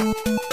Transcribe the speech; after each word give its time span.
Today 0.00 0.49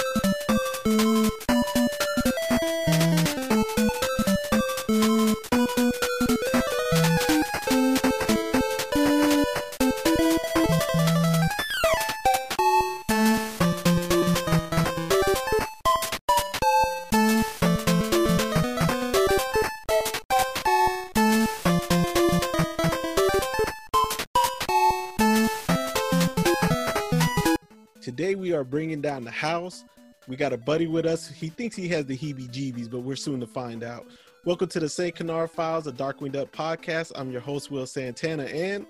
we 28.98 29.02
down 29.02 29.22
the 29.22 29.30
house. 29.30 29.84
We 30.26 30.34
got 30.34 30.52
a 30.52 30.58
buddy 30.58 30.88
with 30.88 31.06
us. 31.06 31.28
He 31.28 31.50
thinks 31.50 31.76
he 31.76 31.88
has 31.90 32.04
the 32.04 32.18
heebie-jeebies, 32.18 32.90
but 32.90 33.00
we're 33.00 33.14
soon 33.14 33.38
to 33.38 33.46
find 33.46 33.84
out. 33.84 34.06
Welcome 34.44 34.68
to 34.70 34.80
the 34.80 34.88
St. 34.88 35.14
Canard 35.14 35.52
Files, 35.52 35.86
a 35.86 35.92
Darkwing 35.92 36.32
Duck 36.32 36.50
podcast. 36.50 37.12
I'm 37.14 37.30
your 37.30 37.40
host, 37.40 37.70
Will 37.70 37.86
Santana, 37.86 38.44
and 38.44 38.86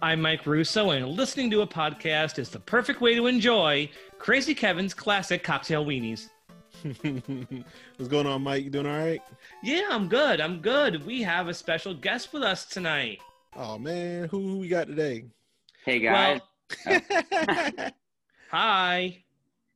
I'm 0.00 0.22
Mike 0.22 0.46
Russo, 0.46 0.92
and 0.92 1.06
listening 1.08 1.50
to 1.50 1.60
a 1.60 1.66
podcast 1.66 2.38
is 2.38 2.48
the 2.48 2.58
perfect 2.58 3.02
way 3.02 3.14
to 3.14 3.26
enjoy 3.26 3.90
Crazy 4.18 4.54
Kevin's 4.54 4.94
classic 4.94 5.44
cocktail 5.44 5.84
weenies. 5.84 6.30
what's 7.98 8.08
going 8.08 8.26
on, 8.26 8.40
Mike? 8.40 8.64
You 8.64 8.70
doing 8.70 8.86
all 8.86 8.96
right? 8.98 9.20
Yeah, 9.62 9.88
I'm 9.90 10.08
good. 10.08 10.40
I'm 10.40 10.60
good. 10.60 11.04
We 11.04 11.20
have 11.20 11.48
a 11.48 11.54
special 11.54 11.92
guest 11.92 12.32
with 12.32 12.42
us 12.42 12.64
tonight. 12.64 13.18
Oh 13.54 13.78
man, 13.78 14.26
who, 14.30 14.40
who 14.40 14.58
we 14.58 14.68
got 14.68 14.86
today? 14.86 15.26
Hey 15.84 15.98
guys. 15.98 16.40
Well, 16.86 17.00
hi. 18.50 19.22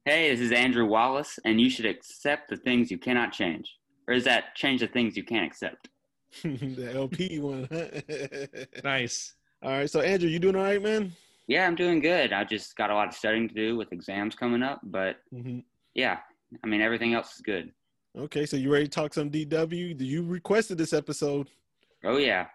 Hey, 0.05 0.31
this 0.31 0.41
is 0.41 0.53
Andrew 0.53 0.85
Wallace, 0.87 1.39
and 1.45 1.61
you 1.61 1.71
should 1.71 1.87
accept 1.87 2.51
the 2.51 2.57
things 2.57 2.91
you 2.91 2.99
cannot 2.99 3.33
change. 3.33 3.75
Or 4.07 4.15
is 4.15 4.25
that 4.25 4.55
change 4.55 4.81
the 4.81 4.87
things 4.87 5.17
you 5.17 5.25
can't 5.25 5.47
accept? 5.47 5.89
the 6.43 6.93
LP 6.95 7.39
one. 7.39 7.69
Nice. 8.85 9.35
all 9.63 9.71
right, 9.71 9.89
so 9.91 10.01
Andrew, 10.01 10.29
you 10.29 10.39
doing 10.39 10.57
all 10.57 10.63
right, 10.63 10.83
man? 10.83 11.13
Yeah, 11.47 11.67
I'm 11.67 11.75
doing 11.75 12.01
good. 12.01 12.33
I 12.33 12.45
just 12.45 12.77
got 12.77 12.91
a 12.91 12.95
lot 12.95 13.09
of 13.09 13.15
studying 13.15 13.49
to 13.49 13.55
do 13.55 13.77
with 13.77 13.93
exams 13.93 14.35
coming 14.35 14.63
up, 14.63 14.81
but 14.83 15.17
hmm 15.31 15.61
yeah, 15.95 16.19
I 16.63 16.67
mean 16.67 16.81
everything 16.81 17.15
else 17.15 17.37
is 17.37 17.41
good. 17.43 17.71
Okay, 18.19 18.47
so 18.47 18.57
you 18.57 18.73
ready 18.73 18.85
to 18.85 18.91
talk 18.91 19.15
some 19.15 19.31
DW? 19.31 20.01
You 20.01 20.25
requested 20.25 20.77
this 20.79 20.93
episode. 20.93 21.49
Oh 22.05 22.17
yeah. 22.17 22.47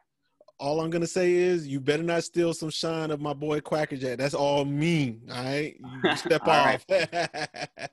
All 0.59 0.81
I'm 0.81 0.89
gonna 0.89 1.07
say 1.07 1.33
is 1.33 1.67
you 1.67 1.79
better 1.79 2.03
not 2.03 2.23
steal 2.23 2.53
some 2.53 2.69
shine 2.69 3.11
of 3.11 3.21
my 3.21 3.33
boy 3.33 3.61
Quackerjack. 3.61 4.17
That's 4.17 4.33
all 4.33 4.65
me. 4.65 5.19
All 5.31 5.43
right, 5.43 5.75
you 6.03 6.15
step 6.17 6.41
All 6.45 6.51
off. 6.51 6.85
right. 6.89 7.69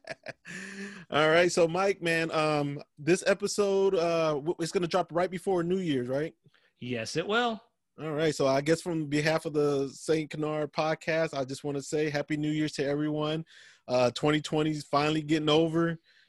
all 1.11 1.29
right, 1.31 1.51
so 1.53 1.69
Mike, 1.69 2.03
man, 2.03 2.31
um, 2.33 2.83
this 2.99 3.23
episode 3.27 3.95
uh, 3.95 4.41
it's 4.59 4.73
gonna 4.73 4.89
drop 4.89 5.09
right 5.13 5.31
before 5.31 5.63
New 5.63 5.79
Year's, 5.79 6.09
right? 6.09 6.35
Yes, 6.81 7.17
it 7.17 7.27
will. 7.27 7.61
All 8.03 8.13
right, 8.13 8.35
so 8.35 8.47
I 8.47 8.61
guess 8.61 8.83
from 8.83 9.07
behalf 9.07 9.47
of 9.47 9.55
the 9.55 9.89
Saint 9.89 10.31
Canard 10.31 10.73
podcast, 10.73 11.33
I 11.33 11.45
just 11.45 11.65
want 11.65 11.79
to 11.79 11.83
say 11.83 12.11
Happy 12.11 12.37
New 12.37 12.51
Year's 12.51 12.73
to 12.73 12.85
everyone. 12.85 13.45
Uh, 13.89 14.11
2020 14.11 14.71
is 14.71 14.85
finally 14.85 15.23
getting 15.23 15.49
over. 15.49 15.99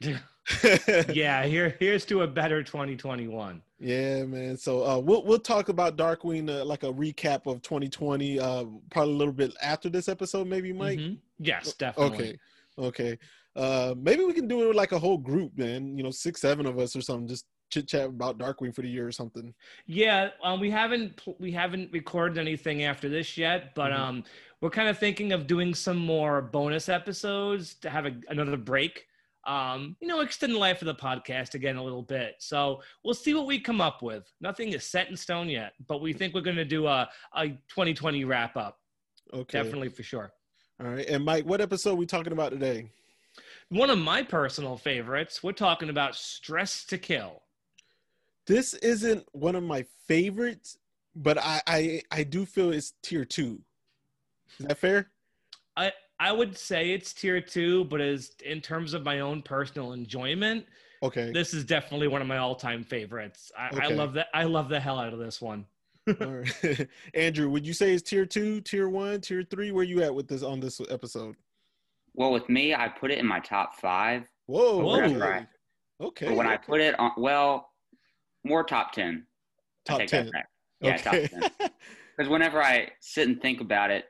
yeah, 1.12 1.44
here 1.44 1.76
here's 1.78 2.06
to 2.06 2.22
a 2.22 2.26
better 2.26 2.62
2021. 2.62 3.60
Yeah, 3.78 4.24
man. 4.24 4.56
So 4.56 4.84
uh, 4.84 4.98
we'll 4.98 5.24
we'll 5.24 5.38
talk 5.38 5.68
about 5.68 5.96
Darkwing 5.96 6.50
uh, 6.50 6.64
like 6.64 6.82
a 6.82 6.92
recap 6.92 7.46
of 7.46 7.62
2020, 7.62 8.40
uh, 8.40 8.64
probably 8.90 9.14
a 9.14 9.16
little 9.16 9.32
bit 9.32 9.54
after 9.62 9.88
this 9.88 10.08
episode, 10.08 10.48
maybe, 10.48 10.72
Mike. 10.72 10.98
Mhm. 10.98 11.18
Yes, 11.38 11.74
definitely. 11.74 12.16
Okay, 12.16 12.38
okay. 12.78 13.18
Uh, 13.54 13.94
maybe 13.96 14.24
we 14.24 14.32
can 14.32 14.48
do 14.48 14.62
it 14.64 14.68
with 14.68 14.76
like 14.76 14.92
a 14.92 14.98
whole 14.98 15.18
group, 15.18 15.56
man. 15.56 15.96
You 15.96 16.02
know, 16.02 16.10
six, 16.10 16.40
seven 16.40 16.66
of 16.66 16.78
us 16.78 16.96
or 16.96 17.00
something. 17.00 17.28
Just 17.28 17.46
chit 17.70 17.86
chat 17.86 18.06
about 18.06 18.38
Darkwing 18.38 18.74
for 18.74 18.82
the 18.82 18.88
year 18.88 19.06
or 19.06 19.12
something. 19.12 19.54
Yeah, 19.86 20.30
um, 20.42 20.58
we 20.58 20.70
haven't 20.70 21.22
we 21.38 21.52
haven't 21.52 21.92
recorded 21.92 22.38
anything 22.38 22.82
after 22.82 23.08
this 23.08 23.36
yet, 23.38 23.74
but 23.76 23.92
Mhm. 23.92 23.98
um, 23.98 24.24
we're 24.60 24.70
kind 24.70 24.88
of 24.88 24.98
thinking 24.98 25.32
of 25.32 25.46
doing 25.46 25.72
some 25.74 25.98
more 25.98 26.42
bonus 26.42 26.88
episodes 26.88 27.74
to 27.76 27.90
have 27.90 28.06
a, 28.06 28.16
another 28.28 28.56
break. 28.56 29.07
Um, 29.48 29.96
you 30.00 30.06
know, 30.06 30.20
extend 30.20 30.54
the 30.54 30.58
life 30.58 30.82
of 30.82 30.86
the 30.86 30.94
podcast 30.94 31.54
again 31.54 31.76
a 31.76 31.82
little 31.82 32.02
bit. 32.02 32.34
So 32.38 32.82
we'll 33.02 33.14
see 33.14 33.32
what 33.32 33.46
we 33.46 33.58
come 33.58 33.80
up 33.80 34.02
with. 34.02 34.30
Nothing 34.42 34.74
is 34.74 34.84
set 34.84 35.08
in 35.08 35.16
stone 35.16 35.48
yet, 35.48 35.72
but 35.86 36.02
we 36.02 36.12
think 36.12 36.34
we're 36.34 36.42
going 36.42 36.56
to 36.56 36.66
do 36.66 36.86
a, 36.86 37.08
a 37.34 37.48
2020 37.48 38.24
wrap 38.26 38.56
up. 38.58 38.78
Okay, 39.32 39.62
Definitely 39.62 39.88
for 39.88 40.02
sure. 40.02 40.32
All 40.80 40.88
right. 40.88 41.06
And 41.08 41.24
Mike, 41.24 41.46
what 41.46 41.62
episode 41.62 41.98
we 41.98 42.04
talking 42.04 42.32
about 42.32 42.52
today? 42.52 42.90
One 43.70 43.88
of 43.90 43.98
my 43.98 44.22
personal 44.22 44.76
favorites. 44.76 45.42
We're 45.42 45.52
talking 45.52 45.88
about 45.88 46.14
Stressed 46.14 46.90
to 46.90 46.98
Kill. 46.98 47.42
This 48.46 48.74
isn't 48.74 49.26
one 49.32 49.54
of 49.54 49.62
my 49.62 49.84
favorites, 50.06 50.78
but 51.14 51.38
I 51.38 51.60
I, 51.66 52.02
I 52.10 52.22
do 52.22 52.46
feel 52.46 52.70
it's 52.70 52.94
tier 53.02 53.24
two. 53.24 53.60
Is 54.58 54.66
that 54.66 54.78
fair? 54.78 55.10
I 55.76 55.92
would 56.32 56.56
say 56.56 56.90
it's 56.90 57.12
tier 57.12 57.40
two, 57.40 57.84
but 57.84 58.00
as 58.00 58.32
in 58.44 58.60
terms 58.60 58.94
of 58.94 59.04
my 59.04 59.20
own 59.20 59.42
personal 59.42 59.92
enjoyment, 59.92 60.66
Okay. 61.02 61.30
this 61.32 61.54
is 61.54 61.64
definitely 61.64 62.08
one 62.08 62.20
of 62.20 62.26
my 62.26 62.38
all-time 62.38 62.82
favorites. 62.82 63.52
I, 63.56 63.86
I 63.86 63.88
love 63.88 64.14
that. 64.14 64.26
I 64.34 64.44
love 64.44 64.68
the 64.68 64.80
hell 64.80 64.98
out 64.98 65.12
of 65.12 65.18
this 65.18 65.40
one. 65.40 65.64
All 66.20 66.26
right. 66.26 66.88
Andrew, 67.14 67.48
would 67.50 67.66
you 67.66 67.72
say 67.72 67.92
it's 67.92 68.02
tier 68.02 68.26
two, 68.26 68.60
tier 68.60 68.88
one, 68.88 69.20
tier 69.20 69.44
three? 69.44 69.70
Where 69.70 69.84
you 69.84 70.02
at 70.02 70.14
with 70.14 70.26
this 70.26 70.42
on 70.42 70.58
this 70.60 70.80
episode? 70.90 71.36
Well, 72.14 72.32
with 72.32 72.48
me, 72.48 72.74
I 72.74 72.88
put 72.88 73.10
it 73.12 73.18
in 73.18 73.26
my 73.26 73.38
top 73.40 73.76
five. 73.76 74.24
Whoa. 74.46 74.78
Whoa. 74.78 75.02
okay. 75.02 75.46
Okay. 76.00 76.26
But 76.26 76.36
when 76.36 76.46
I 76.46 76.56
put 76.56 76.80
it 76.80 76.98
on, 76.98 77.12
well, 77.16 77.70
more 78.44 78.64
top 78.64 78.92
ten. 78.92 79.26
Top 79.84 80.00
ten. 80.06 80.30
Yeah, 80.80 80.94
okay. 80.94 81.28
top 81.28 81.50
ten. 81.58 81.70
Because 82.16 82.28
whenever 82.30 82.60
I 82.62 82.88
sit 83.00 83.28
and 83.28 83.40
think 83.40 83.60
about 83.60 83.92
it, 83.92 84.06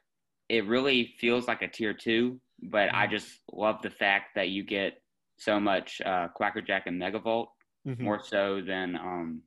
it 0.48 0.66
really 0.66 1.14
feels 1.18 1.46
like 1.46 1.62
a 1.62 1.68
tier 1.68 1.94
two. 1.94 2.40
But 2.60 2.92
I 2.94 3.06
Mhm. 3.06 3.10
just 3.10 3.40
love 3.52 3.82
the 3.82 3.90
fact 3.90 4.34
that 4.34 4.48
you 4.48 4.64
get 4.64 5.00
so 5.38 5.60
much 5.60 6.00
uh, 6.00 6.28
Quackerjack 6.28 6.86
and 6.86 7.00
Megavolt 7.00 7.48
Mhm. 7.86 8.00
more 8.00 8.20
so 8.22 8.60
than 8.60 8.96
um, 8.96 9.42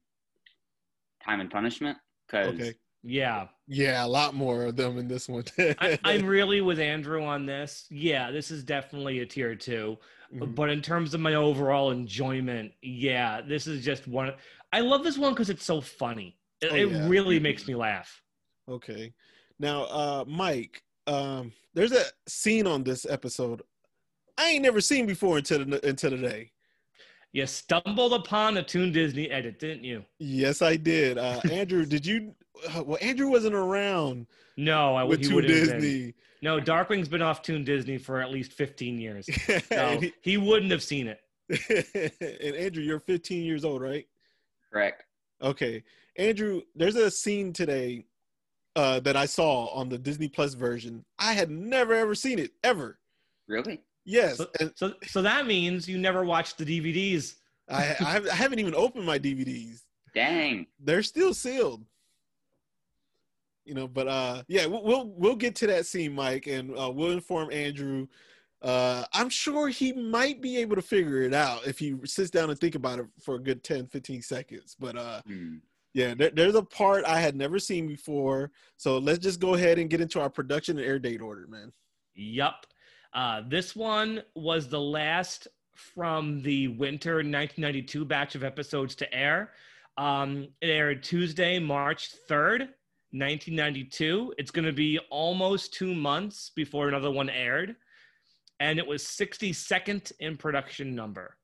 Time 1.24 1.42
and 1.42 1.52
Punishment. 1.52 1.98
Because 2.28 2.60
Okay. 2.60 2.74
Yeah, 3.04 3.48
Yeah, 3.68 4.06
a 4.06 4.08
lot 4.08 4.34
more 4.36 4.66
of 4.66 4.76
them 4.76 4.98
in 4.98 5.08
this 5.08 5.28
one. 5.28 5.44
I, 5.80 5.98
I'm 6.04 6.26
really 6.26 6.62
with 6.62 6.80
Andrew 6.80 7.24
on 7.24 7.46
this. 7.46 7.88
Yeah, 7.90 8.32
this 8.32 8.52
is 8.52 8.64
definitely 8.64 9.20
a 9.20 9.26
tier 9.26 9.56
two. 9.56 9.98
Mhm. 10.34 10.56
But 10.56 10.70
in 10.70 10.82
terms 10.82 11.14
of 11.14 11.20
my 11.20 11.34
overall 11.34 11.92
enjoyment, 11.92 12.74
yeah, 12.82 13.42
this 13.42 13.68
is 13.68 13.84
just 13.84 14.08
one. 14.08 14.34
I 14.72 14.80
love 14.82 15.04
this 15.04 15.18
one 15.18 15.34
because 15.34 15.50
it's 15.50 15.66
so 15.66 15.82
funny. 15.82 16.38
It, 16.62 16.72
Oh, 16.72 16.76
it 16.76 16.86
yeah. 16.86 17.08
really 17.08 17.40
makes 17.40 17.68
me 17.68 17.76
laugh. 17.76 18.22
Okay. 18.70 19.14
Now, 19.60 19.84
uh, 19.86 20.26
Mike, 20.28 20.84
um, 21.12 21.52
there's 21.74 21.92
a 21.92 22.04
scene 22.28 22.68
on 22.68 22.84
this 22.84 23.06
episode 23.10 23.62
I 24.38 24.50
ain't 24.50 24.64
never 24.64 24.82
seen 24.82 25.06
before 25.06 25.38
until 25.38 25.64
the, 25.66 25.86
until 25.88 26.12
today. 26.12 26.52
You 27.34 27.46
stumbled 27.46 28.14
upon 28.14 28.58
a 28.58 28.64
Toon 28.64 28.92
Disney 28.92 29.30
edit, 29.30 29.60
didn't 29.60 29.84
you? 29.84 30.04
Yes, 30.20 30.62
I 30.62 30.76
did. 30.76 31.18
Uh, 31.18 31.40
Andrew, 31.52 31.86
did 31.86 32.06
you? 32.06 32.34
Uh, 32.76 32.84
well, 32.84 32.98
Andrew 33.02 33.30
wasn't 33.30 33.56
around 33.56 34.28
No, 34.58 34.96
I 34.96 35.04
with 35.04 35.20
would. 35.20 35.20
He 35.20 35.26
Toon 35.28 35.36
would 35.36 35.48
been. 35.48 35.80
Disney. 35.80 36.14
No, 36.42 36.60
Darkwing's 36.60 37.08
been 37.08 37.22
off 37.22 37.42
Toon 37.42 37.64
Disney 37.64 37.98
for 37.98 38.20
at 38.20 38.32
least 38.32 38.54
15 38.54 39.00
years. 39.00 39.30
and, 39.48 39.64
No, 39.72 40.00
he- 40.00 40.14
he 40.22 40.38
wouldn't 40.38 40.72
have 40.72 40.82
seen 40.84 41.08
it. 41.08 41.20
and 42.44 42.56
Andrew, 42.56 42.82
you're 42.84 43.00
15 43.00 43.44
years 43.44 43.64
old, 43.64 43.82
right? 43.82 44.06
correct. 44.72 45.04
Okay, 45.42 45.84
Andrew, 46.18 46.62
there's 46.76 46.96
a 46.96 47.10
scene 47.12 47.52
today 47.54 48.06
uh, 48.76 49.00
that 49.02 49.16
I 49.16 49.26
saw 49.26 49.68
on 49.68 49.90
the 49.90 49.98
Disney 49.98 50.28
Plus 50.28 50.54
version. 50.54 51.04
I 51.20 51.34
had 51.34 51.50
never 51.52 51.94
ever 51.94 52.16
seen 52.16 52.40
it 52.40 52.52
ever. 52.64 53.00
Really? 53.48 53.82
Yes, 54.06 54.38
So, 54.38 54.48
and 54.60 54.72
so, 54.76 54.94
so 55.06 55.22
that 55.22 55.46
means 55.46 55.88
you 55.88 55.98
never 56.00 56.24
watched 56.24 56.58
the 56.58 56.66
DVDs. 56.66 57.36
I, 57.70 57.76
I 57.78 57.80
hav- 58.04 58.28
I 58.28 58.36
haven't 58.36 58.60
even 58.60 58.74
opened 58.76 59.06
my 59.06 59.20
DVDs. 59.20 59.82
Dang. 60.16 60.66
They're 60.80 61.04
still 61.04 61.34
sealed. 61.34 61.86
You 63.64 63.76
know, 63.76 63.88
but 63.88 64.08
uh, 64.08 64.44
yeah, 64.48 64.66
we'll 64.66 64.84
we'll, 64.84 65.06
we'll 65.16 65.36
get 65.36 65.56
to 65.58 65.68
that 65.68 65.86
scene, 65.86 66.14
Mike, 66.14 66.48
and 66.48 66.78
uh, 66.78 66.92
we'll 66.92 67.12
inform 67.12 67.52
Andrew. 67.52 68.08
Uh, 68.62 69.04
I'm 69.14 69.30
sure 69.30 69.70
he 69.70 69.92
might 69.94 70.42
be 70.42 70.58
able 70.58 70.76
to 70.76 70.82
figure 70.82 71.22
it 71.22 71.34
out 71.34 71.66
if 71.68 71.78
he 71.80 71.96
sits 72.06 72.30
down 72.30 72.50
and 72.50 72.60
think 72.60 72.76
about 72.76 73.00
it 73.00 73.06
for 73.24 73.36
a 73.36 73.40
good 73.40 73.64
10, 73.64 73.88
15 73.88 74.22
seconds. 74.22 74.76
But 74.80 74.98
uh, 74.98 75.22
Hmm. 75.28 75.58
Yeah, 75.94 76.14
there, 76.14 76.30
there's 76.30 76.56
a 76.56 76.64
part 76.64 77.04
I 77.06 77.20
had 77.20 77.36
never 77.36 77.60
seen 77.60 77.88
before. 77.88 78.52
So 78.78 78.98
let's 78.98 79.20
just 79.20 79.40
go 79.40 79.56
ahead 79.56 79.78
and 79.78 79.90
get 79.90 80.02
into 80.02 80.22
our 80.22 80.30
production 80.30 80.78
and 80.78 80.88
air 80.88 81.00
date 81.00 81.22
order, 81.22 81.48
man. 81.48 81.72
Yup. 82.16 82.66
Uh, 83.14 83.42
this 83.48 83.76
one 83.76 84.24
was 84.36 84.70
the 84.70 84.80
last 84.80 85.48
from 85.76 86.42
the 86.42 86.70
winter 86.70 87.16
1992 87.16 88.06
batch 88.06 88.36
of 88.36 88.44
episodes 88.44 88.96
to 88.96 89.14
air. 89.14 89.52
Um, 89.98 90.48
it 90.62 90.70
aired 90.70 91.04
Tuesday, 91.04 91.60
March 91.60 92.12
3rd, 92.30 92.70
1992. 93.12 94.34
It's 94.38 94.52
going 94.52 94.66
to 94.66 94.72
be 94.72 94.98
almost 95.10 95.74
two 95.74 95.94
months 95.94 96.52
before 96.56 96.88
another 96.88 97.12
one 97.12 97.30
aired. 97.30 97.76
and 98.62 98.78
it 98.80 98.86
was 98.88 99.04
62nd 99.04 100.12
in 100.20 100.38
production 100.38 100.96
number. 100.96 101.36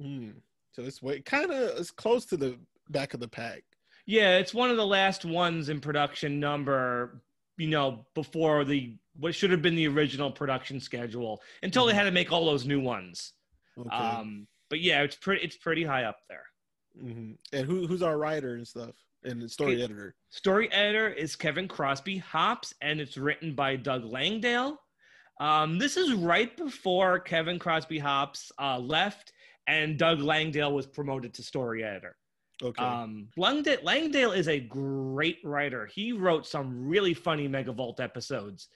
Hmm. 0.00 0.30
So 0.72 0.82
it's 0.82 1.02
way 1.02 1.20
kind 1.20 1.50
of 1.50 1.78
it's 1.78 1.90
close 1.90 2.24
to 2.26 2.36
the 2.36 2.58
back 2.90 3.12
of 3.12 3.20
the 3.20 3.28
pack. 3.28 3.62
Yeah, 4.06 4.36
it's 4.38 4.52
one 4.52 4.70
of 4.70 4.76
the 4.76 4.86
last 4.86 5.24
ones 5.24 5.68
in 5.68 5.80
production 5.80 6.38
number, 6.40 7.22
you 7.56 7.68
know, 7.68 8.06
before 8.14 8.64
the 8.64 8.96
what 9.16 9.34
should 9.34 9.50
have 9.52 9.62
been 9.62 9.76
the 9.76 9.86
original 9.88 10.30
production 10.30 10.80
schedule 10.80 11.40
until 11.62 11.86
they 11.86 11.92
Mhm. 11.92 11.96
had 11.96 12.02
to 12.04 12.10
make 12.10 12.32
all 12.32 12.44
those 12.44 12.66
new 12.66 12.80
ones. 12.80 13.32
Okay. 13.78 13.88
Um, 13.94 14.48
but 14.68 14.80
yeah, 14.80 15.02
it's 15.02 15.14
pretty 15.16 15.44
it's 15.44 15.56
pretty 15.56 15.84
high 15.84 16.04
up 16.04 16.18
there. 16.28 16.44
hmm 16.98 17.32
And 17.52 17.66
who 17.66 17.86
who's 17.86 18.02
our 18.02 18.18
writer 18.18 18.54
and 18.56 18.66
stuff 18.66 18.94
and 19.24 19.40
the 19.40 19.48
story 19.48 19.80
It- 19.80 19.84
editor? 19.84 20.14
Story 20.30 20.70
editor 20.72 21.08
is 21.08 21.36
Kevin 21.36 21.68
Crosby 21.68 22.18
Hopps, 22.18 22.74
and 22.80 23.00
it's 23.00 23.16
written 23.16 23.54
by 23.54 23.76
Doug 23.76 24.04
Langdale. 24.04 24.78
Um, 25.40 25.78
this 25.78 25.96
is 25.96 26.12
right 26.12 26.56
before 26.56 27.18
Kevin 27.20 27.58
Crosby 27.58 27.98
Hopps 27.98 28.52
uh, 28.60 28.78
left, 28.78 29.32
and 29.66 29.98
Doug 29.98 30.20
Langdale 30.20 30.72
was 30.72 30.86
promoted 30.86 31.34
to 31.34 31.42
story 31.42 31.82
editor. 31.84 32.16
Okay. 32.64 32.82
Um, 32.82 33.28
Langdale, 33.36 33.78
Langdale 33.82 34.32
is 34.32 34.48
a 34.48 34.58
great 34.58 35.38
writer. 35.44 35.86
He 35.86 36.12
wrote 36.12 36.46
some 36.46 36.88
really 36.88 37.12
funny 37.12 37.48
Megavolt 37.48 38.00
episodes. 38.00 38.68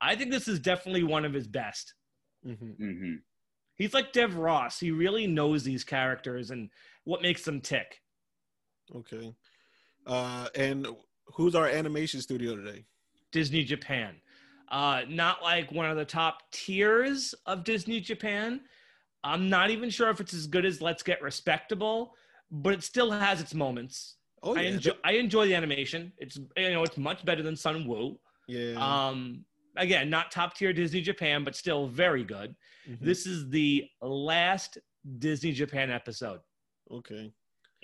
I 0.00 0.14
think 0.16 0.30
this 0.30 0.48
is 0.48 0.60
definitely 0.60 1.02
one 1.02 1.24
of 1.24 1.32
his 1.32 1.46
best. 1.48 1.94
hmm 2.44 2.52
hmm 2.54 3.14
He's 3.74 3.94
like 3.94 4.12
Dev 4.12 4.36
Ross. 4.36 4.78
He 4.78 4.90
really 4.90 5.26
knows 5.26 5.64
these 5.64 5.82
characters 5.82 6.50
and 6.50 6.70
what 7.04 7.22
makes 7.22 7.42
them 7.42 7.60
tick. 7.60 8.00
Okay. 8.94 9.34
Uh, 10.06 10.46
and 10.54 10.86
who's 11.26 11.54
our 11.54 11.66
animation 11.66 12.20
studio 12.20 12.54
today? 12.54 12.84
Disney 13.32 13.64
Japan. 13.64 14.16
Uh, 14.70 15.02
not 15.08 15.42
like 15.42 15.72
one 15.72 15.90
of 15.90 15.96
the 15.96 16.04
top 16.04 16.42
tiers 16.52 17.34
of 17.46 17.64
Disney 17.64 18.00
Japan. 18.00 18.60
I'm 19.24 19.48
not 19.48 19.70
even 19.70 19.90
sure 19.90 20.10
if 20.10 20.20
it's 20.20 20.34
as 20.34 20.46
good 20.46 20.64
as 20.64 20.82
Let's 20.82 21.02
Get 21.02 21.22
Respectable, 21.22 22.14
but 22.52 22.74
it 22.74 22.82
still 22.84 23.10
has 23.10 23.40
its 23.40 23.54
moments. 23.54 24.16
Oh 24.42 24.54
I 24.56 24.62
yeah, 24.62 24.70
enjoy 24.70 24.92
I 25.04 25.12
enjoy 25.12 25.46
the 25.46 25.54
animation. 25.54 26.12
It's 26.18 26.36
you 26.56 26.70
know 26.70 26.82
it's 26.84 26.98
much 26.98 27.24
better 27.24 27.42
than 27.42 27.54
Sunwoo. 27.54 28.18
yeah. 28.46 28.74
Um, 28.78 29.44
again, 29.76 30.10
not 30.10 30.30
top 30.30 30.54
tier 30.54 30.72
Disney 30.72 31.00
Japan, 31.00 31.42
but 31.44 31.56
still 31.56 31.88
very 31.88 32.24
good. 32.24 32.54
Mhm. 32.88 33.00
This 33.00 33.26
is 33.26 33.48
the 33.48 33.88
last 34.02 34.78
Disney 35.18 35.52
Japan 35.52 35.90
episode. 35.90 36.40
okay. 36.90 37.32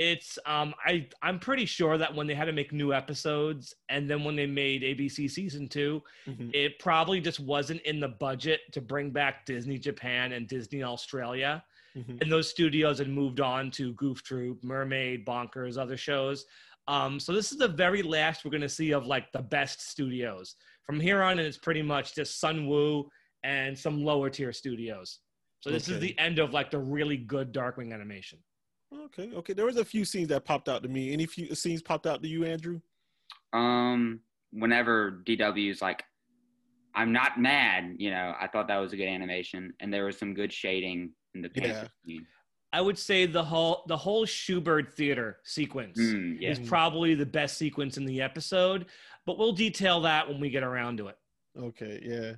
It's 0.00 0.38
um 0.46 0.74
I 0.84 1.08
I'm 1.22 1.40
pretty 1.40 1.64
sure 1.66 1.98
that 1.98 2.14
when 2.14 2.26
they 2.28 2.34
had 2.34 2.44
to 2.44 2.52
make 2.52 2.72
new 2.72 2.92
episodes 2.92 3.74
and 3.88 4.08
then 4.08 4.22
when 4.22 4.36
they 4.36 4.46
made 4.46 4.82
ABC 4.82 5.28
season 5.28 5.68
2, 5.68 6.00
Mhm. 6.28 6.54
it 6.54 6.78
probably 6.78 7.20
just 7.20 7.40
wasn't 7.40 7.80
in 7.82 7.98
the 7.98 8.06
budget 8.08 8.60
to 8.72 8.80
bring 8.80 9.10
back 9.10 9.44
Disney 9.44 9.76
Japan 9.76 10.32
and 10.32 10.46
Disney 10.46 10.84
Australia. 10.84 11.64
Mhm. 11.96 12.20
And 12.20 12.31
those 12.31 12.49
studios 12.49 12.99
had 12.99 13.08
moved 13.08 13.40
on 13.40 13.70
to 13.73 13.93
Goof 13.94 14.23
Troop, 14.23 14.62
Mermaid, 14.62 15.26
Bonkers, 15.26 15.79
other 15.79 15.96
shows. 15.96 16.44
Um, 16.87 17.20
so 17.20 17.32
this 17.32 17.52
is 17.52 17.58
the 17.58 17.69
very 17.69 18.02
last 18.02 18.44
we're 18.44 18.50
going 18.50 18.61
to 18.62 18.69
see 18.69 18.93
of 18.93 19.06
like 19.06 19.31
the 19.32 19.43
best 19.43 19.90
studios. 19.90 20.56
From 20.85 20.99
here 20.99 21.23
on, 21.23 21.32
and 21.32 21.40
it's 21.46 21.58
pretty 21.58 21.82
much 21.82 22.14
just 22.14 22.43
Sunwoo 22.43 23.08
and 23.43 23.79
some 23.79 24.02
lower 24.02 24.31
tier 24.31 24.52
studios. 24.52 25.20
So 25.61 25.70
this 25.70 25.88
is 25.88 26.00
the 26.00 26.19
end 26.19 26.38
of 26.38 26.52
like 26.52 26.70
the 26.70 26.79
really 26.79 27.17
good 27.17 27.52
Darkwing 27.52 27.93
animation. 27.93 28.38
Okay. 28.94 29.31
Okay. 29.35 29.52
There 29.52 29.67
was 29.67 29.76
a 29.76 29.85
few 29.85 30.05
scenes 30.05 30.29
that 30.29 30.44
popped 30.44 30.69
out 30.69 30.82
to 30.82 30.88
me. 30.88 31.12
Any 31.12 31.26
few 31.26 31.55
scenes 31.55 31.82
popped 31.82 32.06
out 32.06 32.23
to 32.23 32.29
you, 32.29 32.44
Andrew? 32.44 32.81
Um, 33.52 34.20
whenever 34.52 35.23
DW's 35.26 35.82
like, 35.82 36.05
I'm 36.94 37.12
not 37.12 37.38
mad, 37.38 37.96
you 37.99 38.11
know, 38.11 38.35
I 38.40 38.49
thought 38.49 38.67
that 38.69 38.79
was 38.79 38.93
a 38.93 38.96
good 38.96 39.08
animation, 39.08 39.75
and 39.79 39.93
there 39.93 40.06
was 40.06 40.19
some 40.19 40.35
good 40.35 40.52
shading 40.52 41.12
in 41.34 41.42
the 41.42 41.50
Yeah. 41.54 41.62
panther 41.62 41.90
scene. 42.04 42.26
I 42.72 42.80
would 42.82 42.98
say 42.98 43.25
the 43.26 43.44
whole 43.44 43.84
the 43.88 43.96
whole 43.96 44.26
Shubert 44.26 44.92
theater 44.92 45.40
sequence 45.44 45.98
Mm, 45.98 46.38
yeah. 46.40 46.50
is 46.50 46.58
probably 46.60 47.14
the 47.14 47.25
best 47.26 47.56
sequence 47.56 47.96
in 47.96 48.04
the 48.04 48.20
episode, 48.20 48.86
but 49.25 49.38
we'll 49.38 49.52
detail 49.52 50.02
that 50.02 50.28
when 50.28 50.38
we 50.38 50.50
get 50.50 50.62
around 50.62 50.98
to 50.98 51.08
it. 51.08 51.19
Okay. 51.56 52.00
Yeah. 52.02 52.34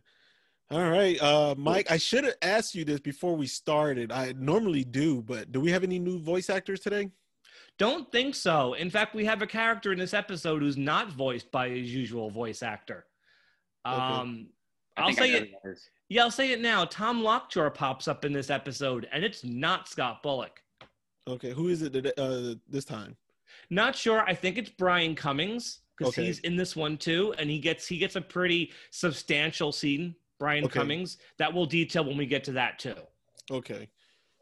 All 0.71 0.89
right, 0.89 1.21
uh, 1.21 1.57
Mike. 1.59 1.91
I 1.91 1.97
should 1.97 2.23
have 2.23 2.37
asked 2.43 2.77
you 2.77 2.85
this 2.85 3.01
before 3.01 3.35
we 3.37 3.49
started. 3.49 4.13
I 4.13 4.33
normally 4.37 4.85
do, 4.85 5.21
but 5.21 5.51
do 5.51 5.59
we 5.61 5.73
have 5.73 5.83
any 5.83 5.99
new 5.99 6.21
voice 6.21 6.49
actors 6.49 6.79
today? 6.79 7.11
Don't 7.77 8.13
think 8.13 8.37
so. 8.37 8.75
In 8.75 8.89
fact, 8.89 9.13
we 9.17 9.25
have 9.25 9.43
a 9.43 9.49
character 9.49 9.91
in 9.91 9.99
this 9.99 10.15
episode 10.15 10.63
who's 10.63 10.77
not 10.77 11.11
voiced 11.11 11.51
by 11.51 11.71
his 11.71 11.93
usual 11.93 12.31
voice 12.31 12.63
actor. 12.63 13.05
Um, 13.85 14.51
I 14.97 15.03
I'll 15.03 15.13
say 15.13 15.33
know 15.33 15.39
it. 15.65 15.79
Who 16.11 16.15
that 16.15 16.17
is. 16.17 16.17
Yeah, 16.17 16.25
I'll 16.25 16.31
say 16.31 16.53
it 16.53 16.61
now. 16.61 16.85
Tom 16.85 17.23
Lockjaw 17.23 17.71
pops 17.71 18.09
up 18.09 18.25
in 18.25 18.33
this 18.33 18.51
episode, 18.51 19.09
and 19.13 19.25
it's 19.25 19.45
not 19.45 19.89
Scott 19.89 20.23
Bullock. 20.23 20.63
Okay, 21.29 21.53
who 21.53 21.69
is 21.69 21.83
it 21.83 21.93
today, 21.93 22.13
uh, 22.19 22.55
this 22.69 22.85
time? 22.85 23.17
Not 23.71 23.97
sure. 23.97 24.21
I 24.23 24.35
think 24.35 24.59
it's 24.59 24.71
Brian 24.71 25.15
Cummings 25.15 25.81
because 25.97 26.15
Okay. 26.15 26.27
he's 26.27 26.41
in 26.41 26.57
this 26.57 26.75
one 26.75 26.97
too, 26.97 27.35
and 27.39 27.49
he 27.51 27.59
gets 27.59 27.87
he 27.87 27.99
gets 27.99 28.17
a 28.17 28.21
pretty 28.21 28.73
substantial 28.91 29.73
scene. 29.73 30.15
Brian 30.39 30.65
Okay. 30.65 30.79
Cummings 30.79 31.19
that 31.39 31.53
we'll 31.53 31.67
detail 31.67 32.05
when 32.05 32.17
we 32.17 32.27
get 32.27 32.45
to 32.45 32.53
that 32.53 32.79
too. 32.79 32.97
Okay, 33.51 33.89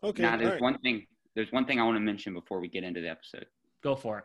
okay. 0.04 0.22
Now, 0.22 0.36
there's 0.36 0.52
right. 0.52 0.60
one 0.60 0.78
thing. 0.78 1.06
There's 1.34 1.50
one 1.52 1.66
thing 1.66 1.80
I 1.80 1.84
want 1.84 1.96
to 1.96 2.00
mention 2.00 2.34
before 2.34 2.60
we 2.60 2.68
get 2.68 2.84
into 2.84 3.00
the 3.00 3.08
episode. 3.08 3.46
Go 3.82 3.96
for 3.96 4.18
it. 4.18 4.24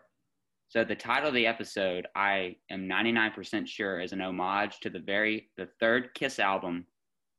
So 0.67 0.83
the 0.83 0.95
title 0.95 1.29
of 1.29 1.35
the 1.35 1.45
episode, 1.45 2.07
I 2.15 2.55
am 2.71 2.87
99% 2.87 3.67
sure, 3.67 3.99
is 3.99 4.11
an 4.11 4.21
homage 4.21 4.79
to 4.79 4.89
the 4.89 4.99
very 4.99 5.51
the 5.57 5.67
third 5.79 6.13
Kiss 6.15 6.39
album, 6.39 6.87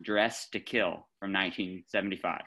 "Dress 0.02 0.48
to 0.50 0.60
Kill" 0.60 1.06
from 1.18 1.32
1975. 1.32 2.42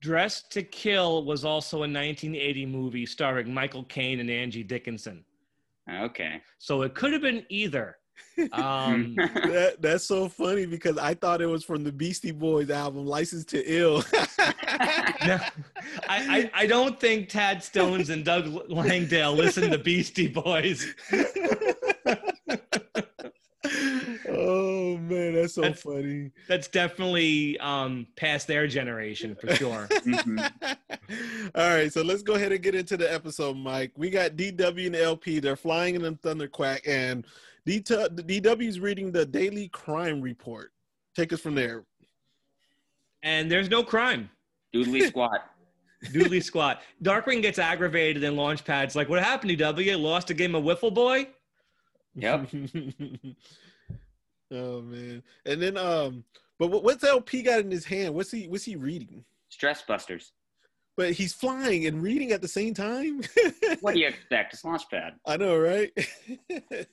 Dress 0.00 0.42
to 0.50 0.62
Kill 0.62 1.24
was 1.24 1.44
also 1.44 1.78
a 1.78 1.80
1980 1.80 2.66
movie 2.66 3.06
starring 3.06 3.54
Michael 3.54 3.84
Caine 3.84 4.18
and 4.18 4.28
Angie 4.28 4.64
Dickinson. 4.64 5.24
Okay. 5.90 6.42
So 6.58 6.82
it 6.82 6.94
could 6.94 7.12
have 7.12 7.22
been 7.22 7.44
either. 7.48 7.96
Um, 8.52 9.14
that, 9.16 9.76
that's 9.80 10.04
so 10.04 10.28
funny 10.28 10.64
because 10.64 10.96
I 10.96 11.14
thought 11.14 11.42
it 11.42 11.46
was 11.46 11.64
from 11.64 11.84
the 11.84 11.92
Beastie 11.92 12.30
Boys 12.30 12.70
album, 12.70 13.06
"License 13.06 13.44
to 13.46 13.62
Ill." 13.66 14.04
no, 15.26 15.38
I, 16.08 16.08
I, 16.08 16.50
I 16.54 16.66
don't 16.66 16.98
think 16.98 17.28
Tad 17.28 17.62
Stones 17.62 18.08
and 18.10 18.24
Doug 18.24 18.70
Langdale 18.70 19.34
listen 19.34 19.70
to 19.70 19.78
Beastie 19.78 20.28
Boys. 20.28 20.86
oh 24.28 24.96
man, 25.12 25.34
that's 25.34 25.54
so 25.54 25.60
That's- 25.62 25.82
funny. 25.82 26.30
That's 26.48 26.68
definitely 26.68 27.58
um, 27.60 28.06
past 28.16 28.46
their 28.46 28.66
generation 28.66 29.34
for 29.34 29.54
sure. 29.54 29.88
Mhm. 29.90 30.76
All 31.54 31.68
right, 31.68 31.92
so 31.92 32.02
let's 32.02 32.22
go 32.22 32.34
ahead 32.34 32.52
and 32.52 32.62
get 32.62 32.74
into 32.74 32.96
the 32.96 33.12
episode, 33.12 33.56
Mike. 33.56 33.92
We 33.96 34.08
got 34.10 34.32
DW 34.36 34.86
and 34.86 34.96
LP. 34.96 35.40
They're 35.40 35.56
flying 35.56 35.94
in 35.94 36.02
the 36.02 36.12
Thunderquack, 36.12 36.80
and 36.88 37.26
DW 37.66 38.66
is 38.68 38.80
reading 38.80 39.12
the 39.12 39.26
daily 39.26 39.68
crime 39.68 40.20
report. 40.20 40.72
Take 41.14 41.32
us 41.32 41.40
from 41.40 41.54
there. 41.54 41.84
And 43.22 43.50
there's 43.50 43.68
no 43.70 43.82
crime. 43.82 44.30
Doodly 44.74 45.02
squat. 45.08 45.40
Doodly 46.06 46.42
squat. 46.42 46.82
Darkwing 47.04 47.42
gets 47.42 47.58
aggravated 47.58 48.24
and 48.24 48.36
Launchpad's 48.36 48.96
like, 48.96 49.08
what 49.08 49.22
happened, 49.22 49.52
DW? 49.52 50.00
Lost 50.00 50.30
a 50.30 50.34
game 50.34 50.54
of 50.54 50.64
Wiffle 50.64 50.92
Boy? 50.92 51.28
Yep. 52.16 52.48
oh 54.52 54.82
man, 54.82 55.22
and 55.46 55.62
then 55.62 55.76
um, 55.76 56.24
but 56.58 56.68
what's 56.68 57.02
LP 57.02 57.42
got 57.42 57.60
in 57.60 57.70
his 57.70 57.84
hand? 57.84 58.14
What's 58.14 58.30
he? 58.30 58.46
What's 58.46 58.64
he 58.64 58.76
reading? 58.76 59.24
Stress 59.48 59.82
busters. 59.82 60.32
But 60.94 61.12
he's 61.12 61.32
flying 61.32 61.86
and 61.86 62.02
reading 62.02 62.32
at 62.32 62.42
the 62.42 62.48
same 62.48 62.74
time. 62.74 63.22
What 63.80 63.94
do 63.94 64.00
you 64.00 64.08
expect? 64.08 64.52
It's 64.52 64.62
Launchpad. 64.62 65.12
I 65.26 65.38
know, 65.38 65.58
right? 65.58 65.90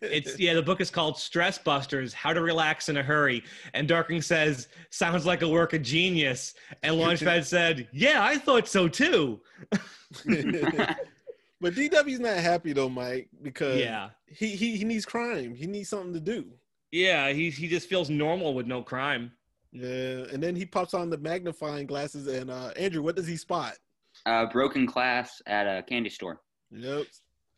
It's 0.01 0.39
yeah, 0.39 0.53
the 0.53 0.63
book 0.63 0.79
is 0.79 0.89
called 0.89 1.17
Stress 1.17 1.57
Busters: 1.57 2.13
How 2.13 2.31
to 2.31 2.41
Relax 2.41 2.87
in 2.87 2.97
a 2.97 3.03
Hurry. 3.03 3.43
And 3.73 3.89
Darkwing 3.89 4.23
says, 4.23 4.69
"Sounds 4.89 5.25
like 5.25 5.41
a 5.41 5.49
work 5.49 5.73
of 5.73 5.81
genius." 5.81 6.53
And 6.81 6.95
Launchpad 6.95 7.45
said, 7.45 7.89
"Yeah, 7.91 8.23
I 8.23 8.37
thought 8.37 8.69
so 8.69 8.87
too." 8.87 9.41
but 9.69 9.81
DW's 11.73 12.21
not 12.21 12.37
happy 12.37 12.71
though, 12.71 12.89
Mike, 12.89 13.27
because 13.43 13.79
Yeah, 13.79 14.11
he, 14.27 14.55
he 14.55 14.77
he 14.77 14.85
needs 14.85 15.05
crime. 15.05 15.53
He 15.53 15.67
needs 15.67 15.89
something 15.89 16.13
to 16.13 16.21
do. 16.21 16.45
Yeah, 16.91 17.29
he 17.29 17.49
he 17.49 17.67
just 17.67 17.89
feels 17.89 18.09
normal 18.09 18.53
with 18.53 18.67
no 18.67 18.81
crime. 18.81 19.31
Yeah, 19.71 20.25
and 20.31 20.41
then 20.41 20.55
he 20.55 20.65
pops 20.65 20.93
on 20.93 21.09
the 21.09 21.17
magnifying 21.17 21.85
glasses, 21.87 22.27
and 22.27 22.49
uh 22.49 22.71
Andrew, 22.75 23.03
what 23.03 23.15
does 23.15 23.27
he 23.27 23.37
spot? 23.37 23.75
Uh, 24.25 24.45
broken 24.47 24.85
class 24.87 25.41
at 25.45 25.65
a 25.65 25.83
candy 25.83 26.09
store. 26.09 26.41
Yep. 26.71 27.05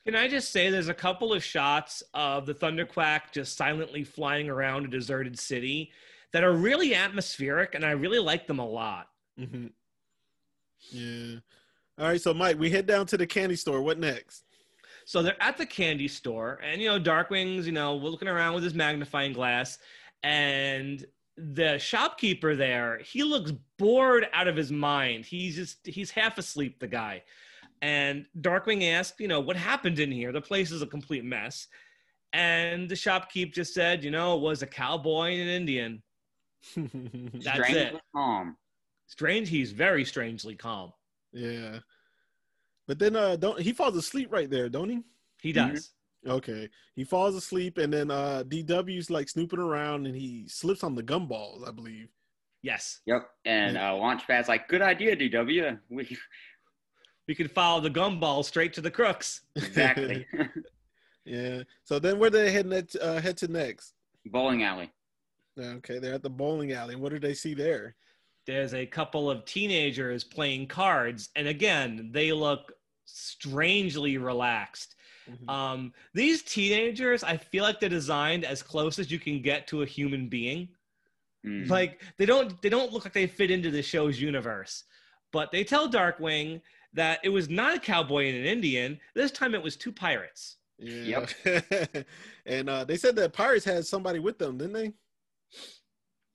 Can 0.05 0.15
I 0.15 0.27
just 0.27 0.51
say, 0.51 0.69
there's 0.69 0.89
a 0.89 0.93
couple 0.93 1.31
of 1.31 1.43
shots 1.43 2.01
of 2.13 2.45
the 2.45 2.55
Thunderquack 2.55 3.31
just 3.31 3.55
silently 3.55 4.03
flying 4.03 4.49
around 4.49 4.85
a 4.85 4.87
deserted 4.87 5.37
city 5.37 5.91
that 6.33 6.43
are 6.43 6.53
really 6.53 6.95
atmospheric, 6.95 7.75
and 7.75 7.85
I 7.85 7.91
really 7.91 8.17
like 8.19 8.47
them 8.47 8.59
a 8.59 8.67
lot. 8.67 9.07
Mm-hmm. 9.39 9.67
Yeah. 10.89 11.39
All 11.99 12.07
right, 12.07 12.21
so 12.21 12.33
Mike, 12.33 12.57
we 12.57 12.71
head 12.71 12.87
down 12.87 13.05
to 13.07 13.17
the 13.17 13.27
candy 13.27 13.55
store. 13.55 13.81
What 13.81 13.99
next? 13.99 14.43
So 15.05 15.21
they're 15.21 15.41
at 15.41 15.57
the 15.57 15.65
candy 15.65 16.07
store, 16.07 16.59
and 16.63 16.81
you 16.81 16.87
know, 16.87 16.99
Darkwing's, 16.99 17.65
you 17.65 17.71
know, 17.73 17.95
looking 17.95 18.27
around 18.27 18.53
with 18.53 18.63
his 18.63 18.73
magnifying 18.73 19.33
glass, 19.33 19.77
and 20.23 21.05
the 21.37 21.79
shopkeeper 21.79 22.55
there, 22.55 22.99
he 22.99 23.23
looks 23.23 23.51
bored 23.77 24.27
out 24.33 24.47
of 24.47 24.55
his 24.55 24.71
mind. 24.71 25.25
He's 25.25 25.55
just 25.55 25.85
he's 25.85 26.11
half 26.11 26.37
asleep, 26.37 26.79
the 26.79 26.87
guy. 26.87 27.23
And 27.81 28.25
Darkwing 28.39 28.91
asked, 28.91 29.19
you 29.19 29.27
know, 29.27 29.39
what 29.39 29.55
happened 29.55 29.97
in 29.97 30.11
here? 30.11 30.31
The 30.31 30.41
place 30.41 30.71
is 30.71 30.83
a 30.83 30.87
complete 30.87 31.23
mess. 31.23 31.67
And 32.33 32.87
the 32.87 32.95
shopkeep 32.95 33.53
just 33.53 33.73
said, 33.73 34.03
you 34.03 34.11
know, 34.11 34.35
it 34.37 34.41
was 34.41 34.61
a 34.61 34.67
cowboy 34.67 35.31
and 35.31 35.41
an 35.41 35.47
Indian. 35.47 36.03
That's 36.75 37.57
Strangely 37.57 37.81
it. 37.81 38.01
calm. 38.15 38.55
Strange. 39.07 39.49
He's 39.49 39.71
very 39.71 40.05
strangely 40.05 40.55
calm. 40.55 40.93
yeah. 41.33 41.79
But 42.91 42.99
then 42.99 43.15
uh 43.15 43.37
don't 43.37 43.57
he 43.57 43.71
falls 43.71 43.95
asleep 43.95 44.33
right 44.33 44.49
there, 44.49 44.67
don't 44.67 44.89
he? 44.89 44.99
He 45.41 45.53
Mhm. 45.53 45.71
does. 45.73 45.91
Okay. 46.27 46.67
He 46.93 47.05
falls 47.05 47.35
asleep 47.35 47.77
and 47.77 47.93
then 47.93 48.11
uh 48.11 48.43
DW's 48.45 49.09
like 49.09 49.29
snooping 49.29 49.59
around 49.59 50.07
and 50.07 50.13
he 50.13 50.45
slips 50.49 50.83
on 50.83 50.93
the 50.93 51.01
gumballs, 51.01 51.65
I 51.65 51.71
believe. 51.71 52.09
Yes. 52.63 52.99
Yep. 53.05 53.29
And 53.45 53.77
uh, 53.77 53.91
Launchpad's 53.93 54.49
like, 54.49 54.67
good 54.67 54.81
idea, 54.81 55.15
DW. 55.15 55.79
We 55.89 56.17
We 57.29 57.33
could 57.33 57.49
follow 57.51 57.79
the 57.79 57.89
gumball 57.89 58.43
straight 58.43 58.73
to 58.73 58.81
the 58.81 58.91
crooks. 58.91 59.43
exactly 59.55 60.27
yeah. 61.25 61.63
So 61.85 61.97
then 61.97 62.19
where 62.19 62.29
they 62.29 62.51
head 62.51 62.65
net, 62.65 62.93
uh, 63.01 63.21
head 63.21 63.37
to 63.37 63.47
next? 63.47 63.93
bowling 64.25 64.63
alley. 64.63 64.91
Okay, 65.57 65.97
they're 65.99 66.15
at 66.15 66.23
the 66.23 66.29
bowling 66.29 66.73
alley. 66.73 66.97
What 66.97 67.13
do 67.13 67.19
they 67.19 67.35
see 67.35 67.53
there? 67.53 67.95
There's 68.45 68.73
a 68.73 68.85
couple 68.85 69.31
of 69.31 69.45
teenagers 69.45 70.23
playing 70.25 70.67
cards, 70.67 71.29
and 71.37 71.47
again, 71.47 72.09
they 72.11 72.31
look 72.33 72.73
strangely 73.13 74.17
relaxed. 74.17 74.95
Mhm. 75.29 75.49
Um, 75.49 75.93
these 76.13 76.41
teenagers, 76.41 77.23
I 77.23 77.37
feel 77.37 77.63
like 77.63 77.79
they're 77.79 77.89
designed 77.89 78.43
as 78.45 78.63
close 78.63 78.99
as 78.99 79.11
you 79.11 79.19
can 79.19 79.41
get 79.41 79.67
to 79.67 79.83
a 79.83 79.85
human 79.85 80.27
being. 80.27 80.69
Mm. 81.45 81.69
Like 81.69 82.01
they 82.17 82.25
don't 82.25 82.61
they 82.61 82.69
don't 82.69 82.91
look 82.91 83.03
like 83.05 83.13
they 83.13 83.27
fit 83.27 83.51
into 83.51 83.71
the 83.71 83.81
show's 83.81 84.19
universe. 84.19 84.83
But 85.31 85.51
they 85.51 85.63
tell 85.63 85.89
Darkwing 85.89 86.61
that 86.93 87.19
it 87.23 87.29
was 87.29 87.49
not 87.49 87.75
a 87.77 87.79
cowboy 87.79 88.27
and 88.27 88.37
an 88.37 88.45
Indian. 88.45 88.99
This 89.15 89.31
time 89.31 89.55
it 89.55 89.63
was 89.63 89.75
two 89.77 89.91
pirates. 89.91 90.57
Yeah. 90.77 91.25
and 92.45 92.69
uh, 92.69 92.83
they 92.83 92.97
said 92.97 93.15
that 93.15 93.33
Pirates 93.33 93.63
had 93.63 93.85
somebody 93.85 94.19
with 94.19 94.37
them, 94.39 94.57
didn't 94.57 94.73
they? 94.73 94.91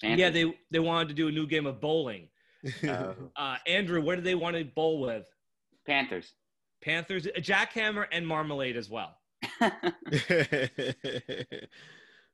Yeah, 0.03 0.31
they 0.31 0.57
they 0.71 0.79
wanted 0.79 1.09
to 1.09 1.15
do 1.15 1.29
a 1.29 1.33
new 1.33 1.47
game 1.47 1.67
of 1.67 1.81
bowling. 1.81 2.29
Uh, 2.89 3.15
Uh, 3.37 3.57
Andrew, 3.67 4.01
what 4.01 4.17
did 4.17 4.25
they 4.25 4.35
want 4.35 4.57
to 4.57 4.65
bowl 4.65 5.01
with? 5.01 5.27
Panthers. 5.87 6.33
Panthers, 6.83 7.27
a 7.27 7.41
jackhammer, 7.41 8.07
and 8.13 8.27
marmalade 8.27 8.77
as 8.77 8.89
well. 8.91 9.17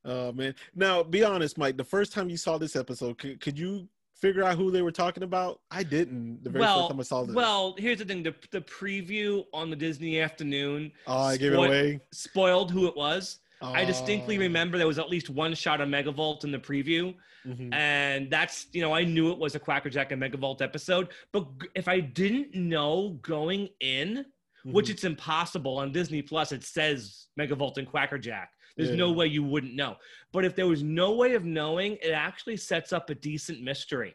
oh 0.05 0.33
man. 0.33 0.55
Now, 0.75 1.03
be 1.03 1.25
honest, 1.25 1.59
Mike. 1.59 1.77
The 1.77 1.85
first 1.85 2.13
time 2.13 2.29
you 2.29 2.37
saw 2.37 2.59
this 2.59 2.77
episode, 2.77 3.19
could, 3.19 3.41
could 3.41 3.59
you 3.59 3.89
figure 4.21 4.45
out 4.45 4.57
who 4.57 4.71
they 4.71 4.83
were 4.83 4.93
talking 4.93 5.23
about? 5.23 5.61
I 5.71 5.83
didn't. 5.83 6.43
The 6.45 6.51
very 6.51 6.61
well, 6.61 6.81
first 6.81 6.91
time 6.91 7.01
I 7.01 7.03
saw 7.03 7.25
this. 7.25 7.35
well, 7.35 7.75
here's 7.79 7.99
the 7.99 8.05
thing: 8.05 8.23
the 8.23 8.35
the 8.51 8.61
preview 8.63 9.45
on 9.53 9.71
the 9.71 9.77
Disney 9.77 10.21
afternoon 10.21 10.93
oh, 11.07 11.19
I 11.19 11.37
gave 11.37 11.53
it 11.53 11.57
away. 11.57 12.01
spoiled 12.13 12.71
who 12.71 12.87
it 12.87 12.97
was. 12.97 13.39
I 13.65 13.85
distinctly 13.85 14.37
Oh. 14.39 14.41
remember 14.41 14.77
there 14.77 14.89
was 14.89 14.99
at 14.99 15.09
least 15.09 15.31
one 15.31 15.55
shot 15.55 15.81
of 15.81 15.89
Megavolt 15.89 16.43
in 16.43 16.51
the 16.51 16.59
preview, 16.59 17.15
Mhm. 17.47 17.75
and 17.75 18.31
that's 18.31 18.67
you 18.73 18.81
know 18.83 18.93
I 18.95 19.05
knew 19.05 19.33
it 19.33 19.39
was 19.39 19.55
a 19.55 19.61
Quackerjack 19.61 20.13
and 20.13 20.23
Megavolt 20.23 20.63
episode. 20.63 21.13
But 21.33 21.59
g- 21.61 21.69
if 21.75 21.89
I 21.89 22.01
didn't 22.01 22.55
know 22.55 23.19
going 23.23 23.69
in, 23.81 24.27
which 24.65 24.87
Mhm. 24.87 24.91
it's 24.91 25.05
impossible 25.05 25.77
on 25.79 25.91
Disney 25.93 26.23
Plus, 26.23 26.53
it 26.53 26.63
says 26.63 27.27
Megavolt 27.39 27.79
and 27.79 27.87
Quackerjack. 27.89 28.53
There's 28.77 28.91
no 28.97 29.13
way 29.13 29.27
you 29.27 29.43
wouldn't 29.43 29.75
know. 29.75 29.99
But 30.33 30.45
if 30.45 30.55
there 30.57 30.67
was 30.67 30.83
no 30.83 31.13
way 31.13 31.35
of 31.35 31.45
knowing, 31.45 31.99
it 32.01 32.13
actually 32.13 32.57
sets 32.57 32.93
up 32.93 33.11
a 33.11 33.15
decent 33.15 33.61
mystery. 33.61 34.15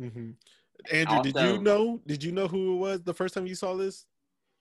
Mhm. 0.00 0.36
Andrew, 0.90 1.22
did 1.22 1.34
you 1.36 1.58
know? 1.60 2.00
Did 2.06 2.22
you 2.22 2.32
know 2.32 2.46
who 2.46 2.74
it 2.74 2.78
was 2.78 3.02
the 3.02 3.12
first 3.12 3.34
time 3.34 3.46
you 3.46 3.54
saw 3.56 3.74
this? 3.74 4.06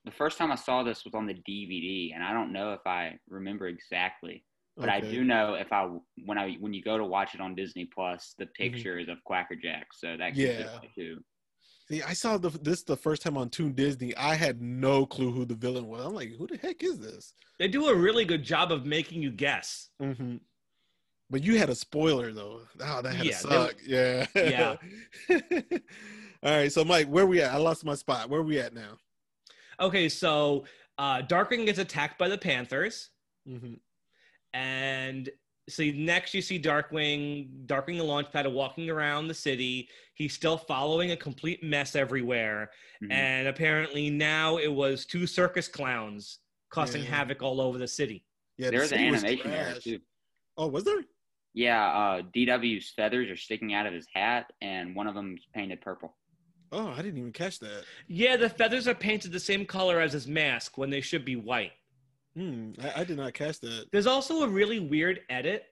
The 0.06 0.12
first 0.12 0.38
time 0.38 0.52
I 0.52 0.56
saw 0.56 0.84
this 0.84 1.06
was 1.06 1.14
on 1.14 1.28
the 1.28 1.34
DVD, 1.36 2.14
and 2.14 2.24
I 2.24 2.34
don't 2.34 2.52
know 2.52 2.74
if 2.74 2.86
I 2.88 3.20
remember 3.30 3.68
exactly, 3.68 4.44
but 4.78 4.90
I 4.90 5.02
do 5.02 5.24
know 5.24 5.56
if 5.56 5.72
I 5.74 5.90
when 6.26 6.38
I 6.38 6.54
when 6.60 6.74
you 6.74 6.82
go 6.84 6.98
to 6.98 7.04
watch 7.06 7.34
it 7.36 7.42
on 7.42 7.56
Disney 7.56 7.86
Plus, 7.86 8.34
Mm-hmm. 8.40 8.44
the 8.44 8.48
pictures 8.48 9.10
of 9.10 9.18
Quackerjack, 9.24 9.88
so 9.94 10.16
that 10.18 10.36
gives 10.36 10.60
Yeah. 10.60 10.78
away 10.78 10.90
too. 10.96 11.20
See, 11.90 12.02
I 12.04 12.12
saw 12.14 12.38
the, 12.38 12.50
this 12.50 12.84
the 12.84 12.98
first 12.98 13.22
time 13.22 13.38
on 13.38 13.50
Toon 13.50 13.72
Disney. 13.74 14.16
I 14.18 14.36
had 14.36 14.62
no 14.62 15.06
clue 15.06 15.32
who 15.32 15.46
the 15.46 15.56
villain 15.56 15.88
was. 15.88 16.06
I'm 16.06 16.14
like, 16.14 16.32
who 16.38 16.46
the 16.46 16.58
heck 16.58 16.84
is 16.84 17.00
this? 17.00 17.34
They 17.60 17.70
do 17.70 17.88
a 17.88 17.96
really 17.96 18.26
good 18.26 18.44
job 18.44 18.72
of 18.74 18.86
making 18.86 19.22
you 19.22 19.32
guess. 19.32 19.88
Mm-hmm. 20.02 20.36
But 21.30 21.44
you 21.44 21.58
had 21.58 21.70
a 21.70 21.76
spoiler 21.76 22.34
though. 22.34 22.62
Oh, 22.82 23.02
that 23.02 23.16
had 23.16 23.26
Yeah, 23.26 23.38
to 23.38 23.48
they- 23.48 23.56
suck. 23.56 23.76
yeah. 23.86 24.26
Yeah. 24.36 24.76
All 26.44 26.52
right. 26.58 26.72
So, 26.72 26.84
Mike, 26.86 27.08
where 27.08 27.26
we 27.26 27.42
at? 27.42 27.54
I 27.54 27.58
lost 27.58 27.84
my 27.86 27.96
spot. 27.96 28.30
Where 28.30 28.42
are 28.42 28.44
we 28.44 28.60
at 28.60 28.74
now? 28.74 28.98
Okay, 29.80 30.10
so 30.10 30.66
uh, 30.98 31.22
Darkwing 31.22 31.66
gets 31.66 31.80
attacked 31.80 32.18
by 32.18 32.28
the 32.30 32.38
Panthers. 32.38 33.10
Mm-hmm. 33.48 33.74
And 34.54 35.30
so 35.70 35.84
next 35.84 36.34
you 36.34 36.42
see 36.42 36.60
Darkwing, 36.60 37.66
Darkwing 37.66 38.00
and 38.00 38.10
Launchpad 38.10 38.46
are 38.46 38.50
walking 38.50 38.90
around 38.90 39.28
the 39.28 39.34
city. 39.34 39.90
He's 40.16 40.34
still 40.34 40.58
following 40.58 41.12
a 41.12 41.18
complete 41.18 41.62
mess 41.64 41.96
everywhere. 41.96 42.72
Mhm. 43.04 43.12
And 43.12 43.48
apparently 43.48 44.10
now 44.10 44.58
it 44.58 44.72
was 44.72 45.06
two 45.06 45.28
circus 45.28 45.68
clowns 45.68 46.40
causing 46.70 47.04
Yeah. 47.04 47.10
havoc 47.10 47.42
all 47.42 47.60
over 47.62 47.78
the 47.78 47.88
city. 47.88 48.24
Yeah. 48.58 48.68
the 48.68 48.78
There's 48.78 48.92
an 48.92 48.98
city 48.98 49.12
was 49.12 49.24
animation 49.24 49.52
error 49.52 49.72
trash. 49.74 49.84
too. 49.84 50.00
Oh, 50.58 50.68
was 50.68 50.84
there? 50.84 51.04
Yeah, 51.54 51.86
uh, 51.88 52.22
DW's 52.34 52.90
feathers 52.92 53.30
are 53.30 53.36
sticking 53.38 53.74
out 53.74 53.86
of 53.86 53.94
his 53.94 54.08
hat, 54.14 54.52
and 54.62 54.96
one 54.96 55.08
of 55.08 55.14
them's 55.16 55.46
painted 55.54 55.82
purple. 55.82 56.18
Oh, 56.72 56.90
I 56.90 56.98
didn't 57.04 57.18
even 57.20 57.32
catch 57.34 57.60
that. 57.60 57.86
Yeah, 58.08 58.36
the 58.36 58.50
feathers 58.50 58.88
are 58.88 58.96
painted 58.96 59.32
the 59.32 59.40
same 59.40 59.66
color 59.66 60.00
as 60.02 60.14
his 60.14 60.28
mask 60.28 60.78
when 60.78 60.90
they 60.90 61.02
should 61.02 61.24
be 61.24 61.36
white. 61.36 61.74
Hmm. 62.38 62.72
I, 62.80 63.02
I 63.02 63.04
did 63.04 63.18
not 63.18 63.34
catch 63.34 63.60
that. 63.62 63.88
There's 63.92 64.06
also 64.06 64.44
a 64.44 64.48
really 64.48 64.80
weird 64.80 65.22
edit. 65.30 65.66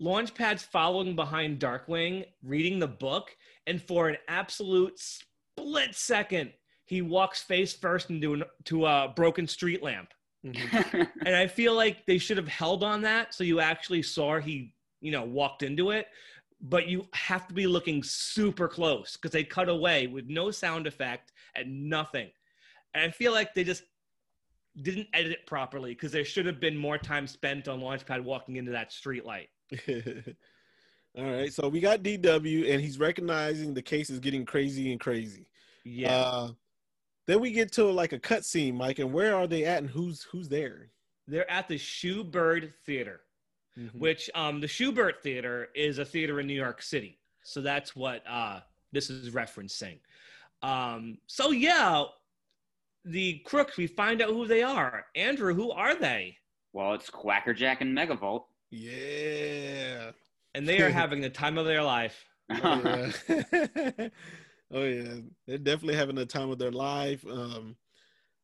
Launchpad's 0.00 0.62
following 0.62 1.14
behind 1.14 1.60
Darkwing, 1.60 2.24
reading 2.42 2.78
the 2.78 2.88
book, 2.88 3.36
and 3.66 3.82
for 3.82 4.08
an 4.08 4.16
absolute 4.28 4.98
split 4.98 5.94
second, 5.94 6.52
he 6.86 7.02
walks 7.02 7.42
face 7.42 7.74
first 7.74 8.08
into 8.10 8.34
an, 8.34 8.44
to 8.64 8.86
a 8.86 9.12
broken 9.14 9.46
street 9.46 9.82
lamp. 9.82 10.08
Mhm. 10.44 11.10
And 11.24 11.34
I 11.34 11.46
feel 11.48 11.74
like 11.74 12.06
they 12.06 12.18
should 12.18 12.36
have 12.36 12.48
held 12.48 12.82
on 12.84 13.02
that 13.02 13.34
so 13.34 13.42
you 13.44 13.60
actually 13.60 14.02
saw 14.02 14.38
he, 14.38 14.74
you 15.00 15.10
know, 15.10 15.24
walked 15.24 15.62
into 15.62 15.90
it. 15.90 16.06
But 16.62 16.88
you 16.88 17.06
have 17.12 17.46
to 17.48 17.54
be 17.54 17.66
looking 17.66 18.02
super 18.02 18.68
close 18.68 19.16
because 19.16 19.32
they 19.32 19.44
cut 19.44 19.68
away 19.68 20.06
with 20.06 20.26
no 20.28 20.50
sound 20.50 20.86
effect 20.86 21.32
and 21.54 21.90
nothing. 21.90 22.30
And 22.94 23.04
I 23.04 23.10
feel 23.10 23.32
like 23.32 23.54
they 23.54 23.64
just 23.64 23.82
didn't 24.82 25.08
edit 25.14 25.32
it 25.32 25.46
properly 25.46 25.92
because 25.94 26.12
there 26.12 26.24
should 26.24 26.46
have 26.46 26.60
been 26.60 26.76
more 26.76 26.98
time 26.98 27.26
spent 27.26 27.66
on 27.68 27.80
Launchpad 27.80 28.22
walking 28.22 28.56
into 28.56 28.72
that 28.72 28.92
street 28.92 29.24
light. 29.24 29.48
All 31.18 31.24
right. 31.24 31.52
So 31.52 31.68
we 31.68 31.80
got 31.80 32.02
DW, 32.02 32.70
and 32.72 32.80
he's 32.80 32.98
recognizing 32.98 33.72
the 33.72 33.82
case 33.82 34.10
is 34.10 34.20
getting 34.20 34.44
crazy 34.44 34.92
and 34.92 35.00
crazy. 35.00 35.46
Yeah. 35.84 36.14
Uh, 36.14 36.50
then 37.26 37.40
we 37.40 37.50
get 37.52 37.72
to 37.72 37.84
like 37.84 38.12
a 38.12 38.18
cutscene, 38.18 38.74
Mike, 38.74 38.98
and 38.98 39.12
where 39.12 39.34
are 39.34 39.46
they 39.46 39.64
at, 39.64 39.78
and 39.78 39.90
who's 39.90 40.22
who's 40.22 40.48
there? 40.48 40.90
They're 41.26 41.50
at 41.50 41.68
the 41.68 41.76
Shubert 41.76 42.72
Theater, 42.84 43.20
Mhm. 43.78 43.94
which 43.94 44.30
um, 44.34 44.60
the 44.60 44.66
Shubert 44.68 45.20
Theater 45.22 45.68
is 45.74 45.98
a 45.98 46.04
theater 46.04 46.38
in 46.40 46.46
New 46.46 46.54
York 46.54 46.82
City. 46.82 47.18
So 47.42 47.60
that's 47.60 47.96
what 47.96 48.22
uh, 48.28 48.60
this 48.92 49.10
is 49.10 49.30
referencing. 49.34 49.98
Um, 50.62 51.18
so 51.26 51.50
yeah, 51.50 52.04
the 53.06 53.38
crooks, 53.46 53.76
we 53.76 53.86
find 53.86 54.20
out 54.20 54.30
who 54.30 54.46
they 54.46 54.62
are. 54.62 55.06
Andrew, 55.14 55.54
who 55.54 55.70
are 55.70 55.94
they? 55.94 56.36
well, 56.72 56.92
it's 56.92 57.08
Quackerjack 57.08 57.80
and 57.80 57.96
Megavolt. 57.96 58.42
Yeah. 58.70 60.10
And 60.54 60.68
they 60.68 60.80
are 60.82 60.90
having 61.02 61.20
the 61.22 61.30
time 61.30 61.56
of 61.58 61.64
their 61.66 61.82
life. 61.82 62.22
Oh 62.62 62.82
yeah. 62.84 63.10
oh 64.72 64.84
yeah. 64.84 65.14
They're 65.46 65.58
definitely 65.58 65.96
having 65.96 66.16
the 66.16 66.26
time 66.26 66.50
of 66.50 66.58
their 66.58 66.70
life. 66.70 67.24
Um, 67.26 67.76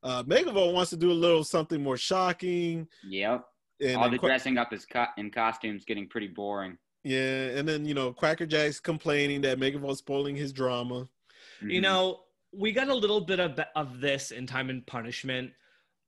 uh, 0.03 0.23
Megavolt 0.25 0.73
wants 0.73 0.91
to 0.91 0.97
do 0.97 1.11
a 1.11 1.13
little 1.13 1.45
something 1.45 1.83
more 1.83 1.97
shocking, 1.97 2.89
yep. 3.09 3.45
and 3.81 3.97
All 3.97 4.03
then 4.05 4.13
the 4.13 4.19
Qua- 4.19 4.29
dressing 4.31 4.59
up 4.59 4.73
is 4.73 4.85
co- 4.85 5.07
in 5.17 5.31
costumes 5.31 5.85
getting 5.85 6.09
pretty 6.09 6.27
boring. 6.29 6.77
yeah, 7.05 7.49
and 7.57 7.69
then 7.69 7.85
you 7.85 7.95
know 7.95 8.13
Quackerjack's 8.13 8.81
complaining 8.81 9.43
that 9.43 9.59
Megavolt's 9.61 9.99
spoiling 9.99 10.35
his 10.35 10.53
drama. 10.53 11.07
You 11.61 11.81
know, 11.81 12.21
we 12.53 12.73
got 12.73 12.89
a 12.89 12.95
little 12.95 13.21
bit 13.21 13.41
of, 13.41 13.59
of 13.77 14.01
this 14.01 14.31
in 14.31 14.47
Time 14.47 14.71
and 14.71 14.87
Punishment, 14.87 15.51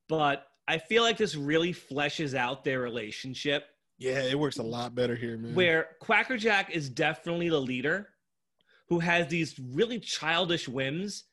but 0.09 0.47
I 0.69 0.79
feel 0.79 1.03
like 1.03 1.17
this 1.17 1.35
really 1.35 1.73
fleshes 1.73 2.35
out 2.35 2.65
their 2.65 2.81
relationship. 2.81 3.67
Yeah, 3.99 4.23
it 4.23 4.39
works 4.39 4.59
a 4.59 4.63
lot 4.63 4.95
better 4.95 5.15
here, 5.15 5.39
man. 5.39 5.55
where 5.55 5.91
Quackerjack 6.01 6.71
is 6.71 6.89
definitely 6.89 7.49
the 7.49 7.61
leader 7.61 8.09
who 8.89 8.99
has 8.99 9.29
these 9.29 9.59
really 9.59 9.99
childish 10.01 10.69
whims, 10.69 11.25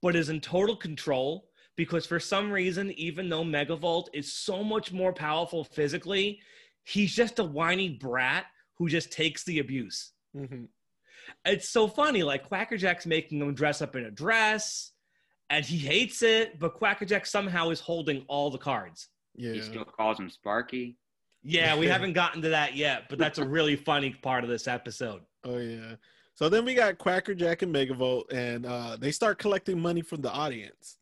but 0.00 0.16
is 0.16 0.28
in 0.28 0.40
total 0.40 0.76
control 0.76 1.48
because 1.76 2.06
for 2.06 2.20
some 2.20 2.50
reason, 2.50 2.92
even 2.92 3.28
though 3.28 3.42
Megavolt 3.42 4.06
is 4.14 4.32
so 4.32 4.62
much 4.62 4.92
more 4.92 5.12
powerful 5.12 5.64
physically, 5.64 6.38
he's 6.84 7.12
just 7.14 7.38
a 7.40 7.44
whiny 7.44 7.90
brat 7.90 8.46
who 8.76 8.88
just 8.88 9.10
takes 9.12 9.44
the 9.44 9.58
abuse. 9.58 10.12
Mhm. 10.36 10.68
It's 11.44 11.70
so 11.70 11.88
funny. 11.88 12.22
Like 12.22 12.44
Quackerjack's 12.44 13.06
making 13.06 13.40
him 13.40 13.54
dress 13.54 13.82
up 13.82 13.96
in 13.96 14.04
a 14.04 14.10
dress, 14.10 14.92
and 15.50 15.64
he 15.64 15.76
hates 15.76 16.22
it. 16.22 16.58
But 16.58 16.74
Quackerjack 16.74 17.26
somehow 17.26 17.70
is 17.70 17.80
holding 17.80 18.24
all 18.28 18.50
the 18.50 18.58
cards. 18.58 19.08
Yeah. 19.34 19.52
He 19.52 19.62
still 19.62 19.84
calls 19.84 20.18
him 20.18 20.30
Sparky. 20.30 20.96
Yeah, 21.42 21.76
we 21.76 21.86
haven't 21.88 22.14
gotten 22.14 22.42
to 22.42 22.50
that 22.50 22.74
yet, 22.76 23.04
but 23.08 23.18
that's 23.18 23.38
a 23.38 23.46
really 23.46 23.76
funny 23.90 24.10
part 24.10 24.44
of 24.44 24.50
this 24.50 24.66
episode. 24.68 25.22
Oh 25.44 25.58
yeah. 25.58 25.96
So 26.34 26.48
then 26.48 26.64
we 26.64 26.74
got 26.74 26.98
Quackerjack 26.98 27.62
and 27.62 27.72
Megavolt, 27.72 28.32
and 28.32 28.66
uh, 28.66 28.96
they 28.98 29.12
start 29.12 29.38
collecting 29.38 29.80
money 29.80 30.02
from 30.02 30.20
the 30.20 30.30
audience. 30.30 30.98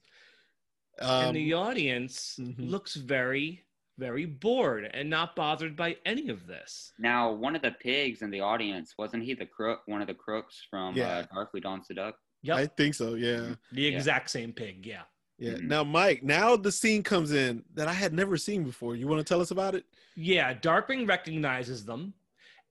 Um, 1.00 1.28
and 1.28 1.36
the 1.36 1.54
audience 1.54 2.36
mhm. 2.38 2.70
looks 2.70 2.94
very, 2.96 3.64
very 3.98 4.24
bored 4.26 4.90
and 4.94 5.08
not 5.08 5.36
bothered 5.36 5.76
by 5.76 5.96
any 6.06 6.28
of 6.28 6.46
this. 6.46 6.92
Now, 6.98 7.30
one 7.32 7.54
of 7.54 7.62
the 7.62 7.72
pigs 7.72 8.22
in 8.22 8.30
the 8.30 8.40
audience 8.40 8.94
wasn't 8.98 9.24
he 9.24 9.34
the 9.34 9.46
crook? 9.46 9.82
One 9.86 10.00
of 10.00 10.06
the 10.06 10.14
crooks 10.14 10.66
from 10.70 10.96
Yeah. 10.96 11.18
uh, 11.18 11.26
Darkly 11.34 11.60
Dawns 11.60 11.88
the 11.88 11.94
Duck. 11.94 12.16
Yep, 12.42 12.56
I 12.56 12.66
think 12.66 12.94
so. 12.94 13.14
Yeah. 13.14 13.54
the 13.70 13.82
yeah. 13.82 13.96
exact 13.96 14.30
same 14.30 14.52
pig. 14.52 14.84
Yeah. 14.86 15.02
Yeah. 15.38 15.52
Mhm. 15.52 15.62
Now, 15.64 15.84
Mike. 15.84 16.22
Now 16.22 16.56
the 16.56 16.72
scene 16.72 17.02
comes 17.02 17.32
in 17.32 17.64
that 17.74 17.88
I 17.88 17.92
had 17.92 18.12
never 18.12 18.36
seen 18.36 18.64
before. 18.64 18.96
You 18.96 19.06
want 19.08 19.20
to 19.20 19.24
tell 19.24 19.40
us 19.40 19.50
about 19.50 19.74
it? 19.74 19.84
Yeah, 20.16 20.54
Darkwing 20.54 21.08
recognizes 21.08 21.84
them 21.84 22.14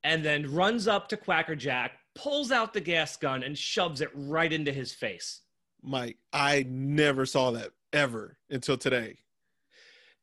and 0.03 0.23
then 0.25 0.51
runs 0.53 0.87
up 0.87 1.07
to 1.09 1.17
Quackerjack, 1.17 1.91
pulls 2.15 2.51
out 2.51 2.73
the 2.73 2.81
gas 2.81 3.15
gun, 3.17 3.43
and 3.43 3.57
shoves 3.57 4.01
it 4.01 4.09
right 4.13 4.51
into 4.51 4.71
his 4.71 4.93
face. 4.93 5.41
Mike, 5.83 6.17
I 6.33 6.63
never 6.67 7.25
saw 7.25 7.51
that 7.51 7.71
ever 7.93 8.37
until 8.49 8.77
today. 8.77 9.17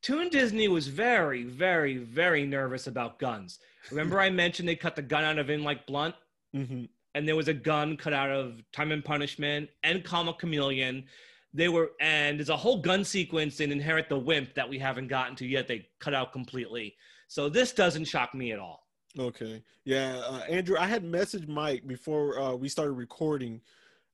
Toon 0.02 0.28
Disney 0.28 0.69
was 0.69 0.87
very, 0.88 1.45
very, 1.45 1.97
very 1.97 2.47
nervous 2.47 2.87
about 2.87 3.19
guns. 3.19 3.59
Remember, 3.90 4.21
I 4.21 4.31
mentioned 4.45 4.69
they 4.69 4.76
cut 4.76 4.97
the 4.97 5.02
gun 5.02 5.25
out 5.25 5.38
of 5.38 5.50
In 5.50 5.64
Like 5.64 5.87
Blunt, 5.87 6.14
hmm 6.52 6.85
and 7.14 7.26
there 7.26 7.35
was 7.35 7.49
a 7.49 7.55
gun 7.55 7.97
cut 7.97 8.12
out 8.12 8.31
of 8.31 8.62
Time 8.71 8.93
and 8.93 9.05
Punishment 9.05 9.69
and 9.83 10.05
Comic 10.05 10.38
Chameleon. 10.38 11.05
They 11.52 11.69
were, 11.69 11.93
and 12.00 12.38
there's 12.38 12.50
a 12.50 12.57
whole 12.57 12.81
gun 12.81 13.02
sequence 13.02 13.59
in 13.59 13.73
Inherit 13.73 14.09
the 14.09 14.19
Wimp 14.19 14.55
that 14.55 14.69
we 14.69 14.78
haven't 14.78 15.09
gotten 15.09 15.35
to 15.37 15.47
yet. 15.47 15.67
They 15.67 15.88
cut 15.99 16.14
out 16.14 16.33
completely. 16.33 16.95
So 17.26 17.49
this 17.49 17.73
doesn't 17.73 18.05
shock 18.05 18.35
me 18.35 18.52
at 18.52 18.61
all. 18.61 18.87
Okay. 19.19 19.62
Yeah, 19.85 20.21
uh, 20.28 20.43
Andrew, 20.49 20.76
I 20.78 20.87
had 20.87 21.02
messaged 21.02 21.49
Mike 21.49 21.87
before 21.88 22.38
uh, 22.38 22.55
we 22.55 22.69
started 22.69 22.93
recording, 22.93 23.62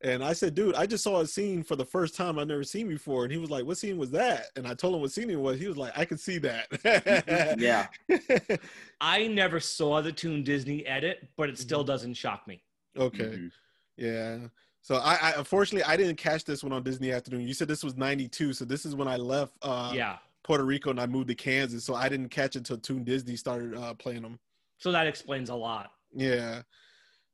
and 0.05 0.23
I 0.23 0.35
said, 0.35 0.55
"Dude, 0.55 0.75
I 0.75 0.87
just 0.87 1.03
saw 1.03 1.21
a 1.21 1.27
scene 1.27 1.65
for 1.65 1.77
the 1.77 1.85
first 1.85 2.15
time 2.15 2.39
I've 2.39 2.47
never 2.47 2.63
seen 2.63 2.89
before." 2.89 3.25
And 3.25 3.33
he 3.33 3.39
was 3.39 3.51
like, 3.51 3.65
"What 3.65 3.79
scene 3.79 3.97
was 3.97 4.11
that?" 4.13 4.47
And 4.55 4.67
I 4.67 4.75
told 4.75 4.95
him 4.95 5.01
what 5.01 5.11
scene 5.11 5.31
it 5.31 5.41
was. 5.41 5.59
He 5.59 5.67
was 5.67 5.77
like, 5.77 5.97
"I 5.99 6.05
could 6.05 6.21
see 6.21 6.39
that." 6.39 7.57
Yeah. 7.59 7.89
I 9.01 9.27
never 9.27 9.59
saw 9.61 10.01
the 10.03 10.13
Toon 10.13 10.45
Disney 10.45 10.87
edit, 10.87 11.29
but 11.37 11.49
it 11.49 11.59
still 11.59 11.83
doesn't 11.83 12.15
shock 12.15 12.47
me. 12.47 12.63
okay. 12.97 13.25
Mhm. 13.25 13.51
Yeah. 13.97 14.39
So 14.83 14.97
I, 14.97 15.15
I 15.15 15.33
unfortunately 15.39 15.85
I 15.85 15.97
didn't 15.97 16.17
catch 16.17 16.45
this 16.45 16.63
one 16.63 16.73
on 16.73 16.83
Disney 16.83 17.11
Afternoon. 17.11 17.49
You 17.49 17.55
said 17.55 17.69
this 17.69 17.83
was 17.83 17.97
'92, 17.97 18.53
so 18.53 18.65
this 18.67 18.85
is 18.85 18.95
when 18.95 19.09
I 19.09 19.17
left 19.17 19.55
uh, 19.63 19.93
yeah. 19.95 20.19
Puerto 20.43 20.65
Rico 20.65 20.91
and 20.91 21.01
I 21.01 21.07
moved 21.07 21.29
to 21.29 21.35
Kansas. 21.35 21.85
So 21.85 21.95
I 21.95 22.11
didn't 22.11 22.29
catch 22.29 22.55
it 22.55 22.59
until 22.59 22.77
Toon 22.77 23.03
Disney 23.05 23.37
started 23.37 23.75
uh, 23.75 23.95
playing 23.95 24.23
them. 24.23 24.39
So 24.77 24.93
that 24.93 25.07
explains 25.07 25.49
a 25.49 25.55
lot. 25.55 25.93
Yeah. 26.15 26.61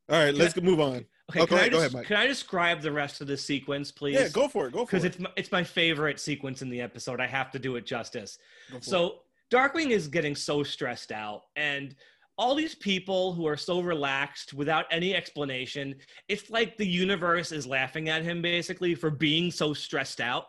All 0.09 0.25
right, 0.25 0.35
let's 0.35 0.55
go 0.55 0.61
move 0.61 0.81
on. 0.81 1.05
Okay, 1.31 1.41
Oh, 1.41 1.47
can, 1.47 1.57
go 1.57 1.63
I 1.63 1.69
just, 1.69 1.95
ahead, 1.95 2.07
can 2.07 2.17
I 2.17 2.27
describe 2.27 2.83
the 2.83 2.91
rest 2.91 3.21
of 3.21 3.29
the 3.29 3.37
sequence, 3.37 3.93
please? 3.93 4.15
Yeah, 4.15 4.29
go 4.29 4.49
for 4.49 4.67
it. 4.67 4.73
Go 4.73 4.85
for 4.85 4.97
it. 4.97 5.03
Because 5.03 5.05
it's 5.05 5.19
my, 5.21 5.31
it's 5.37 5.53
my 5.53 5.63
favorite 5.63 6.19
sequence 6.19 6.61
in 6.61 6.69
the 6.69 6.81
episode. 6.81 7.21
I 7.21 7.27
have 7.29 7.53
to 7.53 7.59
do 7.59 7.77
it 7.77 7.87
justice. 7.87 8.39
For 8.69 8.77
it. 8.79 8.85
So 8.85 9.21
Darkwing 9.51 9.91
is 9.91 10.09
getting 10.09 10.35
so 10.35 10.65
stressed 10.65 11.13
out, 11.13 11.43
and 11.55 11.95
all 12.37 12.55
these 12.55 12.75
people 12.75 13.33
who 13.33 13.47
are 13.47 13.57
so 13.57 13.81
relaxed 13.81 14.55
without 14.55 14.87
any 14.91 15.15
explanation, 15.15 15.95
it's 16.27 16.51
like 16.51 16.77
the 16.79 16.87
universe 16.87 17.53
is 17.53 17.67
laughing 17.67 18.09
at 18.09 18.23
him 18.23 18.43
basically 18.43 18.95
for 18.95 19.11
being 19.11 19.51
so 19.51 19.75
stressed 19.75 20.21
out. 20.21 20.47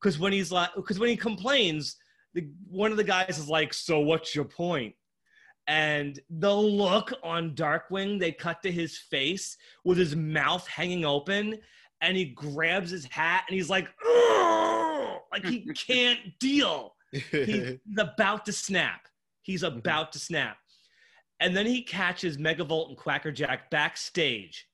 Because 0.00 0.18
when 0.18 0.32
he's 0.32 0.50
like, 0.50 0.70
because 0.74 0.98
when 0.98 1.10
he 1.10 1.16
complains, 1.16 1.96
the, 2.34 2.48
one 2.68 2.90
of 2.90 2.96
the 2.96 3.04
guys 3.04 3.38
is 3.38 3.48
like, 3.48 3.74
"So 3.74 4.00
what's 4.00 4.34
your 4.34 4.46
point?" 4.46 4.94
And 5.66 6.18
the 6.28 6.54
look 6.54 7.12
on 7.22 7.54
Darkwing, 7.54 8.18
they 8.18 8.32
cut 8.32 8.62
to 8.62 8.72
his 8.72 8.98
face 8.98 9.56
with 9.84 9.98
his 9.98 10.16
mouth 10.16 10.66
hanging 10.66 11.04
open, 11.04 11.58
and 12.00 12.16
he 12.16 12.26
grabs 12.26 12.90
his 12.90 13.04
hat 13.04 13.44
and 13.48 13.54
he's 13.56 13.70
like, 13.70 13.88
"Ugh!" 14.04 15.18
like 15.32 15.44
he 15.44 15.60
can't 15.86 16.18
deal 16.40 16.94
he's 17.12 17.78
about 17.98 18.44
to 18.46 18.52
snap. 18.52 19.02
He's 19.42 19.62
about 19.62 20.12
to 20.12 20.18
snap. 20.18 20.56
And 21.40 21.56
then 21.56 21.66
he 21.66 21.82
catches 21.82 22.36
Megavolt 22.36 22.88
and 22.88 22.96
Quackerjack 22.96 23.70
backstage. 23.70 24.66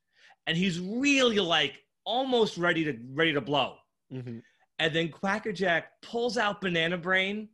And 0.46 0.56
he's 0.56 0.80
really 0.80 1.38
like 1.38 1.82
almost 2.04 2.56
ready 2.56 2.84
to 2.84 2.96
ready 3.12 3.32
to 3.32 3.40
blow. 3.40 3.76
Mhm. 4.12 4.42
And 4.78 4.94
then 4.94 5.08
Quackerjack 5.08 6.02
pulls 6.02 6.36
out 6.36 6.60
Banana 6.60 6.98
Brain. 6.98 7.48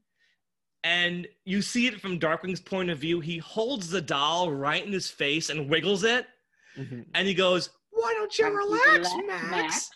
And 0.85 1.29
you 1.45 1.62
see 1.62 1.87
it 1.87 2.01
from 2.01 2.18
Darkwing's 2.18 2.61
point 2.61 2.90
of 2.90 2.99
view. 2.99 3.21
He 3.21 3.38
holds 3.38 3.88
the 3.88 4.01
doll 4.01 4.51
right 4.53 4.85
in 4.85 4.92
his 4.92 5.09
face 5.11 5.49
and 5.49 5.71
wiggles 5.71 6.03
it. 6.05 6.27
Mhm. 6.77 7.07
And 7.14 7.29
he 7.29 7.35
goes, 7.35 7.71
Why 7.90 8.14
don't 8.14 8.37
you 8.38 8.47
relax, 8.51 9.11
Relax, 9.14 9.27
Max? 9.27 9.51
Max. 9.51 9.90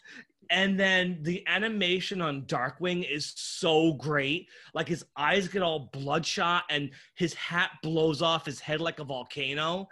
And 0.50 0.78
then 0.78 1.18
the 1.22 1.44
animation 1.48 2.20
on 2.20 2.42
Darkwing 2.42 3.10
is 3.10 3.32
so 3.34 3.94
great. 3.94 4.48
Like 4.74 4.86
his 4.86 5.04
eyes 5.16 5.48
get 5.48 5.62
all 5.62 5.90
bloodshot 5.92 6.64
and 6.70 6.90
his 7.16 7.34
hat 7.34 7.70
blows 7.82 8.22
off 8.22 8.46
his 8.46 8.60
head 8.60 8.80
like 8.80 9.00
a 9.00 9.04
volcano. 9.04 9.88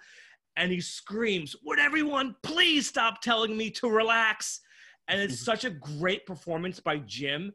And 0.57 0.70
he 0.70 0.80
screams, 0.80 1.57
Would 1.64 1.80
everyone 1.80 2.37
please 2.44 2.87
stop 2.87 3.20
telling 3.20 3.57
me 3.57 3.70
to 3.70 3.88
relax? 3.88 4.61
And 5.09 5.20
it's 5.20 5.40
such 5.44 5.64
a 5.64 5.70
great 5.70 6.24
performance 6.24 6.78
by 6.78 6.98
Jim. 6.98 7.52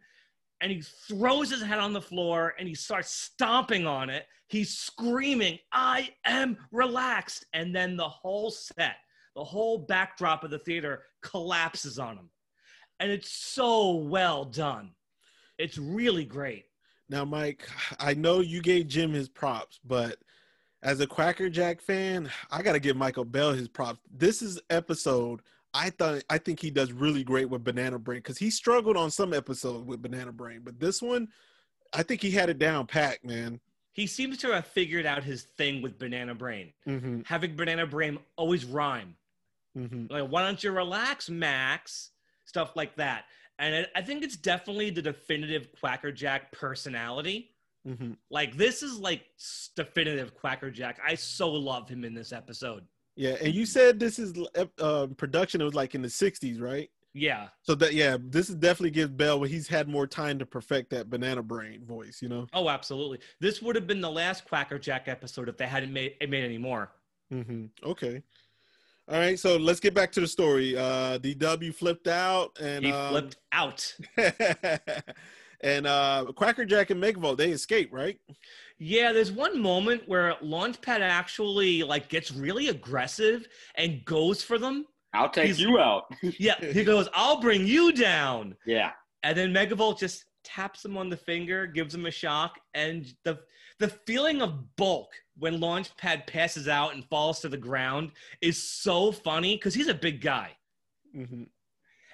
And 0.61 0.71
he 0.71 0.81
throws 0.81 1.49
his 1.49 1.61
head 1.61 1.79
on 1.79 1.93
the 1.93 2.01
floor 2.01 2.53
and 2.59 2.67
he 2.67 2.75
starts 2.75 3.11
stomping 3.11 3.87
on 3.87 4.09
it. 4.09 4.25
He's 4.47 4.77
screaming, 4.77 5.59
I 5.71 6.09
am 6.25 6.57
relaxed. 6.71 7.45
And 7.53 7.73
then 7.73 7.95
the 7.95 8.09
whole 8.09 8.51
set, 8.51 8.95
the 9.35 9.43
whole 9.43 9.77
backdrop 9.77 10.43
of 10.43 10.51
the 10.51 10.59
theater 10.59 11.03
collapses 11.21 11.99
on 11.99 12.17
him. 12.17 12.29
And 12.99 13.11
it's 13.11 13.31
so 13.31 13.95
well 13.95 14.43
done. 14.43 14.91
It's 15.57 15.77
really 15.77 16.25
great. 16.25 16.65
Now, 17.09 17.25
Mike, 17.25 17.67
I 17.99 18.13
know 18.13 18.41
you 18.41 18.61
gave 18.61 18.87
Jim 18.87 19.13
his 19.13 19.29
props, 19.29 19.79
but 19.85 20.17
as 20.83 20.99
a 20.99 21.07
Quackerjack 21.07 21.81
fan, 21.81 22.29
I 22.51 22.61
got 22.61 22.73
to 22.73 22.79
give 22.79 22.95
Michael 22.95 23.25
Bell 23.25 23.53
his 23.53 23.67
props. 23.67 23.99
This 24.11 24.41
is 24.41 24.59
episode 24.69 25.41
I 25.79 25.89
thought 25.91 26.23
I 26.29 26.37
think 26.37 26.59
he 26.59 26.69
does 26.71 26.91
really 26.91 27.23
great 27.23 27.49
with 27.49 27.63
Banana 27.63 27.97
Brain 27.97 28.19
because 28.19 28.37
he 28.37 28.49
struggled 28.49 28.97
on 28.97 29.09
some 29.11 29.33
episodes 29.33 29.85
with 29.85 30.01
Banana 30.01 30.31
Brain, 30.33 30.61
but 30.63 30.79
this 30.79 31.01
one, 31.01 31.29
I 31.93 32.03
think 32.03 32.21
he 32.21 32.31
had 32.31 32.49
it 32.49 32.59
down 32.59 32.85
packed, 32.85 33.23
man. 33.23 33.61
He 33.93 34.05
seems 34.05 34.37
to 34.39 34.51
have 34.53 34.67
figured 34.67 35.05
out 35.05 35.23
his 35.23 35.43
thing 35.57 35.81
with 35.81 35.97
Banana 35.97 36.35
Brain. 36.35 36.73
Mm-hmm, 36.87 37.21
Having 37.25 37.55
Banana 37.55 37.85
Brain 37.87 38.19
always 38.35 38.65
rhyme. 38.65 39.15
mm-hmm. 39.77 40.05
Like, 40.13 40.29
why 40.29 40.43
don't 40.43 40.61
you 40.63 40.71
relax, 40.71 41.29
Max? 41.29 42.11
Stuff 42.45 42.75
like 42.75 42.95
that. 42.97 43.25
And 43.57 43.75
I- 43.95 43.99
I 43.99 44.01
think 44.01 44.23
it's 44.23 44.37
definitely 44.37 44.89
the 44.89 45.01
definitive 45.01 45.69
Quackerjack 45.81 46.51
personality. 46.51 47.51
Mm-hmm. 47.87 48.13
Like, 48.29 48.55
this 48.57 48.83
is 48.83 48.99
like 48.99 49.23
definitive 49.75 50.35
Quackerjack. 50.35 50.99
I 51.05 51.15
so 51.15 51.49
love 51.51 51.89
him 51.89 52.03
in 52.03 52.13
this 52.13 52.31
episode. 52.33 52.85
Yeah, 53.19 53.35
and 53.43 53.53
you 53.53 53.65
said 53.65 53.99
this 53.99 54.17
is 54.17 54.33
uh, 54.79 55.07
production. 55.17 55.59
It 55.59 55.65
was 55.65 55.75
like 55.75 55.93
in 55.93 56.01
the 56.01 56.07
'60s, 56.07 56.61
right? 56.61 56.89
Yeah. 57.13 57.49
So 57.63 57.75
that 57.75 57.93
yeah, 57.93 58.15
this 58.17 58.49
is 58.49 58.55
definitely 58.55 58.91
gives 58.91 59.11
Bell, 59.11 59.39
but 59.39 59.49
he's 59.49 59.67
had 59.67 59.89
more 59.89 60.07
time 60.07 60.39
to 60.39 60.45
perfect 60.45 60.91
that 60.91 61.09
Banana 61.09 61.43
Brain 61.43 61.83
voice. 61.85 62.19
You 62.21 62.29
know. 62.29 62.47
Oh, 62.53 62.69
absolutely. 62.69 63.19
This 63.41 63.61
would 63.61 63.75
have 63.75 63.87
been 63.87 63.99
the 63.99 64.09
last 64.09 64.45
Quackerjack 64.45 65.09
episode 65.09 65.49
if 65.49 65.57
they 65.57 65.67
hadn't 65.67 65.91
made, 65.91 66.15
made 66.29 66.45
any 66.45 66.57
more. 66.57 66.93
Mm-hmm. 67.33 67.65
Okay. 67.83 68.23
All 69.09 69.19
right, 69.19 69.37
so 69.37 69.57
let's 69.57 69.81
get 69.81 69.93
back 69.93 70.13
to 70.13 70.21
the 70.21 70.27
story. 70.27 70.77
Uh, 70.77 71.17
DW 71.17 71.75
flipped 71.75 72.07
out, 72.07 72.57
and 72.61 72.85
He 72.85 72.91
um, 72.91 73.09
flipped 73.09 73.37
out. 73.51 73.97
and 75.61 75.85
uh, 75.87 76.25
Quackerjack 76.35 76.89
and 76.89 77.01
Megavolt 77.01 77.37
they 77.37 77.51
escape, 77.51 77.91
right? 77.91 78.19
Yeah, 78.77 79.11
there's 79.11 79.31
one 79.31 79.59
moment 79.61 80.07
where 80.07 80.35
Launchpad 80.43 81.01
actually 81.01 81.83
like 81.83 82.07
gets 82.09 82.31
really 82.31 82.69
aggressive 82.69 83.47
and 83.75 84.03
goes 84.05 84.41
for 84.41 84.57
them. 84.57 84.85
I'll 85.13 85.29
take 85.29 85.45
He's- 85.47 85.59
you 85.59 85.79
out. 85.79 86.05
Yeah, 86.37 86.55
he 86.59 86.83
goes, 86.83 87.09
"I'll 87.13 87.41
bring 87.41 87.65
you 87.65 87.91
down," 87.91 88.55
yeah. 88.65 88.91
and 89.23 89.37
then 89.37 89.53
Megavolt 89.53 89.99
just 89.99 90.25
taps 90.43 90.85
him 90.85 90.97
on 90.97 91.09
the 91.09 91.17
finger, 91.17 91.65
gives 91.67 91.93
him 91.93 92.05
a 92.05 92.11
shock, 92.11 92.59
and 92.73 93.13
the 93.23 93.39
the 93.79 93.87
feeling 93.89 94.41
of 94.41 94.75
bulk 94.75 95.11
when 95.37 95.59
Launchpad 95.59 96.27
passes 96.27 96.67
out 96.67 96.93
and 96.93 97.05
falls 97.05 97.39
to 97.39 97.49
the 97.49 97.57
ground 97.57 98.11
is 98.41 98.61
so 98.61 99.11
funny 99.11 99.55
because 99.55 99.73
he's 99.73 99.87
a 99.87 99.93
big 99.93 100.21
guy. 100.21 100.51
Mm-hmm. 101.15 101.43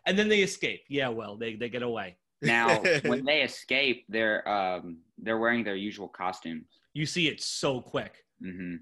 And 0.05 0.19
then 0.19 0.29
they 0.29 0.41
escape. 0.41 0.83
Yeah, 0.87 1.09
well, 1.09 1.35
they 1.35 1.55
they 1.55 1.69
get 1.69 1.81
away. 1.83 2.17
Now, 2.41 2.81
when 3.03 3.23
they 3.25 3.41
escape, 3.41 4.05
they're 4.09 4.47
um 4.47 4.99
they're 5.17 5.37
wearing 5.37 5.63
their 5.63 5.75
usual 5.75 6.07
costumes. 6.07 6.65
You 6.93 7.05
see 7.05 7.27
it 7.27 7.41
so 7.41 7.81
quick. 7.81 8.23
hmm 8.41 8.75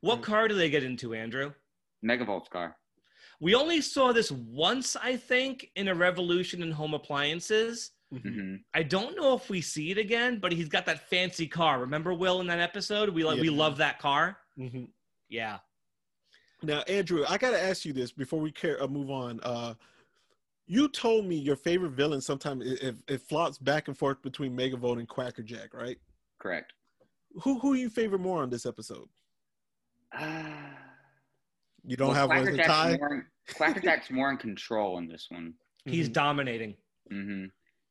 What 0.00 0.22
car 0.22 0.48
do 0.48 0.54
they 0.54 0.70
get 0.70 0.82
into, 0.84 1.14
Andrew? 1.14 1.52
Megavolt's 2.04 2.48
car. 2.48 2.76
We 3.40 3.54
only 3.54 3.80
saw 3.80 4.12
this 4.12 4.30
once, 4.32 4.96
I 4.96 5.16
think, 5.16 5.70
in 5.76 5.88
a 5.88 5.94
revolution 5.94 6.62
in 6.62 6.70
home 6.70 6.94
appliances. 6.94 7.92
Mhm. 8.12 8.22
hmm 8.22 8.54
I 8.72 8.82
don't 8.82 9.16
know 9.16 9.34
if 9.34 9.50
we 9.50 9.60
see 9.60 9.90
it 9.90 9.98
again, 9.98 10.38
but 10.38 10.52
he's 10.52 10.68
got 10.68 10.86
that 10.86 11.08
fancy 11.08 11.46
car. 11.46 11.80
Remember 11.80 12.14
Will 12.14 12.40
in 12.40 12.46
that 12.46 12.60
episode? 12.60 13.08
We 13.10 13.24
like 13.24 13.40
we 13.40 13.50
love 13.50 13.78
that 13.78 13.98
car. 13.98 14.38
Mhm. 14.58 14.88
Yeah. 15.28 15.58
Now, 16.62 16.80
Andrew, 16.82 17.24
I 17.28 17.36
got 17.36 17.50
to 17.50 17.62
ask 17.62 17.84
you 17.84 17.92
this 17.92 18.12
before 18.12 18.40
we 18.40 18.50
care, 18.50 18.82
uh, 18.82 18.86
move 18.88 19.10
on. 19.10 19.40
Uh, 19.42 19.74
you 20.66 20.88
told 20.88 21.24
me 21.26 21.36
your 21.36 21.56
favorite 21.56 21.92
villain 21.92 22.20
sometimes 22.20 22.64
it, 22.66 22.82
it, 22.82 22.96
it 23.08 23.20
flops 23.22 23.58
back 23.58 23.88
and 23.88 23.96
forth 23.96 24.20
between 24.22 24.56
Megavolt 24.56 24.98
and 24.98 25.08
Quackerjack, 25.08 25.72
right? 25.74 25.98
Correct. 26.38 26.72
Who 27.42 27.58
who 27.58 27.74
you 27.74 27.88
favor 27.90 28.18
more 28.18 28.42
on 28.42 28.50
this 28.50 28.66
episode? 28.66 29.08
Uh, 30.16 30.44
You 31.84 31.96
don't 31.96 32.08
well, 32.08 32.16
have 32.16 32.28
one 32.30 32.48
as 32.48 32.54
a 32.54 32.56
tie. 32.62 32.96
More, 32.98 33.14
in- 33.14 33.26
Quackerjack's 33.54 34.10
more 34.10 34.30
in 34.30 34.36
control 34.38 34.98
in 34.98 35.06
this 35.06 35.26
one. 35.30 35.54
He's 35.84 36.08
Mhm. 36.08 36.12
dominating. 36.14 36.76
hmm 37.10 37.44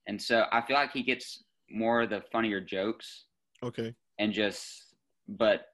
And 0.07 0.21
so 0.21 0.45
I 0.51 0.61
feel 0.65 0.75
like 0.75 0.91
he 0.91 1.03
gets 1.03 1.43
more 1.69 2.01
of 2.03 2.09
the 2.09 2.21
funnier 2.31 2.59
jokes 2.59 3.25
okay. 3.63 3.95
and 4.19 4.33
just, 4.33 4.93
but 5.27 5.67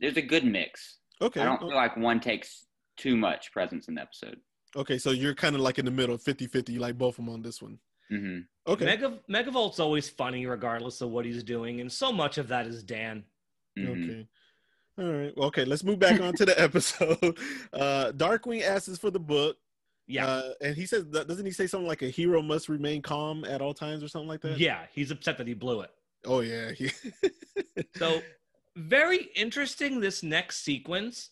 there's 0.00 0.16
a 0.16 0.22
good 0.22 0.44
mix. 0.44 0.98
Okay. 1.20 1.40
I 1.40 1.44
don't 1.44 1.60
feel 1.60 1.74
like 1.74 1.96
one 1.96 2.20
takes 2.20 2.66
too 2.96 3.16
much 3.16 3.52
presence 3.52 3.88
in 3.88 3.94
the 3.96 4.00
episode. 4.02 4.40
Okay. 4.76 4.98
So 4.98 5.10
you're 5.10 5.34
kind 5.34 5.54
of 5.54 5.60
like 5.62 5.78
in 5.78 5.84
the 5.84 5.90
middle, 5.90 6.16
50 6.18 6.46
50. 6.46 6.78
Like 6.78 6.98
both 6.98 7.18
of 7.18 7.24
them 7.24 7.34
on 7.34 7.42
this 7.42 7.60
one. 7.62 7.78
hmm 8.10 8.40
Okay. 8.66 8.84
Mega 8.84 9.18
Megavolt's 9.28 9.80
always 9.80 10.08
funny 10.08 10.46
regardless 10.46 11.00
of 11.00 11.10
what 11.10 11.24
he's 11.24 11.42
doing, 11.42 11.80
and 11.80 11.90
so 11.90 12.12
much 12.12 12.38
of 12.38 12.48
that 12.48 12.66
is 12.66 12.82
Dan. 12.82 13.24
hmm 13.76 13.88
Okay. 13.88 14.26
All 14.98 15.10
right. 15.12 15.32
Well, 15.36 15.46
okay. 15.48 15.64
Let's 15.64 15.82
move 15.84 15.98
back 15.98 16.20
on 16.20 16.34
to 16.34 16.44
the 16.44 16.60
episode. 16.60 17.38
Uh, 17.72 18.12
Darkwing 18.12 18.62
asks 18.62 18.98
for 18.98 19.10
the 19.10 19.18
book. 19.20 19.56
Yeah. 20.06 20.26
Uh, 20.26 20.50
and 20.60 20.76
he 20.76 20.84
says, 20.84 21.04
doesn't 21.04 21.46
he 21.46 21.52
say 21.52 21.66
something 21.66 21.86
like 21.88 22.02
a 22.02 22.08
hero 22.08 22.42
must 22.42 22.68
remain 22.68 23.00
calm 23.00 23.44
at 23.44 23.62
all 23.62 23.72
times 23.72 24.02
or 24.02 24.08
something 24.08 24.28
like 24.28 24.42
that? 24.42 24.58
yeah, 24.58 24.84
he's 24.92 25.10
upset 25.10 25.38
that 25.38 25.46
he 25.46 25.54
blew 25.54 25.80
it. 25.80 25.90
Oh, 26.26 26.40
yeah. 26.40 26.72
So, 27.96 28.22
very 28.76 29.28
interesting 29.34 30.00
this 30.00 30.22
next 30.22 30.58
sequence. 30.64 31.30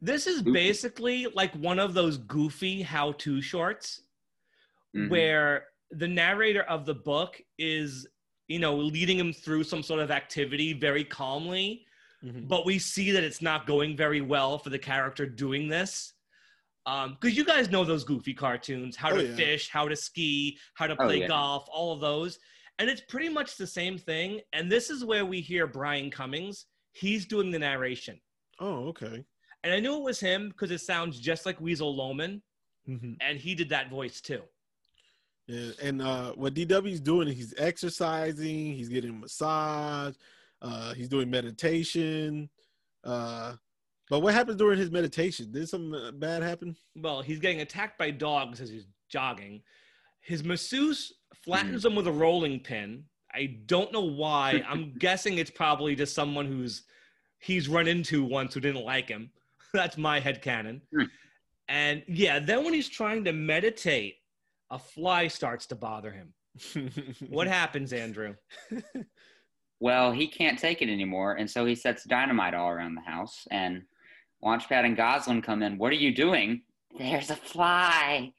This 0.00 0.26
is 0.26 0.38
Goofy. 0.42 0.52
basically 0.52 1.26
like 1.26 1.54
one 1.54 1.78
of 1.78 1.94
those 1.94 2.18
goofy 2.18 2.82
how 2.82 3.12
to 3.12 3.40
shorts 3.40 4.02
Mhm. 4.94 5.08
where 5.08 5.68
the 5.90 6.08
narrator 6.08 6.62
of 6.64 6.84
the 6.84 6.94
book 6.94 7.40
is, 7.58 8.06
you 8.48 8.58
know, 8.58 8.76
leading 8.76 9.18
him 9.18 9.32
through 9.32 9.64
some 9.64 9.82
sort 9.82 10.00
of 10.00 10.10
activity 10.10 10.72
very 10.72 11.04
calmly, 11.04 11.86
Mhm. 12.22 12.46
but 12.48 12.66
we 12.66 12.78
see 12.78 13.10
that 13.12 13.24
it's 13.24 13.40
not 13.40 13.66
going 13.66 13.96
very 13.96 14.20
well 14.20 14.58
for 14.58 14.70
the 14.70 14.78
character 14.78 15.26
doing 15.26 15.68
this. 15.68 16.12
Because 16.84 17.36
you 17.36 17.44
guys 17.44 17.68
know 17.68 17.84
those 17.84 18.04
goofy 18.04 18.32
cartoons 18.34 18.94
how 18.96 19.10
Oh, 19.10 19.16
to 19.16 19.26
yeah. 19.26 19.34
fish, 19.34 19.68
how 19.68 19.88
to 19.88 19.96
ski, 19.96 20.56
how 20.74 20.86
to 20.86 20.92
Oh, 20.94 21.06
play 21.06 21.20
yeah. 21.20 21.26
golf, 21.28 21.66
all 21.68 21.92
of 21.92 22.00
those. 22.00 22.38
And 22.78 22.88
it's 22.88 23.00
pretty 23.00 23.28
much 23.28 23.56
the 23.56 23.66
same 23.66 23.98
thing. 23.98 24.40
And 24.52 24.70
this 24.70 24.88
is 24.90 25.04
where 25.04 25.24
we 25.26 25.40
hear 25.40 25.66
Brian 25.66 26.10
Cummings. 26.10 26.66
He's 26.92 27.26
doing 27.26 27.50
the 27.50 27.58
narration. 27.58 28.20
Oh, 28.60 28.86
okay. 28.88 29.24
And 29.66 29.74
I 29.74 29.80
knew 29.80 29.96
it 29.96 30.02
was 30.02 30.20
him 30.20 30.50
because 30.50 30.70
it 30.70 30.80
sounds 30.80 31.18
just 31.18 31.44
like 31.44 31.60
Weasel 31.60 31.92
Loman. 31.92 32.40
hmm 32.86 33.14
And 33.20 33.36
he 33.36 33.52
did 33.56 33.68
that 33.70 33.90
voice 33.90 34.20
too. 34.20 34.42
Yeah. 35.48 35.70
And 35.82 36.00
uh, 36.00 36.32
what 36.34 36.54
DW's 36.54 37.00
doing, 37.00 37.26
he's 37.26 37.52
exercising, 37.58 38.74
he's 38.74 38.88
getting 38.88 39.10
a 39.10 39.14
massage, 39.14 40.14
uh, 40.62 40.94
he's 40.94 41.08
doing 41.08 41.28
meditation. 41.28 42.48
Uh, 43.02 43.54
but 44.08 44.20
what 44.20 44.34
happens 44.34 44.56
during 44.56 44.78
his 44.78 44.92
meditation? 44.92 45.50
Did 45.50 45.68
something 45.68 46.00
uh, 46.00 46.12
bad 46.12 46.44
happen? 46.44 46.76
Well, 46.94 47.22
he's 47.22 47.40
getting 47.40 47.60
attacked 47.60 47.98
by 47.98 48.12
dogs 48.12 48.60
as 48.60 48.70
he's 48.70 48.86
jogging. 49.08 49.62
His 50.20 50.44
masseuse 50.44 51.12
flattens 51.44 51.84
him 51.84 51.96
with 51.96 52.06
a 52.06 52.12
rolling 52.12 52.60
pin. 52.60 53.02
I 53.34 53.58
don't 53.66 53.92
know 53.92 54.04
why. 54.04 54.62
I'm 54.68 54.94
guessing 54.98 55.38
it's 55.38 55.50
probably 55.50 55.96
just 55.96 56.14
someone 56.14 56.46
who's 56.46 56.84
he's 57.40 57.68
run 57.68 57.88
into 57.88 58.24
once 58.24 58.54
who 58.54 58.60
didn't 58.60 58.84
like 58.84 59.08
him. 59.08 59.30
That's 59.74 59.96
my 59.96 60.20
head 60.20 60.42
canon. 60.42 60.82
Hmm. 60.94 61.04
And 61.68 62.02
yeah, 62.08 62.38
then 62.38 62.64
when 62.64 62.74
he's 62.74 62.88
trying 62.88 63.24
to 63.24 63.32
meditate, 63.32 64.16
a 64.70 64.78
fly 64.78 65.28
starts 65.28 65.66
to 65.66 65.74
bother 65.74 66.12
him. 66.12 66.32
What 67.28 67.46
happens, 67.46 67.92
Andrew? 67.92 68.34
Well, 69.78 70.10
he 70.10 70.26
can't 70.26 70.58
take 70.58 70.80
it 70.80 70.88
anymore, 70.88 71.34
and 71.34 71.50
so 71.50 71.66
he 71.66 71.74
sets 71.74 72.04
dynamite 72.04 72.54
all 72.54 72.70
around 72.70 72.94
the 72.94 73.02
house. 73.02 73.46
And 73.50 73.82
Launchpad 74.42 74.86
and 74.86 74.96
Gosalyn 74.96 75.42
come 75.42 75.62
in. 75.62 75.76
What 75.76 75.92
are 75.92 75.96
you 75.96 76.14
doing? 76.14 76.62
There's 76.98 77.30
a 77.30 77.36
fly. 77.36 78.32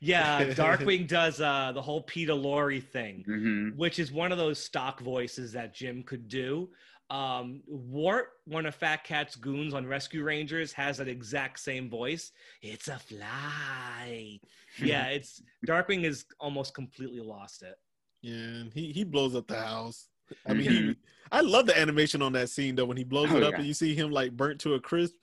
Yeah, 0.00 0.44
Darkwing 0.44 1.06
does 1.06 1.40
uh, 1.40 1.72
the 1.72 1.80
whole 1.82 2.02
Peter 2.02 2.32
Lorre 2.32 2.82
thing. 2.82 3.22
hmm 3.26 3.68
which 3.76 3.98
is 3.98 4.12
one 4.12 4.32
of 4.32 4.38
those 4.38 4.58
stock 4.58 5.00
voices 5.00 5.52
that 5.52 5.74
Jim 5.74 6.02
could 6.02 6.28
do. 6.28 6.68
Um, 7.12 7.62
Wart, 7.66 8.28
one 8.46 8.64
of 8.64 8.74
Fat 8.74 9.04
Cat's 9.04 9.36
goons 9.36 9.74
on 9.74 9.86
Rescue 9.86 10.24
Rangers, 10.24 10.72
has 10.72 10.96
that 10.96 11.08
exact 11.08 11.60
same 11.60 11.90
voice. 11.90 12.32
It's 12.62 12.88
a 12.88 12.98
fly. 12.98 14.40
Yeah, 14.82 15.08
it's 15.08 15.42
Darkwing 15.66 16.04
is 16.04 16.24
almost 16.40 16.72
completely 16.74 17.20
lost 17.20 17.62
it. 17.62 17.74
Yeah, 18.22 18.62
he 18.72 18.90
he 18.92 19.04
blows 19.04 19.34
up 19.36 19.46
the 19.46 19.60
house. 19.60 20.08
I 20.46 20.54
mean, 20.54 20.70
he, 20.70 20.96
I 21.32 21.42
love 21.42 21.66
the 21.66 21.78
animation 21.78 22.22
on 22.22 22.32
that 22.32 22.48
scene 22.48 22.74
though 22.74 22.86
when 22.86 22.96
he 22.96 23.04
blows 23.04 23.28
Oh, 23.30 23.36
it 23.36 23.42
up 23.42 23.50
yeah. 23.52 23.58
and 23.58 23.66
you 23.66 23.74
see 23.74 23.94
him 23.94 24.10
like 24.10 24.34
burnt 24.34 24.58
to 24.60 24.72
a 24.72 24.80
crisp. 24.80 25.14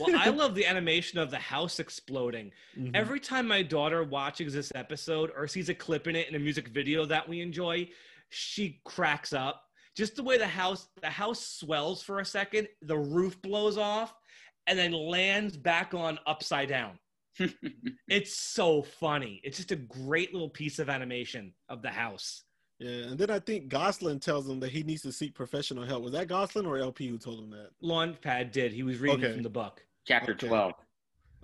Well, 0.00 0.16
I 0.16 0.30
love 0.30 0.54
the 0.54 0.64
animation 0.64 1.18
of 1.18 1.30
the 1.30 1.38
house 1.38 1.80
exploding. 1.80 2.50
Mhm. 2.78 2.92
Every 2.96 3.20
time 3.20 3.46
my 3.46 3.62
daughter 3.62 4.04
watches 4.04 4.54
this 4.54 4.72
episode 4.74 5.30
or 5.36 5.46
sees 5.46 5.68
a 5.68 5.74
clip 5.74 6.06
in 6.06 6.16
it 6.16 6.26
in 6.30 6.34
a 6.34 6.38
music 6.38 6.68
video 6.68 7.04
that 7.04 7.28
we 7.28 7.42
enjoy, 7.42 7.86
she 8.30 8.80
cracks 8.84 9.34
up. 9.34 9.64
Just 9.96 10.16
the 10.16 10.22
way 10.22 10.38
the 10.38 10.46
house 10.46 10.88
the 11.00 11.10
house 11.10 11.40
swells 11.40 12.02
for 12.02 12.18
a 12.20 12.24
second, 12.24 12.68
the 12.82 12.96
roof 12.98 13.40
blows 13.42 13.78
off, 13.78 14.14
and 14.66 14.78
then 14.78 14.92
lands 14.92 15.56
back 15.56 15.94
on 15.94 16.18
upside 16.26 16.68
down. 16.68 16.98
It's 18.08 18.36
so 18.36 18.82
funny. 18.82 19.40
It's 19.42 19.56
just 19.56 19.72
a 19.72 19.76
great 19.76 20.32
little 20.32 20.48
piece 20.50 20.78
of 20.78 20.88
animation 20.88 21.52
of 21.68 21.82
the 21.82 21.90
house. 21.90 22.44
yeah, 22.78 23.06
and 23.08 23.18
then 23.18 23.30
I 23.30 23.38
think 23.38 23.68
Gosalyn 23.70 24.20
tells 24.20 24.48
him 24.48 24.60
that 24.60 24.70
he 24.70 24.82
needs 24.82 25.02
to 25.02 25.12
seek 25.12 25.34
professional 25.34 25.84
help. 25.84 26.02
Was 26.04 26.12
that 26.12 26.28
Gosalyn 26.28 26.66
or 26.66 26.78
LP 26.78 27.08
who 27.08 27.18
told 27.18 27.40
him 27.40 27.50
that? 27.50 27.70
Launchpad 27.82 28.52
did. 28.52 28.72
He 28.72 28.82
was 28.82 28.98
reading 28.98 29.24
Okay. 29.24 29.32
from 29.32 29.42
the 29.42 29.50
book. 29.50 29.84
Chapter 30.06 30.32
Okay. 30.32 30.48
12. 30.48 30.72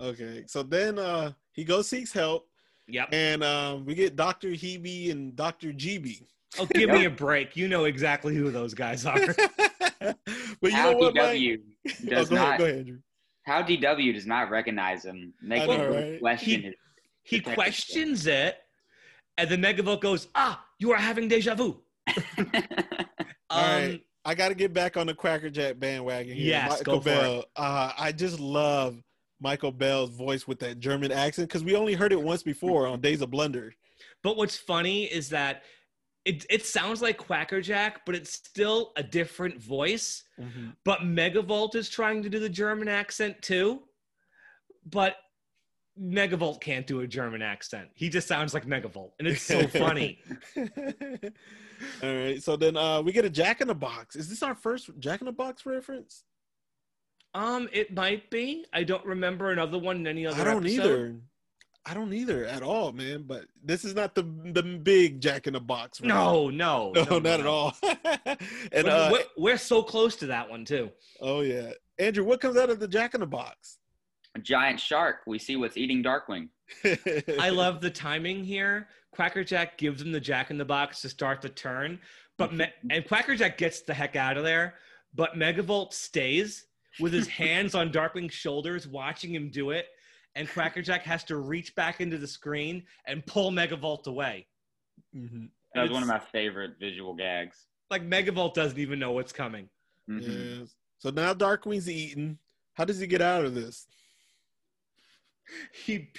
Okay, 0.00 0.44
so 0.46 0.62
then 0.62 0.98
uh 0.98 1.32
he 1.52 1.64
goes 1.64 1.88
seeks 1.88 2.12
help, 2.12 2.48
Yep. 2.88 3.08
and 3.12 3.42
um, 3.44 3.84
we 3.84 3.94
get 3.94 4.16
Doctor 4.16 4.48
Heebie 4.48 5.10
and 5.12 5.34
Doctor 5.36 5.72
GB. 5.72 6.26
Oh, 6.58 6.66
give 6.66 6.90
me 6.90 7.04
a 7.04 7.10
break. 7.10 7.56
You 7.56 7.68
know 7.68 7.84
exactly 7.84 8.34
who 8.34 8.50
those 8.50 8.74
guys 8.74 9.06
are. 9.06 9.18
but 10.00 10.16
you 10.62 10.70
How 10.72 10.90
know 10.92 10.98
what, 10.98 11.14
Mike? 11.14 11.38
DW 11.38 11.58
Oh, 11.86 12.08
does 12.08 12.28
go 12.28 12.36
ahead, 12.36 12.48
not. 12.48 12.58
go 12.58 12.64
ahead, 12.64 12.78
Andrew. 12.78 12.98
How 13.46 13.62
DW 13.62 14.14
does 14.14 14.26
not 14.26 14.50
recognize 14.50 15.04
him, 15.04 15.32
making 15.42 15.78
know, 15.78 15.90
right? 15.90 16.20
question 16.20 16.60
He- 16.60 16.66
his. 16.66 16.74
He 17.22 17.36
Detective 17.36 17.54
questions 17.54 18.26
it, 18.26 18.56
and 19.36 19.48
the 19.50 19.56
Megavolt 19.56 20.00
goes, 20.00 20.28
"Ah, 20.34 20.64
you 20.78 20.90
are 20.90 20.96
having 20.96 21.28
deja 21.28 21.54
vu." 21.54 21.80
Um, 22.08 22.16
All 23.50 23.62
right. 23.62 24.00
I 24.24 24.34
got 24.34 24.48
to 24.48 24.54
get 24.54 24.72
back 24.72 24.96
on 24.96 25.06
the 25.06 25.14
Quackerjack 25.14 25.78
bandwagon 25.78 26.34
here. 26.34 26.46
Yes, 26.46 26.70
Michael 26.70 26.94
go 26.96 27.00
for 27.00 27.08
it. 27.10 27.12
Bell. 27.12 27.44
Uh, 27.56 27.92
I 27.96 28.12
just 28.12 28.40
love 28.40 29.02
Michael 29.40 29.70
Bell's 29.70 30.10
voice 30.10 30.48
with 30.48 30.58
that 30.60 30.78
German 30.80 31.12
accent 31.12 31.48
because 31.48 31.62
we 31.62 31.74
only 31.76 31.94
heard 31.94 32.12
it 32.12 32.20
once 32.20 32.42
before 32.42 32.86
on 32.86 33.00
Days 33.00 33.20
of 33.22 33.30
Blunder. 33.30 33.74
But 34.22 34.36
what's 34.36 34.56
funny 34.56 35.04
is 35.04 35.28
that 35.28 35.62
it 36.24 36.44
it 36.50 36.66
sounds 36.66 37.00
like 37.02 37.18
Quackerjack, 37.18 38.00
but 38.06 38.14
it's 38.14 38.32
still 38.34 38.92
a 38.96 39.02
different 39.02 39.60
voice. 39.62 40.22
But 40.84 41.00
Megavolt 41.00 41.74
is 41.74 41.88
trying 41.88 42.22
to 42.22 42.28
do 42.28 42.38
the 42.38 42.48
German 42.48 42.88
accent 42.88 43.40
too, 43.42 43.80
but 44.88 45.16
Megavolt 46.00 46.60
can't 46.60 46.86
do 46.86 47.00
a 47.00 47.06
German 47.06 47.42
accent. 47.42 47.88
He 47.94 48.08
just 48.08 48.28
sounds 48.28 48.54
like 48.54 48.66
Megavolt, 48.66 49.10
and 49.18 49.28
it's 49.28 49.42
so 49.42 49.66
funny. 49.66 50.18
All 50.56 52.14
right. 52.14 52.42
So 52.42 52.56
then 52.56 52.76
uh, 52.76 53.02
we 53.02 53.12
get 53.12 53.24
a 53.24 53.30
Jack 53.30 53.60
in 53.60 53.68
the 53.68 53.74
Box. 53.74 54.16
Is 54.16 54.28
this 54.28 54.42
our 54.42 54.54
first 54.54 54.90
Jack 54.98 55.20
in 55.20 55.26
the 55.26 55.32
Box 55.32 55.66
reference? 55.66 56.24
Um, 57.34 57.68
it 57.72 57.94
might 57.94 58.30
be. 58.30 58.66
I 58.72 58.82
don't 58.82 59.04
remember 59.04 59.52
another 59.52 59.78
one 59.78 59.96
in 59.96 60.06
any 60.06 60.26
other. 60.26 60.40
I 60.40 60.44
don't 60.44 60.64
episode. 60.64 60.84
either. 60.84 61.16
I 61.86 61.94
don't 61.94 62.12
either 62.12 62.44
at 62.44 62.62
all, 62.62 62.92
man. 62.92 63.24
But 63.26 63.46
this 63.64 63.84
is 63.84 63.94
not 63.94 64.14
the 64.14 64.22
the 64.22 64.62
big 64.62 65.20
Jack 65.20 65.46
in 65.46 65.54
the 65.54 65.60
Box. 65.60 66.00
reference. 66.00 66.14
No, 66.20 66.50
no, 66.50 66.92
no, 66.94 67.18
not 67.18 67.40
at 67.40 67.46
all. 67.46 67.74
and 67.82 68.38
We're- 68.72 68.90
uh, 68.90 69.10
we're, 69.12 69.24
we're 69.38 69.56
so 69.58 69.82
close 69.82 70.16
to 70.16 70.26
that 70.26 70.48
one 70.48 70.64
too. 70.64 70.90
oh 71.20 71.40
yeah, 71.40 71.70
Andrew, 71.98 72.24
what 72.24 72.40
comes 72.40 72.56
out 72.56 72.70
of 72.70 72.80
the 72.80 72.88
Jack 72.88 73.14
in 73.14 73.20
the 73.20 73.26
Box? 73.26 73.78
A 74.36 74.38
giant 74.38 74.78
shark. 74.78 75.22
We 75.26 75.38
see 75.38 75.56
what's 75.56 75.76
eating 75.76 76.02
Darkwing. 76.04 76.48
I 77.40 77.48
love 77.52 77.80
the 77.80 77.90
timing 77.90 78.44
here. 78.44 78.88
Quackerjack 79.12 79.76
gives 79.76 80.00
him 80.00 80.12
the 80.12 80.20
Jack 80.20 80.50
in 80.50 80.58
the 80.58 80.64
Box 80.64 81.00
to 81.00 81.08
start 81.08 81.40
the 81.42 81.48
turn, 81.48 81.98
but 82.38 82.54
Me- 82.54 82.72
and 82.90 83.04
Quackerjack 83.06 83.58
gets 83.58 83.80
the 83.80 83.92
heck 83.94 84.14
out 84.16 84.36
of 84.36 84.44
there. 84.44 84.74
But 85.14 85.34
Megavolt 85.34 85.92
stays 85.92 86.66
with 87.00 87.12
his 87.12 87.26
hands 87.26 87.74
on 87.74 87.90
Darkwing's 87.90 88.34
shoulders, 88.34 88.86
watching 88.86 89.34
him 89.34 89.50
do 89.50 89.70
it. 89.70 89.86
And 90.34 90.48
Quackerjack 90.48 91.02
has 91.02 91.24
to 91.24 91.36
reach 91.36 91.74
back 91.74 92.00
into 92.00 92.18
the 92.18 92.26
screen 92.26 92.84
and 93.06 93.24
pull 93.26 93.50
Megavolt 93.50 94.06
away. 94.06 94.46
hmm 95.12 95.46
That 95.74 95.82
was 95.82 95.92
one 95.92 96.02
of 96.02 96.08
my 96.08 96.18
favorite 96.18 96.72
visual 96.78 97.14
gags. 97.14 97.66
Like 97.90 98.08
Megavolt 98.08 98.54
doesn't 98.54 98.78
even 98.78 98.98
know 98.98 99.12
what's 99.12 99.32
coming. 99.32 99.68
Mhm. 100.08 100.60
Yeah. 100.60 100.66
So 100.98 101.10
now 101.10 101.34
Darkwing's 101.34 101.88
eaten. 101.88 102.38
How 102.74 102.84
does 102.84 102.98
he 102.98 103.06
get 103.06 103.20
out 103.22 103.44
of 103.44 103.54
this? 103.54 103.86
He 105.72 106.12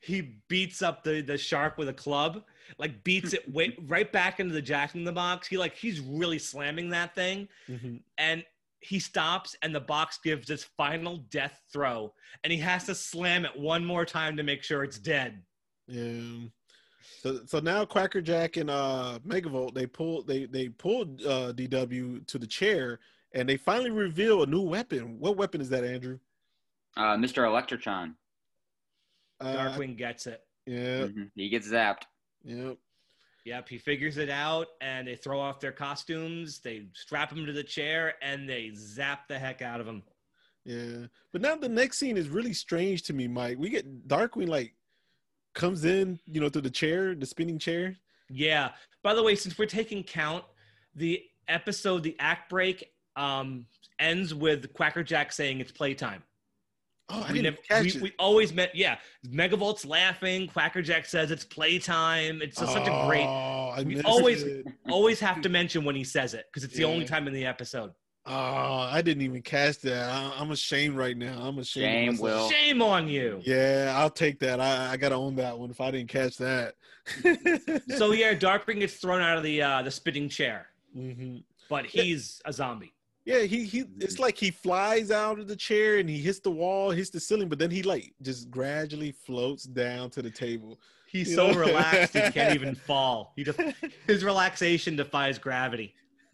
he 0.00 0.36
beats 0.48 0.82
up 0.82 1.02
the 1.02 1.20
the 1.20 1.36
shark 1.36 1.78
with 1.78 1.88
a 1.88 1.92
club, 1.92 2.44
like 2.78 3.02
beats 3.02 3.32
it 3.32 3.52
way, 3.52 3.76
right 3.86 4.10
back 4.10 4.38
into 4.38 4.54
the 4.54 4.62
Jack 4.62 4.94
in 4.94 5.04
the 5.04 5.12
Box. 5.12 5.48
He 5.48 5.56
like 5.58 5.74
he's 5.74 6.00
really 6.00 6.38
slamming 6.38 6.90
that 6.90 7.14
thing, 7.14 7.48
hmm 7.66 7.96
and 8.18 8.44
he 8.80 8.98
stops, 8.98 9.56
and 9.62 9.74
the 9.74 9.80
box 9.80 10.18
gives 10.22 10.46
this 10.46 10.64
final 10.64 11.18
death 11.30 11.60
throw, 11.72 12.12
and 12.44 12.52
he 12.52 12.58
has 12.58 12.84
to 12.84 12.94
slam 12.94 13.44
it 13.44 13.58
one 13.58 13.84
more 13.84 14.04
time 14.04 14.36
to 14.36 14.42
make 14.42 14.62
sure 14.62 14.84
it's 14.84 14.98
dead. 14.98 15.42
Yeah. 15.86 16.46
So 17.22 17.40
so 17.46 17.58
now 17.60 17.84
Quackerjack 17.84 18.58
and 18.58 18.68
uh 18.70 19.18
Megavolt 19.26 19.72
they 19.74 19.86
pulled 19.86 20.26
they 20.26 20.44
they 20.44 20.68
pulled 20.68 21.22
uh 21.24 21.52
DW 21.54 22.26
to 22.26 22.38
the 22.38 22.46
chair 22.46 23.00
and 23.32 23.48
they 23.48 23.56
finally 23.56 23.90
reveal 23.90 24.42
a 24.42 24.46
new 24.46 24.60
weapon. 24.60 25.18
What 25.18 25.36
weapon 25.36 25.60
is 25.60 25.70
that, 25.70 25.84
Andrew? 25.84 26.18
Uh, 26.96 27.16
Mr. 27.16 27.44
Electrotron. 27.44 28.14
Uh, 29.40 29.54
Darkwing 29.54 29.96
gets 29.96 30.26
it. 30.26 30.42
Yeah. 30.66 31.06
Mhm. 31.06 31.30
He 31.34 31.48
gets 31.48 31.68
zapped. 31.68 32.02
Yeah. 32.44 32.72
Yep, 33.44 33.68
he 33.68 33.78
figures 33.78 34.18
it 34.18 34.28
out, 34.28 34.68
and 34.80 35.06
they 35.08 35.16
throw 35.16 35.40
off 35.40 35.60
their 35.60 35.72
costumes. 35.72 36.58
They 36.58 36.86
strap 36.92 37.32
him 37.32 37.46
to 37.46 37.52
the 37.52 37.62
chair, 37.62 38.14
and 38.20 38.48
they 38.48 38.72
zap 38.74 39.28
the 39.28 39.38
heck 39.38 39.62
out 39.62 39.80
of 39.80 39.86
him. 39.86 40.02
Yeah. 40.64 41.06
But 41.32 41.40
now 41.40 41.56
the 41.56 41.68
next 41.68 41.98
scene 41.98 42.16
is 42.16 42.28
really 42.28 42.52
strange 42.52 43.02
to 43.04 43.14
me, 43.14 43.26
Mike. 43.26 43.58
We 43.58 43.70
get 43.70 44.06
Darkwing 44.06 44.48
like 44.48 44.74
comes 45.54 45.84
in, 45.84 46.18
you 46.26 46.40
know, 46.40 46.48
through 46.48 46.62
the 46.62 46.70
chair, 46.70 47.14
the 47.14 47.26
spinning 47.26 47.58
chair. 47.58 47.96
Yeah. 48.28 48.72
By 49.02 49.14
the 49.14 49.22
way, 49.22 49.34
since 49.34 49.58
we're 49.58 49.66
taking 49.66 50.02
count, 50.02 50.44
the 50.94 51.22
episode, 51.48 52.02
the 52.02 52.16
act 52.18 52.50
break, 52.50 52.92
um, 53.16 53.66
ends 53.98 54.34
with 54.34 54.72
Quackerjack 54.74 55.32
saying 55.32 55.60
it's 55.60 55.72
playtime. 55.72 56.22
Oh, 57.10 57.22
I 57.22 57.32
we, 57.32 57.40
didn't 57.40 57.44
never, 57.44 57.56
catch 57.68 57.82
we, 57.84 57.90
it. 57.90 58.02
we 58.02 58.12
always 58.18 58.52
met. 58.52 58.74
Yeah, 58.74 58.98
Megavolt's 59.26 59.86
laughing. 59.86 60.46
Quackerjack 60.48 61.06
says 61.06 61.30
it's 61.30 61.44
playtime. 61.44 62.42
It's 62.42 62.58
just 62.58 62.72
such 62.72 62.86
a 62.86 63.06
great. 63.06 63.24
Oh, 63.24 63.72
I 63.76 63.82
we 63.82 63.94
missed 63.94 64.06
always- 64.06 64.42
it. 64.42 64.66
Always 64.90 65.20
have 65.20 65.40
to 65.42 65.48
mention 65.48 65.84
when 65.84 65.94
he 65.94 66.04
says 66.04 66.34
it 66.34 66.46
because 66.50 66.64
it's 66.64 66.76
the 66.76 66.84
only 66.84 67.04
time 67.04 67.26
in 67.26 67.32
the 67.32 67.46
episode. 67.46 67.92
Oh, 68.30 68.88
I 68.90 69.00
didn't 69.00 69.22
even 69.22 69.40
catch 69.40 69.78
that. 69.80 70.10
I, 70.10 70.32
I'm 70.38 70.50
ashamed 70.50 70.96
right 70.96 71.16
now. 71.16 71.40
I'm 71.40 71.58
ashamed. 71.58 72.16
Shame. 72.16 72.22
Will. 72.22 72.50
Shame 72.50 72.82
on 72.82 73.08
you. 73.08 73.40
Yeah, 73.42 73.94
I'll 73.96 74.10
take 74.10 74.38
that. 74.40 74.60
I, 74.60 74.92
I 74.92 74.96
gotta 74.98 75.14
own 75.14 75.36
that 75.36 75.58
one 75.58 75.70
if 75.70 75.80
I 75.80 75.90
didn't 75.90 76.10
catch 76.10 76.36
that. 76.36 76.74
So 77.96 78.12
yeah, 78.12 78.34
Darkwing 78.34 78.80
gets 78.80 78.94
thrown 78.94 79.22
out 79.22 79.38
of 79.38 79.44
the 79.44 79.62
uh, 79.62 79.82
the 79.82 79.90
spitting 79.90 80.28
chair, 80.28 80.66
mm-hmm. 80.94 81.38
but 81.70 81.86
he's 81.86 82.42
a 82.44 82.52
zombie. 82.52 82.92
Yeah, 83.28 83.40
he 83.40 83.64
he. 83.64 83.80
It's 84.00 84.14
mm-hmm. 84.14 84.22
like 84.22 84.38
he 84.38 84.50
flies 84.50 85.10
out 85.10 85.38
of 85.38 85.48
the 85.48 85.54
chair 85.54 85.98
and 85.98 86.08
he 86.08 86.16
hits 86.16 86.40
the 86.40 86.50
wall, 86.50 86.90
hits 86.90 87.10
the 87.10 87.20
ceiling, 87.20 87.50
but 87.50 87.58
then 87.58 87.70
he 87.70 87.82
like 87.82 88.14
just 88.22 88.50
gradually 88.50 89.12
floats 89.12 89.64
down 89.64 90.08
to 90.10 90.22
the 90.22 90.30
table. 90.30 90.80
He's 91.06 91.28
You 91.28 91.34
so 91.36 91.50
know? 91.50 91.58
relaxed 91.58 92.14
he 92.14 92.22
can't 92.30 92.54
even 92.54 92.74
fall. 92.86 93.34
He 93.36 93.44
just 93.44 93.60
his 94.06 94.24
relaxation 94.24 94.96
defies 94.96 95.38
gravity. 95.38 95.94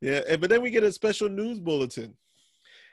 yeah, 0.00 0.22
and, 0.28 0.40
but 0.40 0.50
then 0.50 0.60
we 0.60 0.70
get 0.70 0.82
a 0.82 0.90
special 0.90 1.28
news 1.28 1.60
bulletin. 1.60 2.16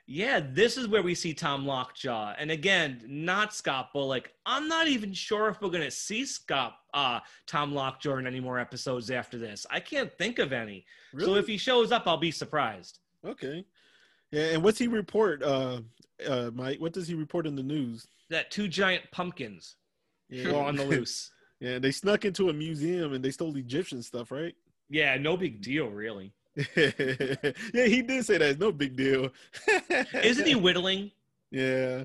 Yeah, 0.07 0.41
this 0.51 0.77
is 0.77 0.87
where 0.87 1.01
we 1.03 1.15
see 1.15 1.33
Tom 1.33 1.65
Lockjaw, 1.65 2.33
and 2.37 2.51
again, 2.51 3.01
not 3.07 3.53
Scott 3.53 3.93
Bullock. 3.93 4.31
I'm 4.45 4.67
not 4.67 4.87
even 4.87 5.13
sure 5.13 5.47
if 5.47 5.61
we're 5.61 5.69
gonna 5.69 5.91
see 5.91 6.25
Scott 6.25 6.75
uh, 6.93 7.19
Tom 7.47 7.73
Lockjaw 7.73 8.17
in 8.17 8.27
any 8.27 8.39
more 8.39 8.59
episodes 8.59 9.09
after 9.11 9.37
this. 9.37 9.65
I 9.69 9.79
can't 9.79 10.11
think 10.11 10.39
of 10.39 10.51
any. 10.51 10.85
Really? 11.13 11.25
So 11.25 11.35
if 11.35 11.47
he 11.47 11.57
shows 11.57 11.91
up, 11.91 12.03
I'll 12.07 12.17
be 12.17 12.31
surprised. 12.31 12.99
okay, 13.25 13.63
yeah, 14.31 14.47
and 14.53 14.63
what's 14.63 14.79
he 14.79 14.87
report, 14.87 15.43
uh, 15.43 15.81
uh, 16.27 16.51
Mike? 16.53 16.79
What 16.81 16.93
does 16.93 17.07
he 17.07 17.13
report 17.15 17.45
in 17.47 17.55
the 17.55 17.63
news? 17.63 18.07
That 18.29 18.49
two 18.51 18.67
giant 18.67 19.03
pumpkins 19.11 19.75
Yeah. 20.29 20.51
were 20.51 20.61
on 20.61 20.75
the 20.75 20.83
loose. 20.95 21.31
Yeah, 21.59 21.79
they 21.79 21.91
snuck 21.91 22.25
into 22.25 22.49
a 22.49 22.53
museum 22.53 23.13
and 23.13 23.23
they 23.23 23.31
stole 23.31 23.55
Egyptian 23.55 24.01
stuff, 24.01 24.31
right? 24.31 24.55
Yeah, 24.89 25.15
no 25.17 25.37
big 25.37 25.61
deal, 25.61 25.87
really. 25.89 26.33
yeah, 26.75 27.85
he 27.85 28.01
did 28.01 28.25
say 28.25 28.37
that. 28.37 28.49
It's 28.51 28.59
no 28.59 28.71
big 28.71 28.95
deal. 28.95 29.29
Isn't 30.23 30.45
he 30.47 30.55
whittling? 30.55 31.11
Yeah. 31.49 32.03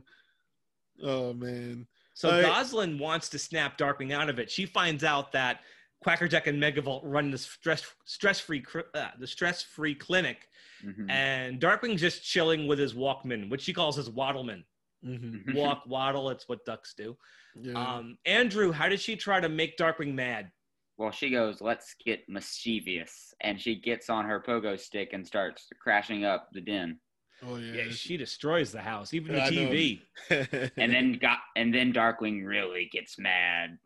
Oh 1.03 1.33
man. 1.33 1.87
So 2.15 2.31
Gosalyn 2.43 2.99
wants 2.99 3.29
to 3.31 3.39
snap 3.39 3.77
Darkwing 3.77 4.13
out 4.13 4.29
of 4.31 4.39
it. 4.39 4.51
She 4.51 4.65
finds 4.67 5.05
out 5.05 5.33
that 5.33 5.61
Quackerjack 6.03 6.47
and 6.47 6.63
Megavolt 6.63 7.01
run 7.05 7.31
the 7.31 7.39
stress 7.39 7.85
stress 8.05 8.39
free 8.41 8.65
uh, 8.95 9.09
the 9.19 9.27
stress 9.27 9.63
free 9.63 9.95
clinic, 9.95 10.49
Mhm. 10.85 11.11
and 11.11 11.61
Darkwing's 11.61 12.01
just 12.01 12.25
chilling 12.25 12.67
with 12.67 12.79
his 12.79 12.95
Walkman, 12.95 13.51
which 13.51 13.63
she 13.63 13.73
calls 13.73 13.97
his 13.97 14.09
Waddleman. 14.09 14.65
Mhm. 15.05 15.55
Walk, 15.55 15.83
waddle. 15.87 16.31
It's 16.31 16.49
what 16.49 16.65
ducks 16.65 16.95
do. 16.95 17.17
Yeah. 17.61 17.75
Um, 17.75 18.19
Andrew, 18.25 18.73
how 18.73 18.89
did 18.89 19.01
she 19.01 19.17
try 19.17 19.41
to 19.41 19.49
make 19.49 19.77
Darkwing 19.77 20.15
mad? 20.15 20.51
Well, 20.99 21.11
she 21.11 21.31
goes, 21.31 21.61
let's 21.61 21.95
get 22.05 22.27
mischievous. 22.29 23.35
And 23.43 23.61
she 23.61 23.75
gets 23.77 24.09
on 24.09 24.25
her 24.25 24.41
pogo 24.41 24.79
stick 24.81 25.11
and 25.13 25.27
starts 25.27 25.69
crashing 25.81 26.25
up 26.25 26.49
the 26.53 26.61
den. 26.63 26.99
oh 27.47 27.57
Yeah, 27.57 27.85
yeah. 27.85 27.91
she 27.91 28.17
destroys 28.17 28.73
the 28.73 28.81
house, 28.81 29.13
even 29.13 29.35
the 29.35 29.43
I. 29.45 29.51
TV. 29.51 30.01
And 30.79 30.93
then 30.93 31.19
got 31.21 31.39
and 31.55 31.75
then 31.75 31.93
Darkwing 31.93 32.47
really 32.47 32.89
gets 32.93 33.19
mad. 33.19 33.79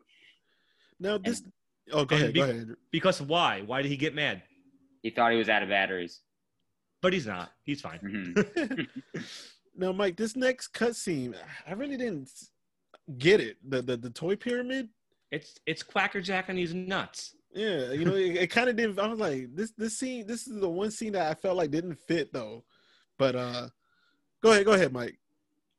now 0.99 1.17
this. 1.17 1.43
Oh, 1.91 2.05
go 2.05 2.15
ahead. 2.15 2.33
be- 2.33 2.39
go 2.39 2.45
ahead. 2.49 2.69
Because 2.91 3.21
why? 3.21 3.61
Why 3.65 3.81
did 3.81 3.89
he 3.89 3.97
get 3.97 4.15
mad? 4.15 4.43
He 5.03 5.09
thought 5.09 5.31
he 5.31 5.37
was 5.37 5.49
out 5.49 5.63
of 5.63 5.69
batteries. 5.69 6.21
But 7.01 7.11
he's 7.11 7.25
not. 7.27 7.51
He's 7.63 7.81
fine. 7.81 7.99
Mhm. 7.99 8.87
now, 9.75 9.91
Mike, 9.91 10.15
this 10.15 10.35
next 10.37 10.73
cutscene, 10.73 11.35
I 11.67 11.73
really 11.73 11.97
didn't 11.97 12.29
get 13.17 13.41
it. 13.41 13.57
The 13.67 13.81
the, 13.81 13.97
the 13.97 14.09
toy 14.11 14.37
pyramid. 14.37 14.87
It's 15.31 15.59
it's 15.65 15.83
Quackerjack 15.83 16.49
and 16.49 16.57
he's 16.57 16.73
nuts. 16.73 17.35
Yeah, 17.53 17.91
you 17.91 18.05
know, 18.05 18.15
it, 18.15 18.35
it 18.35 18.47
kind 18.47 18.69
of 18.69 18.75
didn't. 18.75 18.99
I 18.99 19.07
was 19.07 19.19
like, 19.19 19.55
this 19.55 19.71
this 19.77 19.97
scene, 19.97 20.25
this 20.27 20.47
is 20.47 20.59
the 20.59 20.69
one 20.69 20.91
scene 20.91 21.13
that 21.13 21.29
I 21.29 21.33
felt 21.33 21.57
like 21.57 21.71
didn't 21.71 21.95
fit 21.95 22.31
though. 22.33 22.63
But 23.17 23.35
uh, 23.35 23.67
go 24.41 24.51
ahead, 24.51 24.65
go 24.65 24.73
ahead, 24.73 24.93
Mike. 24.93 25.17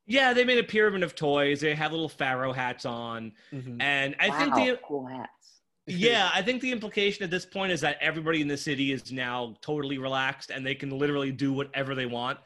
Yeah, 0.05 0.33
they 0.33 0.43
made 0.43 0.57
a 0.57 0.63
pyramid 0.63 1.01
of 1.03 1.15
toys. 1.15 1.61
They 1.61 1.73
had 1.75 1.91
little 1.91 2.09
pharaoh 2.09 2.51
hats 2.51 2.85
on, 2.85 3.31
Mhm. 3.53 3.81
and 3.81 4.15
I 4.19 4.29
wow, 4.29 4.39
think 4.39 4.55
the 4.55 4.79
cool 4.83 5.05
hats. 5.07 5.61
yeah, 5.87 6.29
I 6.33 6.41
think 6.41 6.61
the 6.61 6.71
implication 6.71 7.23
at 7.23 7.31
this 7.31 7.45
point 7.45 7.71
is 7.71 7.81
that 7.81 7.97
everybody 8.01 8.41
in 8.41 8.47
the 8.47 8.57
city 8.57 8.91
is 8.91 9.11
now 9.11 9.55
totally 9.61 9.97
relaxed 9.97 10.49
and 10.51 10.65
they 10.65 10.75
can 10.75 10.89
literally 10.89 11.31
do 11.31 11.53
whatever 11.53 11.95
they 11.95 12.05
want. 12.05 12.39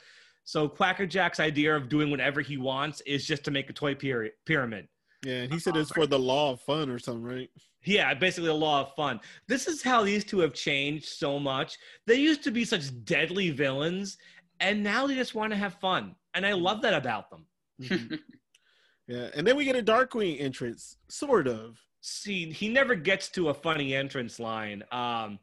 So 0.43 0.69
Quackerjack's 0.69 1.39
idea 1.39 1.75
of 1.75 1.89
doing 1.89 2.09
whatever 2.11 2.41
he 2.41 2.57
wants 2.57 3.01
is 3.01 3.25
just 3.25 3.43
to 3.45 3.51
make 3.51 3.69
a 3.69 3.73
toy 3.73 3.95
pyra- 3.95 4.31
pyramid. 4.45 4.87
Yeah, 5.27 5.41
and 5.41 5.51
he 5.51 5.59
said 5.59 5.75
it's 5.75 5.91
for 5.91 6.07
the 6.07 6.17
law 6.17 6.53
of 6.53 6.61
fun 6.61 6.89
or 6.89 6.97
something, 6.97 7.21
right? 7.21 7.49
Yeah, 7.83 8.13
basically 8.13 8.47
the 8.47 8.53
law 8.53 8.81
of 8.81 8.95
fun. 8.95 9.19
This 9.49 9.67
is 9.67 9.83
how 9.83 10.01
these 10.01 10.23
two 10.23 10.39
have 10.39 10.53
changed 10.53 11.03
so 11.05 11.37
much. 11.37 11.77
They 12.05 12.15
used 12.15 12.43
to 12.45 12.51
be 12.51 12.63
such 12.63 13.03
deadly 13.03 13.49
villains, 13.49 14.17
and 14.61 14.81
now 14.81 15.05
they 15.05 15.15
just 15.15 15.35
want 15.35 15.51
to 15.51 15.57
have 15.57 15.73
fun. 15.75 16.15
And 16.33 16.45
I 16.45 16.53
love 16.53 16.81
that 16.83 16.93
about 16.93 17.29
them. 17.29 17.45
Mhm. 17.81 18.19
yeah, 19.07 19.27
and 19.35 19.45
then 19.45 19.57
we 19.57 19.65
get 19.65 19.75
a 19.75 19.81
Dark 19.81 20.11
Darkwing 20.11 20.39
entrance, 20.39 20.95
sort 21.09 21.45
of. 21.45 21.77
See, 21.99 22.49
he 22.49 22.69
never 22.69 22.95
gets 22.95 23.27
to 23.31 23.49
a 23.49 23.53
funny 23.53 23.95
entrance 23.95 24.39
line. 24.39 24.81
Um, 24.93 25.39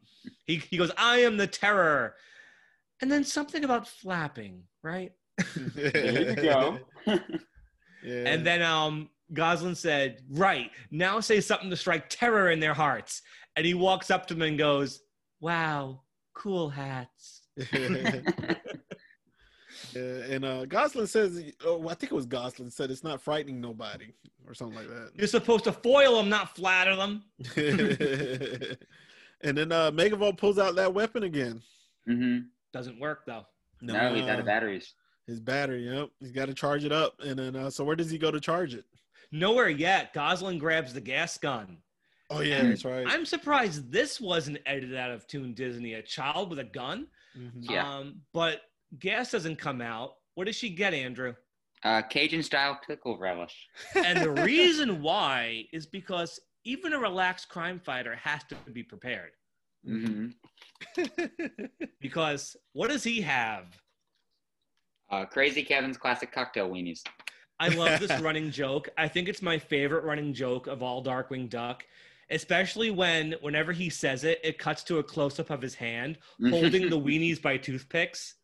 he, 0.47 0.55
he 0.55 0.77
goes, 0.77 0.91
I 0.97 1.17
am 1.17 1.37
the 1.37 1.45
terror. 1.45 2.15
And 3.01 3.11
then 3.11 3.23
something 3.23 3.63
about 3.63 3.87
flapping, 3.87 4.63
right? 4.81 5.11
There 5.75 6.29
you 6.29 6.35
go. 6.35 6.79
Yeah. 8.05 8.23
And 8.27 8.45
then 8.45 8.61
um, 8.61 9.09
Gosalyn 9.33 9.75
said, 9.75 10.21
Right, 10.29 10.71
now 10.91 11.19
say 11.19 11.41
something 11.41 11.69
to 11.69 11.75
strike 11.75 12.09
terror 12.09 12.51
in 12.51 12.59
their 12.59 12.73
hearts. 12.73 13.21
And 13.55 13.65
he 13.65 13.73
walks 13.73 14.11
up 14.11 14.27
to 14.27 14.33
them 14.33 14.43
and 14.43 14.57
goes, 14.57 15.01
Wow, 15.39 16.01
cool 16.33 16.69
hats. 16.69 17.41
Yeah, 19.93 20.01
and 20.29 20.45
uh, 20.45 20.65
Gosalyn 20.65 21.07
says, 21.07 21.41
oh, 21.65 21.87
I 21.87 21.93
think 21.93 22.11
it 22.11 22.15
was 22.15 22.27
Gosalyn 22.27 22.71
said 22.71 22.91
it's 22.91 23.03
not 23.03 23.21
frightening 23.21 23.61
nobody 23.61 24.13
or 24.47 24.53
something 24.53 24.75
like 24.77 24.87
that. 24.89 25.11
You're 25.15 25.27
supposed 25.27 25.63
to 25.65 25.71
foil 25.71 26.17
them, 26.17 26.29
not 26.29 26.55
flatter 26.55 26.95
them. 26.95 27.23
and 29.41 29.57
then 29.57 29.71
uh, 29.71 29.91
Megavolt 29.91 30.37
pulls 30.37 30.59
out 30.59 30.75
that 30.75 30.93
weapon 30.93 31.23
again. 31.23 31.61
hmm 32.05 32.39
Doesn't 32.73 32.99
work 32.99 33.25
though. 33.25 33.45
No, 33.81 34.13
he's 34.13 34.27
out 34.27 34.39
of 34.39 34.45
batteries. 34.45 34.93
His 35.27 35.39
battery, 35.39 35.89
yep. 35.89 36.09
He's 36.19 36.31
got 36.31 36.47
to 36.47 36.53
charge 36.53 36.83
it 36.85 36.91
up. 36.91 37.15
And 37.23 37.39
then, 37.39 37.55
uh, 37.55 37.69
so 37.69 37.83
where 37.83 37.95
does 37.95 38.11
he 38.11 38.17
go 38.17 38.31
to 38.31 38.39
charge 38.39 38.73
it? 38.73 38.85
Nowhere 39.31 39.69
yet. 39.69 40.13
Gosalyn 40.13 40.59
grabs 40.59 40.93
the 40.93 41.01
gas 41.01 41.37
gun. 41.37 41.77
Oh, 42.29 42.41
yeah, 42.41 42.61
And 42.61 42.71
that's 42.71 42.85
right. 42.85 43.05
I'm 43.07 43.25
surprised 43.25 43.91
this 43.91 44.19
wasn't 44.19 44.57
edited 44.65 44.95
out 44.95 45.11
of 45.11 45.27
Toon 45.27 45.53
Disney. 45.53 45.93
A 45.93 46.01
child 46.01 46.49
with 46.49 46.59
a 46.59 46.63
gun. 46.63 47.07
Mhm. 47.37 47.51
Yeah. 47.61 47.97
Um, 47.97 48.21
but 48.33 48.61
gas 48.99 49.31
doesn't 49.31 49.57
come 49.57 49.81
out. 49.81 50.15
What 50.33 50.45
does 50.45 50.55
she 50.55 50.69
get, 50.69 50.93
Andrew? 50.93 51.35
Uh, 51.83 52.01
Cajun 52.01 52.41
style 52.41 52.79
pickle 52.87 53.17
relish. 53.19 53.67
And 53.93 54.19
the 54.21 54.29
reason 54.43 55.01
why 55.03 55.65
is 55.71 55.85
because 55.85 56.39
even 56.63 56.93
a 56.93 56.99
relaxed 56.99 57.47
crime 57.49 57.79
fighter 57.79 58.15
has 58.15 58.43
to 58.45 58.55
be 58.71 58.81
prepared. 58.83 59.31
hmm 59.85 60.29
Because 61.99 62.55
what 62.73 62.89
does 62.89 63.03
he 63.03 63.21
have? 63.21 63.65
Uh, 65.11 65.25
Crazy 65.25 65.63
Kevin's 65.63 65.97
classic 65.97 66.31
cocktail 66.31 66.69
weenies. 66.69 67.01
I 67.59 67.69
love 67.69 67.99
this 67.99 68.11
running 68.21 68.51
joke. 68.51 68.89
I 68.97 69.07
think 69.07 69.27
it's 69.29 69.41
my 69.41 69.57
favorite 69.57 70.03
running 70.03 70.33
joke 70.33 70.67
of 70.67 70.83
all 70.83 71.03
Darkwing 71.03 71.49
Duck, 71.49 71.85
especially 72.29 72.91
when 72.91 73.35
whenever 73.41 73.71
he 73.71 73.89
says 73.89 74.23
it, 74.23 74.39
it 74.43 74.57
cuts 74.57 74.83
to 74.85 74.99
a 74.99 75.03
close 75.03 75.39
up 75.39 75.49
of 75.49 75.61
his 75.61 75.75
hand 75.75 76.17
holding 76.49 76.89
the 76.89 76.99
weenies 76.99 77.41
by 77.41 77.57
toothpicks. 77.57 78.35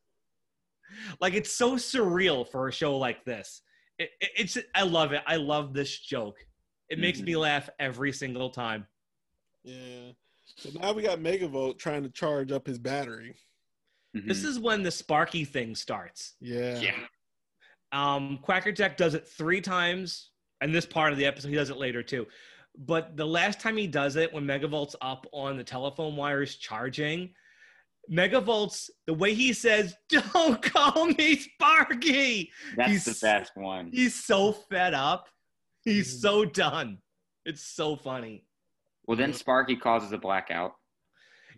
Like 1.20 1.34
it's 1.34 1.52
so 1.52 1.76
surreal 1.76 2.48
for 2.50 2.68
a 2.68 2.72
show 2.72 2.98
like 2.98 3.24
this. 3.26 3.62
It, 3.98 4.10
it- 4.20 4.32
it's 4.38 4.58
I 4.76 4.84
love 4.84 5.12
it. 5.14 5.22
I 5.28 5.36
love 5.38 5.74
this 5.74 6.00
joke. 6.00 6.38
It 6.90 7.00
makes 7.00 7.22
me 7.22 7.38
laugh 7.38 7.70
every 7.80 8.12
single 8.12 8.50
time. 8.50 8.86
yeah. 9.64 10.12
So 10.58 10.70
now 10.78 10.92
we 10.92 11.02
got 11.02 11.20
Megavolt 11.20 11.80
trying 11.80 12.04
to 12.04 12.10
charge 12.10 12.52
up 12.52 12.68
his 12.68 12.78
battery. 12.78 13.36
Mhm. 14.16 14.28
This 14.28 14.44
is 14.44 14.60
when 14.60 14.84
the 14.84 14.92
Sparky 14.92 15.46
thing 15.46 15.76
starts. 15.76 16.36
Yeah. 16.42 16.78
yeah. 16.82 17.00
Um, 17.92 18.40
Quackerjack 18.42 18.98
does 18.98 19.14
it 19.16 19.28
three 19.28 19.62
times, 19.62 20.30
and 20.62 20.74
this 20.74 20.86
part 20.86 21.12
of 21.12 21.18
the 21.18 21.26
episode 21.26 21.50
he 21.50 21.56
does 21.56 21.70
it 21.70 21.78
later 21.78 22.02
too. 22.04 22.28
But 22.78 23.18
the 23.18 23.26
last 23.26 23.60
time 23.60 23.76
he 23.76 23.88
does 23.88 24.16
it, 24.16 24.32
when 24.34 24.46
Megavolt's 24.46 24.96
up 25.02 25.28
on 25.34 25.58
the 25.58 25.64
telephone 25.64 26.16
wires 26.16 26.56
charging, 26.56 27.34
Megavolt's 28.10 28.90
the 29.08 29.14
way 29.14 29.34
he 29.34 29.54
says, 29.54 29.96
"Don't 30.10 30.62
call 30.62 31.08
me 31.08 31.36
Sparky." 31.38 32.52
That's 32.76 32.92
He's- 32.92 33.06
the 33.06 33.26
best 33.26 33.52
one. 33.56 33.92
He's 33.92 34.16
so 34.24 34.52
fed 34.54 34.94
up. 34.94 35.30
He's 35.84 36.18
Mhm. 36.18 36.22
so 36.22 36.46
done. 36.46 37.02
It's 37.46 37.64
so 37.64 37.96
funny. 37.96 38.46
Well, 39.06 39.18
then 39.18 39.34
Sparky 39.34 39.76
causes 39.76 40.12
a 40.12 40.18
blackout. 40.18 40.76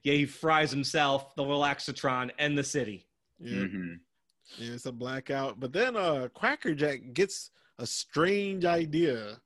Yeah, 0.04 0.14
he 0.14 0.26
fries 0.26 0.72
himself, 0.72 1.36
the 1.36 1.44
Relaxatron, 1.44 2.32
and 2.40 2.58
the 2.58 2.64
city. 2.64 3.08
Yeah. 3.40 3.68
Yeah, 4.58 4.74
it's 4.74 4.86
a 4.86 4.92
blackout. 4.92 5.60
But 5.60 5.74
then 5.74 5.96
uh 5.96 6.28
Quackerjack 6.34 7.14
gets 7.14 7.52
a 7.80 7.86
strange 7.88 8.66
idea. 8.66 9.40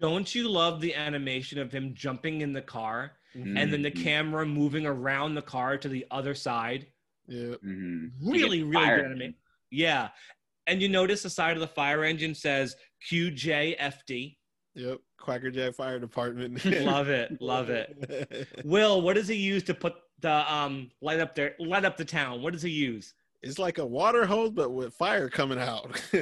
Don't 0.00 0.34
you 0.34 0.48
love 0.48 0.80
the 0.80 0.94
animation 0.94 1.58
of 1.58 1.70
him 1.72 1.94
jumping 1.94 2.40
in 2.40 2.52
the 2.52 2.62
car 2.62 3.12
and 3.34 3.72
then 3.72 3.80
the 3.82 3.90
Mhm. 3.90 4.02
camera 4.02 4.44
moving 4.44 4.84
around 4.84 5.34
the 5.34 5.42
car 5.42 5.78
to 5.78 5.88
the 5.88 6.04
other 6.10 6.34
side? 6.34 6.86
Yeah. 7.26 7.54
hmm 7.62 8.08
Really, 8.20 8.62
really 8.62 8.72
fired. 8.72 8.96
good 9.02 9.06
animation. 9.06 9.34
Yeah. 9.70 10.08
And 10.66 10.82
you 10.82 10.88
notice 10.88 11.22
the 11.22 11.30
side 11.30 11.56
of 11.56 11.60
the 11.60 11.66
fire 11.66 12.04
engine 12.04 12.34
says 12.34 12.76
QJFD. 13.10 14.36
Yep. 14.74 15.00
Quackerjack 15.18 15.74
Fire 15.74 15.98
Department. 15.98 16.64
love 16.84 17.08
it. 17.08 17.40
Love 17.40 17.70
it. 17.70 18.48
Will, 18.64 19.02
what 19.02 19.14
does 19.14 19.28
he 19.28 19.36
use 19.36 19.62
to 19.64 19.74
put 19.74 19.94
the 20.20 20.52
um 20.52 20.90
light 21.00 21.20
up 21.20 21.34
there 21.34 21.54
light 21.58 21.84
up 21.84 21.96
the 21.96 22.04
town? 22.04 22.42
What 22.42 22.52
does 22.52 22.62
he 22.62 22.70
use? 22.70 23.14
It's 23.42 23.58
like 23.58 23.78
a 23.78 23.86
water 23.86 24.24
hose, 24.24 24.50
but 24.50 24.70
with 24.70 24.94
fire 24.94 25.28
coming 25.28 25.58
out. 25.58 26.00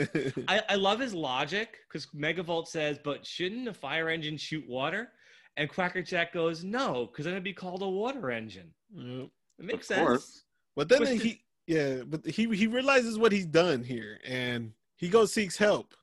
I, 0.48 0.62
I 0.70 0.74
love 0.76 0.98
his 1.00 1.12
logic 1.12 1.76
because 1.88 2.06
Megavolt 2.16 2.66
says, 2.66 2.98
but 3.02 3.26
shouldn't 3.26 3.68
a 3.68 3.74
fire 3.74 4.08
engine 4.08 4.36
shoot 4.38 4.66
water? 4.68 5.10
And 5.56 5.68
Quackerjack 5.68 6.32
goes, 6.32 6.64
no, 6.64 7.06
because 7.06 7.26
then 7.26 7.34
it'd 7.34 7.44
be 7.44 7.52
called 7.52 7.82
a 7.82 7.88
water 7.88 8.30
engine. 8.30 8.70
Yep. 8.94 9.28
It 9.58 9.64
makes 9.64 9.90
Of 9.90 9.96
sense. 9.96 10.00
course. 10.06 10.44
But 10.76 10.88
then 10.88 10.98
Twisted- 10.98 11.20
he, 11.20 11.42
yeah, 11.66 12.02
but 12.06 12.24
he 12.24 12.46
he 12.56 12.66
realizes 12.66 13.18
what 13.18 13.32
he's 13.32 13.44
done 13.46 13.82
here, 13.84 14.18
and 14.26 14.72
he 14.96 15.08
goes 15.08 15.32
seeks 15.32 15.56
help. 15.58 15.94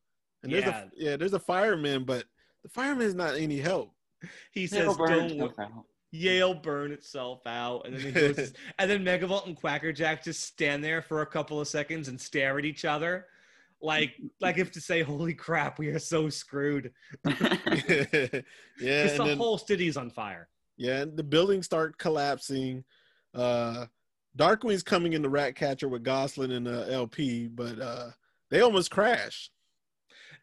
And 0.43 0.51
there's 0.53 0.65
Yeah. 0.65 0.83
a 0.83 0.89
yeah, 0.95 1.17
there's 1.17 1.33
a 1.33 1.39
fireman, 1.39 2.03
but 2.03 2.25
the 2.63 2.69
fireman's 2.69 3.15
not 3.15 3.35
any 3.37 3.57
help. 3.57 3.91
He 4.51 4.67
says, 4.67 4.85
don't 4.95 5.31
itself 5.31 5.53
wo- 5.57 5.63
out. 5.63 5.85
Yale 6.17 6.53
burn 6.53 6.91
itself 6.91 7.45
out. 7.45 7.85
And 7.85 7.95
then 7.95 8.01
he 8.01 8.11
goes, 8.11 8.53
and 8.79 8.89
then 8.89 9.03
Megavolt 9.03 9.45
and 9.45 9.55
Quackerjack 9.55 10.23
just 10.23 10.43
stand 10.43 10.83
there 10.83 11.01
for 11.01 11.21
a 11.21 11.25
couple 11.25 11.61
of 11.61 11.67
seconds 11.67 12.07
and 12.07 12.19
stare 12.19 12.57
at 12.57 12.65
each 12.65 12.85
other. 12.85 13.27
Like, 13.79 14.15
like 14.41 14.57
if 14.57 14.71
to 14.71 14.81
say, 14.81 15.03
"Holy 15.03 15.35
crap, 15.35 15.77
we 15.77 15.89
are 15.89 15.99
so 15.99 16.29
screwed." 16.29 16.93
yeah, 17.25 17.33
and 17.35 18.43
the 18.79 19.23
then, 19.23 19.37
whole 19.37 19.59
city's 19.59 19.97
on 19.97 20.09
fire. 20.09 20.49
yeah, 20.77 21.01
and 21.01 21.15
the 21.15 21.23
buildings 21.23 21.67
start 21.67 21.95
collapsing. 21.99 22.83
Uh, 23.35 23.85
Darkwing's 24.35 24.81
coming 24.81 25.13
in 25.13 25.21
the 25.21 25.29
Ratcatcher 25.29 25.89
with 25.89 26.03
Gosalyn 26.03 26.53
and 26.53 26.67
uh, 26.67 26.85
LP, 26.89 27.49
but 27.49 27.79
uh, 27.79 28.09
they 28.49 28.61
almost 28.61 28.89
crash. 28.89 29.51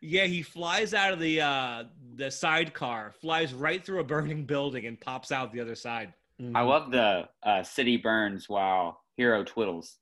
Yeah, 0.05 0.27
he 0.27 0.43
flies 0.43 0.93
out 0.95 1.13
of 1.13 1.19
the 1.19 1.41
uh 1.41 1.85
the 2.17 2.31
sidecar, 2.31 3.13
flies 3.21 3.53
right 3.55 3.85
through 3.85 4.01
a 4.01 4.05
burning 4.05 4.45
building, 4.55 4.87
and 4.87 5.01
pops 5.01 5.33
out 5.33 5.53
the 5.53 5.61
other 5.61 5.75
side. 5.75 6.13
I 6.55 6.63
love 6.63 6.91
the 6.91 7.29
uh, 7.45 7.63
city 7.63 7.97
burns 7.97 8.49
while 8.49 9.01
Hero 9.17 9.45
twiddles. 9.45 9.97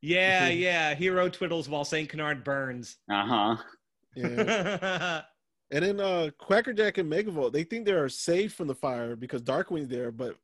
Yeah, 0.00 0.48
yeah. 0.48 0.94
Hero 0.94 1.28
twiddles 1.28 1.68
while 1.68 1.84
Saint 1.84 2.08
Canard 2.08 2.44
burns. 2.44 2.96
Uh 3.10 3.26
huh. 3.26 3.56
Yeah. 4.14 5.22
And 5.72 5.84
then 5.84 5.98
uh 6.00 6.30
Quackerjack 6.38 6.98
and 6.98 7.10
Megavolt, 7.12 7.52
they 7.52 7.64
think 7.64 7.86
they 7.86 7.92
are 7.92 8.08
safe 8.08 8.54
from 8.54 8.68
the 8.68 8.74
fire 8.74 9.16
because 9.16 9.42
Darkwing's 9.42 9.88
there, 9.88 10.12
but 10.12 10.36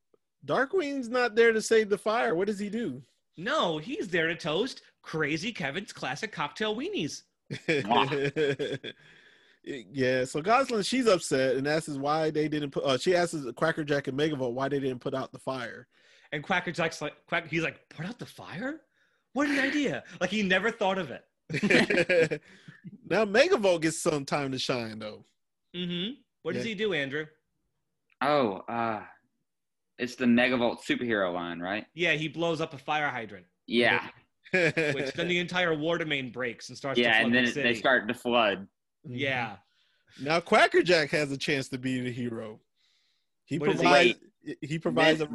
Darkwing's 0.46 1.08
not 1.08 1.36
there 1.36 1.52
to 1.52 1.62
save 1.62 1.88
the 1.88 1.96
fire. 1.96 2.34
What 2.34 2.48
does 2.48 2.58
he 2.58 2.68
do? 2.68 3.00
no, 3.36 3.78
he's 3.78 4.08
there 4.08 4.26
to 4.26 4.34
toast 4.34 4.82
Crazy 5.02 5.52
Kevin's 5.52 5.92
classic 5.92 6.32
cocktail 6.32 6.74
weenies. 6.76 7.22
yeah, 9.64 10.24
so 10.24 10.42
Gosalyn, 10.42 10.86
she's 10.86 11.06
upset 11.06 11.56
and 11.56 11.66
asks 11.66 11.96
why 11.96 12.30
they 12.30 12.48
didn't 12.48 12.70
put 12.70 12.84
uh, 12.84 12.98
she 12.98 13.14
asks 13.14 13.36
Quackerjack 13.56 14.08
and 14.08 14.18
Megavolt 14.18 14.52
why 14.52 14.68
they 14.68 14.80
didn't 14.80 15.00
put 15.00 15.14
out 15.14 15.32
the 15.32 15.38
fire. 15.38 15.86
And 16.32 16.42
Quackerjack's 16.42 17.02
like, 17.02 17.14
Quack, 17.26 17.48
he's 17.48 17.62
like, 17.62 17.88
put 17.90 18.06
out 18.06 18.18
the 18.18 18.26
fire? 18.26 18.80
What 19.34 19.48
an 19.48 19.58
idea! 19.58 20.04
Like 20.20 20.30
he 20.30 20.42
never 20.42 20.70
thought 20.70 20.98
of 20.98 21.10
it. 21.10 21.22
now 23.08 23.24
Megavolt 23.24 23.82
gets 23.82 24.02
some 24.02 24.24
time 24.24 24.52
to 24.52 24.58
shine 24.58 24.98
though. 24.98 25.24
Mm-hmm. 25.74 26.14
What 26.42 26.54
does 26.54 26.64
he 26.64 26.74
do, 26.74 26.92
Andrew? 26.92 27.26
Oh, 28.20 28.62
uh, 28.68 29.02
it's 29.98 30.16
the 30.16 30.24
Megavolt 30.24 30.78
superhero 30.82 31.32
line, 31.32 31.60
right? 31.60 31.86
Yeah, 31.94 32.12
he 32.12 32.28
blows 32.28 32.60
up 32.60 32.74
a 32.74 32.78
fire 32.78 33.08
hydrant, 33.08 33.46
Yeah. 33.66 34.08
Which 34.52 35.12
then 35.14 35.28
the 35.28 35.38
entire 35.38 35.74
water 35.74 36.04
main 36.04 36.30
breaks 36.30 36.68
and 36.68 36.76
starts 36.78 36.96
to 36.98 37.02
Yeah, 37.02 37.14
flood 37.14 37.26
and 37.26 37.34
then 37.34 37.44
the 37.46 37.50
city. 37.52 37.68
they 37.72 37.74
start 37.78 38.06
to 38.08 38.14
flood. 38.14 38.66
Yeah. 39.08 39.56
Now 40.20 40.40
Quackerjack 40.40 41.10
has 41.10 41.32
a 41.32 41.38
chance 41.38 41.68
to 41.70 41.78
be 41.78 42.00
the 42.00 42.12
hero. 42.12 42.60
He 43.44 43.58
What 43.58 43.70
does 43.70 43.80
he- 43.80 43.86
provides 43.86 44.18
he 44.60 44.78
provides 44.78 45.20
a 45.20 45.28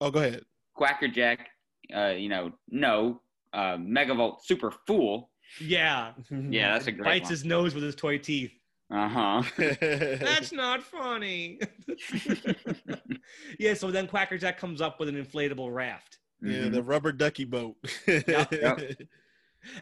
Oh, 0.00 0.10
go 0.10 0.20
ahead. 0.20 0.42
Quackerjack, 0.74 1.48
uh, 1.94 2.08
you 2.16 2.28
know, 2.28 2.52
no, 2.68 3.20
uh, 3.52 3.76
Megavolt 3.76 4.42
super 4.44 4.72
fool. 4.86 5.30
Yeah. 5.60 6.12
Yeah, 6.30 6.72
that's 6.72 6.86
a 6.86 6.92
great 6.92 7.04
Bites 7.04 7.24
one. 7.24 7.30
his 7.30 7.44
nose 7.44 7.74
with 7.74 7.84
his 7.84 7.94
toy 7.94 8.18
teeth. 8.18 8.52
Uh 8.90 9.08
huh. 9.08 9.42
That's 9.56 10.52
not 10.52 10.82
funny. 10.82 11.58
yeah, 13.58 13.72
so 13.74 13.90
then 13.90 14.06
Quackerjack 14.06 14.58
comes 14.58 14.80
up 14.82 15.00
with 15.00 15.08
an 15.08 15.14
inflatable 15.22 15.72
raft. 15.72 16.18
Yeah, 16.42 16.52
Mm-hmm. 16.58 16.74
the 16.74 16.82
rubber 16.82 17.12
ducky 17.12 17.44
boat. 17.44 17.76
yep. 18.06 18.52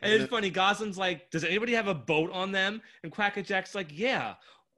And 0.03 0.13
it's 0.13 0.29
funny, 0.31 0.51
Gosalyn's 0.51 0.99
like, 0.99 1.31
Does 1.31 1.43
anybody 1.43 1.73
have 1.73 1.89
a 1.89 1.95
boat 1.95 2.31
on 2.33 2.53
them? 2.53 2.83
And 3.03 3.11
Quackerjack's 3.11 3.75
like, 3.75 3.89
Yeah. 3.99 4.35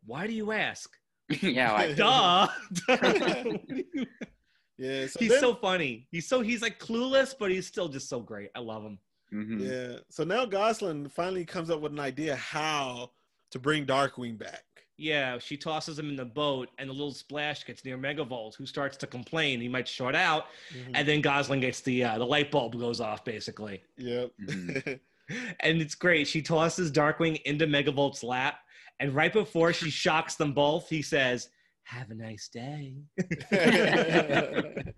Why 0.07 0.29
do 0.29 0.33
you 0.33 0.53
ask? 0.53 0.97
yeah, 1.41 1.73
like 1.73 1.97
Duh. 1.97 2.47
yeah, 4.79 5.07
so 5.07 5.19
he's 5.21 5.31
then- 5.31 5.41
so 5.41 5.55
funny. 5.55 6.07
He's 6.11 6.29
so 6.29 6.41
he's 6.41 6.63
like 6.63 6.79
clueless, 6.79 7.35
but 7.39 7.51
he's 7.51 7.67
still 7.67 7.89
just 7.89 8.09
so 8.09 8.21
great. 8.21 8.51
I 8.55 8.61
love 8.61 8.85
him. 8.85 8.99
mhm. 9.33 9.61
Yeah. 9.61 9.99
So 10.09 10.25
now 10.25 10.47
Gosalyn 10.47 11.11
finally 11.11 11.45
comes 11.45 11.71
up 11.71 11.81
with 11.81 11.93
an 11.93 12.01
idea 12.01 12.37
how 12.37 13.11
to 13.51 13.59
bring 13.59 13.87
Darkwing 13.87 14.39
back. 14.39 14.65
Yeah, 14.99 15.39
she 15.39 15.57
tosses 15.57 15.99
him 15.99 16.09
in 16.11 16.17
the 16.17 16.25
boat, 16.25 16.69
and 16.79 16.89
the 16.89 16.93
little 16.93 17.13
splash 17.15 17.65
gets 17.65 17.85
near 17.85 17.97
Megavolt, 17.99 18.55
who 18.57 18.67
starts 18.67 18.97
to 18.99 19.07
complain 19.07 19.61
he 19.61 19.69
might 19.69 19.89
short 19.89 20.15
out, 20.15 20.47
and 20.95 21.09
then 21.09 21.23
Gosalyn 21.23 21.61
gets 21.61 21.81
the 21.81 22.05
uh, 22.05 22.19
the 22.19 22.27
light 22.27 22.51
bulb 22.51 22.79
goes 22.79 23.01
off 23.01 23.25
basically, 23.25 23.83
Yep. 23.97 24.31
Mhm. 24.41 25.01
and 25.61 25.81
it's 25.81 25.95
great. 25.95 26.27
She 26.29 26.43
tosses 26.43 26.93
Darkwing 26.93 27.41
into 27.43 27.67
Megavolt's 27.67 28.23
lap, 28.23 28.57
and 29.01 29.15
right 29.15 29.33
before 29.33 29.73
she 29.73 29.89
shocks 29.91 30.35
them 30.37 30.53
both, 30.53 30.89
he 30.89 31.01
says, 31.03 31.49
"Have 31.85 32.11
a 32.11 32.15
nice 32.15 32.49
day." 32.49 32.95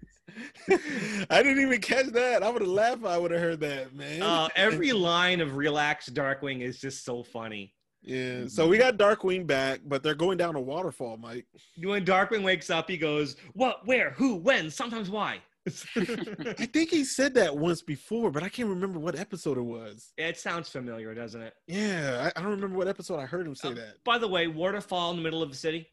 I 1.31 1.43
didn't 1.43 1.61
even 1.63 1.81
catch 1.81 2.07
that. 2.07 2.43
I 2.43 2.51
would 2.51 2.63
have 2.63 2.71
laughed 2.71 2.99
if 3.01 3.05
I 3.07 3.19
would 3.19 3.31
have 3.31 3.41
heard 3.41 3.61
that, 3.61 3.95
man. 3.95 4.23
uh, 4.23 4.49
every 4.57 4.93
line 5.11 5.41
of 5.41 5.57
"Relax, 5.57 6.09
Darkwing" 6.09 6.61
is 6.63 6.81
just 6.81 7.05
so 7.05 7.23
funny. 7.23 7.74
Yeah. 8.05 8.47
So 8.47 8.69
we 8.69 8.79
got 8.79 8.97
Darkwing 8.97 9.47
back, 9.47 9.81
but 9.85 10.03
they're 10.03 10.15
going 10.15 10.39
down 10.39 10.55
a 10.55 10.61
waterfall, 10.61 11.17
Mike. 11.17 11.47
When 11.83 12.05
Darkwing 12.05 12.43
wakes 12.45 12.71
up, 12.71 12.89
he 12.89 12.97
goes, 12.97 13.37
"What? 13.55 13.87
Where? 13.87 14.11
Who? 14.11 14.37
When? 14.37 14.71
Sometimes 14.71 15.11
why?" 15.11 15.41
I 15.97 16.67
think 16.73 16.91
he 16.91 17.05
said 17.05 17.33
that 17.35 17.57
once 17.57 17.81
before, 17.81 18.31
but 18.31 18.43
I 18.43 18.51
can't 18.51 18.69
remember 18.69 18.99
what 18.99 19.19
episode 19.19 19.57
it 19.57 19.63
was. 19.63 20.13
it 20.19 20.37
sounds 20.39 20.69
familiar, 20.69 21.15
doesn't 21.15 21.41
it? 21.41 21.55
Yeah, 21.67 22.31
I, 22.37 22.39
I 22.39 22.43
don't 22.43 22.51
remember 22.53 22.77
what 22.77 22.87
episode 22.87 23.19
I 23.19 23.25
heard 23.27 23.47
him 23.47 23.55
say 23.55 23.69
Um, 23.69 23.75
that. 23.77 24.05
By 24.05 24.19
the 24.19 24.29
way, 24.29 24.47
waterfall 24.47 25.11
in 25.13 25.17
the 25.17 25.23
middle 25.23 25.43
of 25.43 25.49
the 25.51 25.57
city. 25.57 25.89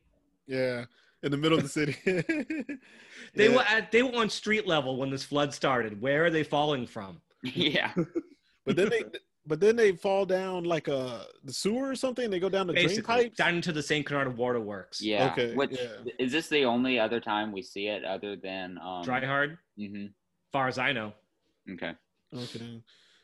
Yeah, 0.45 0.83
in 1.23 1.31
the 1.31 1.37
middle 1.37 1.57
of 1.57 1.63
the 1.63 1.69
city. 1.69 1.95
They 3.35 3.47
Yeah, 3.49 3.55
were 3.55 3.61
at 3.63 3.91
they 3.93 4.03
were 4.03 4.15
on 4.15 4.29
street 4.29 4.67
level 4.67 4.97
when 4.97 5.09
this 5.09 5.23
flood 5.23 5.53
started. 5.53 6.01
Where 6.01 6.25
are 6.25 6.29
they 6.29 6.43
falling 6.43 6.85
from? 6.85 7.21
yeah. 7.43 7.93
but 8.65 8.75
then 8.75 8.89
they, 8.89 9.03
but 9.45 9.59
then 9.59 9.75
they 9.75 9.91
fall 9.93 10.25
down 10.25 10.63
like 10.63 10.87
a 10.87 11.25
the 11.43 11.53
sewer 11.53 11.89
or 11.89 11.95
something. 11.95 12.29
They 12.29 12.39
go 12.39 12.49
down 12.49 12.67
the 12.67 12.73
drain 12.73 12.87
Basically, 12.87 13.15
pipes. 13.23 13.37
down 13.37 13.55
into 13.55 13.71
the 13.71 13.81
St. 13.83 14.07
Bernard 14.07 14.37
Waterworks. 14.37 15.01
Yeah. 15.01 15.31
Okay, 15.31 15.55
Which 15.55 15.71
yeah. 15.71 16.11
is 16.19 16.31
this 16.31 16.47
the 16.49 16.65
only 16.65 16.99
other 16.99 17.19
time 17.19 17.51
we 17.51 17.61
see 17.61 17.87
it 17.87 18.03
other 18.05 18.35
than 18.35 18.77
um 18.83 19.03
Dry 19.03 19.25
hard, 19.25 19.57
hmm 19.77 20.07
far 20.51 20.67
as 20.67 20.77
I 20.77 20.91
know. 20.91 21.13
Okay. 21.71 21.93
Okay. 22.35 22.81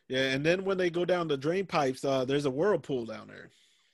Yeah, 0.07 0.29
and 0.31 0.45
then 0.45 0.63
when 0.63 0.77
they 0.77 0.89
go 0.89 1.03
down 1.03 1.27
the 1.27 1.35
drain 1.35 1.65
pipes, 1.65 2.05
uh, 2.05 2.23
there's 2.23 2.45
a 2.45 2.49
whirlpool 2.51 3.05
down 3.05 3.27
there. 3.27 3.51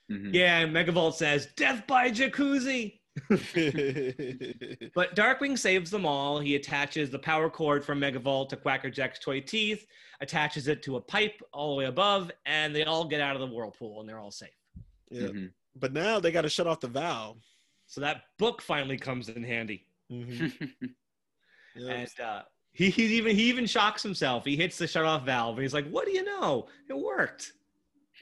hmm 0.09 0.29
Yeah, 0.33 0.59
and 0.59 0.71
Megavolt 0.75 1.15
says, 1.15 1.47
Death 1.55 1.87
by 1.87 2.11
jacuzzi. 2.11 2.99
But 4.95 5.15
Darkwing 5.15 5.57
saves 5.57 5.89
them 5.91 6.05
all. 6.05 6.39
He 6.39 6.55
attaches 6.55 7.09
the 7.09 7.19
power 7.19 7.49
cord 7.49 7.83
from 7.85 7.99
Megavolt 7.99 8.49
to 8.49 8.57
Quackerjack's 8.57 9.19
toy 9.19 9.39
teeth, 9.41 9.85
attaches 10.21 10.67
it 10.67 10.81
to 10.83 10.97
a 10.97 11.01
pipe 11.01 11.41
all 11.51 11.69
the 11.71 11.75
way 11.77 11.85
above, 11.85 12.31
and 12.45 12.75
they 12.75 12.83
all 12.83 13.05
get 13.05 13.21
out 13.21 13.35
of 13.35 13.41
the 13.41 13.47
whirlpool 13.55 13.99
and 13.99 14.09
they're 14.09 14.19
all 14.19 14.31
safe. 14.31 14.49
yeah, 15.09 15.27
Mhm. 15.27 15.51
but 15.75 15.93
now 15.93 16.19
they 16.19 16.31
got 16.31 16.41
to 16.41 16.49
shut 16.49 16.65
off 16.67 16.79
the 16.79 16.87
valve. 16.87 17.37
So 17.85 18.01
that 18.01 18.23
book 18.39 18.61
finally 18.61 18.97
comes 18.97 19.29
in 19.29 19.43
handy. 19.43 19.85
Mm-hmm. 20.11 20.45
Mhm. 20.45 20.93
Yeah. 21.75 21.91
And 21.91 22.19
uh, 22.19 22.43
he, 22.71 22.91
he 22.91 23.05
even 23.17 23.35
he 23.35 23.45
even 23.49 23.65
shocks 23.65 24.03
himself. 24.03 24.45
He 24.45 24.55
hits 24.55 24.77
the 24.77 24.85
shut 24.85 25.05
off 25.05 25.25
valve 25.25 25.55
and 25.57 25.63
he's 25.63 25.73
like, 25.73 25.87
What 25.89 26.05
do 26.05 26.11
you 26.11 26.23
know? 26.23 26.67
It 26.87 26.95
worked. 26.95 27.53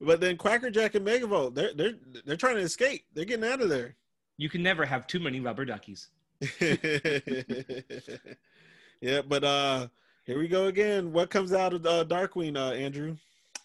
but 0.00 0.20
then 0.20 0.36
Quackerjack 0.36 0.94
and 0.94 1.06
Megavolt, 1.06 1.54
they're 1.54 1.72
they're 1.74 1.94
they're 2.24 2.36
trying 2.36 2.56
to 2.56 2.62
escape. 2.62 3.04
They're 3.14 3.24
getting 3.24 3.48
out 3.48 3.60
of 3.60 3.68
there. 3.68 3.96
You 4.38 4.48
can 4.48 4.62
never 4.62 4.84
have 4.84 5.06
too 5.06 5.18
many 5.20 5.40
rubber 5.40 5.64
duckies. 5.64 6.08
yeah, 9.00 9.22
but 9.26 9.44
uh 9.44 9.88
here 10.24 10.38
we 10.38 10.48
go 10.48 10.66
again. 10.66 11.12
What 11.12 11.30
comes 11.30 11.52
out 11.52 11.72
of 11.72 11.86
uh, 11.86 12.04
Darkwing, 12.04 12.56
uh, 12.56 12.72
Andrew? 12.72 13.16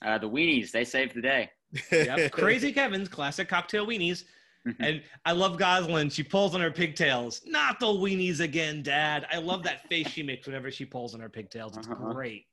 uh, 0.05 0.19
the 0.19 0.29
weenies, 0.29 0.69
they 0.71 0.85
saved 0.85 1.15
the 1.15 1.21
day. 1.21 1.49
Yep. 1.91 2.31
Crazy 2.33 2.71
Kevin's 2.71 3.09
classic 3.09 3.49
cocktail 3.49 3.87
weenies. 3.87 4.25
Mhm. 4.67 4.75
And 4.79 5.01
I 5.25 5.31
love 5.31 5.57
Gosalyn. 5.57 6.11
She 6.11 6.21
pulls 6.21 6.53
on 6.53 6.61
her 6.61 6.69
pigtails. 6.69 7.41
Not 7.47 7.79
the 7.79 7.87
weenies 7.87 8.41
again, 8.41 8.83
Dad. 8.83 9.25
I 9.31 9.37
love 9.39 9.63
that 9.63 9.89
face 9.89 10.07
she 10.07 10.21
makes 10.21 10.45
whenever 10.45 10.69
she 10.69 10.85
pulls 10.85 11.15
on 11.15 11.19
her 11.19 11.29
pigtails. 11.29 11.75
It's 11.77 11.87
Uh-huh. 11.87 12.13
great. 12.13 12.45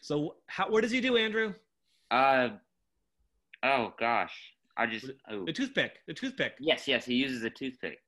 So, 0.00 0.36
how, 0.46 0.70
what 0.70 0.82
does 0.82 0.92
he 0.92 1.00
do, 1.00 1.16
Andrew? 1.16 1.54
Uh 2.12 2.50
oh 3.64 3.92
gosh. 3.98 4.34
I 4.76 4.86
just 4.86 5.10
oh 5.30 5.44
The 5.44 5.52
toothpick. 5.52 5.98
The 6.06 6.14
toothpick. 6.14 6.54
yes, 6.60 6.86
yes, 6.88 7.04
he 7.04 7.14
uses 7.14 7.42
a 7.44 7.50
toothpick. 7.50 7.98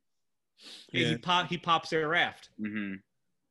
Yeah. 0.93 1.03
Yeah. 1.03 1.09
He 1.11 1.17
pop. 1.19 1.49
He 1.49 1.59
pops 1.59 1.91
their 1.91 2.09
raft. 2.09 2.51
hmm 2.61 2.95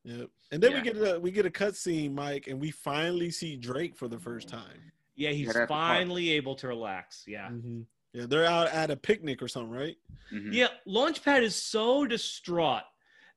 Yep. 0.03 0.29
And 0.51 0.61
then 0.61 0.73
we 0.73 0.81
get 0.81 0.97
a 0.97 1.19
we 1.19 1.31
get 1.31 1.45
a 1.45 1.49
cutscene, 1.49 2.13
Mike, 2.13 2.47
and 2.47 2.59
we 2.59 2.69
finally 2.71 3.31
see 3.31 3.55
Drake 3.55 3.95
for 3.97 4.07
the 4.07 4.19
first 4.19 4.47
time. 4.47 4.91
Yeah, 5.15 5.31
he's 5.31 5.47
Right 5.47 5.55
at 5.57 5.67
the 5.67 5.73
finally 5.73 6.31
able 6.31 6.55
to 6.55 6.67
relax. 6.67 7.23
Yeah. 7.27 7.49
Mhm. 7.49 7.85
Yeah, 8.13 8.25
they're 8.27 8.45
out 8.45 8.67
at 8.67 8.91
a 8.91 8.95
picnic 8.95 9.41
or 9.41 9.47
something, 9.47 9.71
right? 9.71 9.97
hmm 10.29 10.51
Yeah. 10.51 10.67
Launchpad 10.87 11.41
is 11.41 11.55
so 11.55 12.05
distraught 12.05 12.83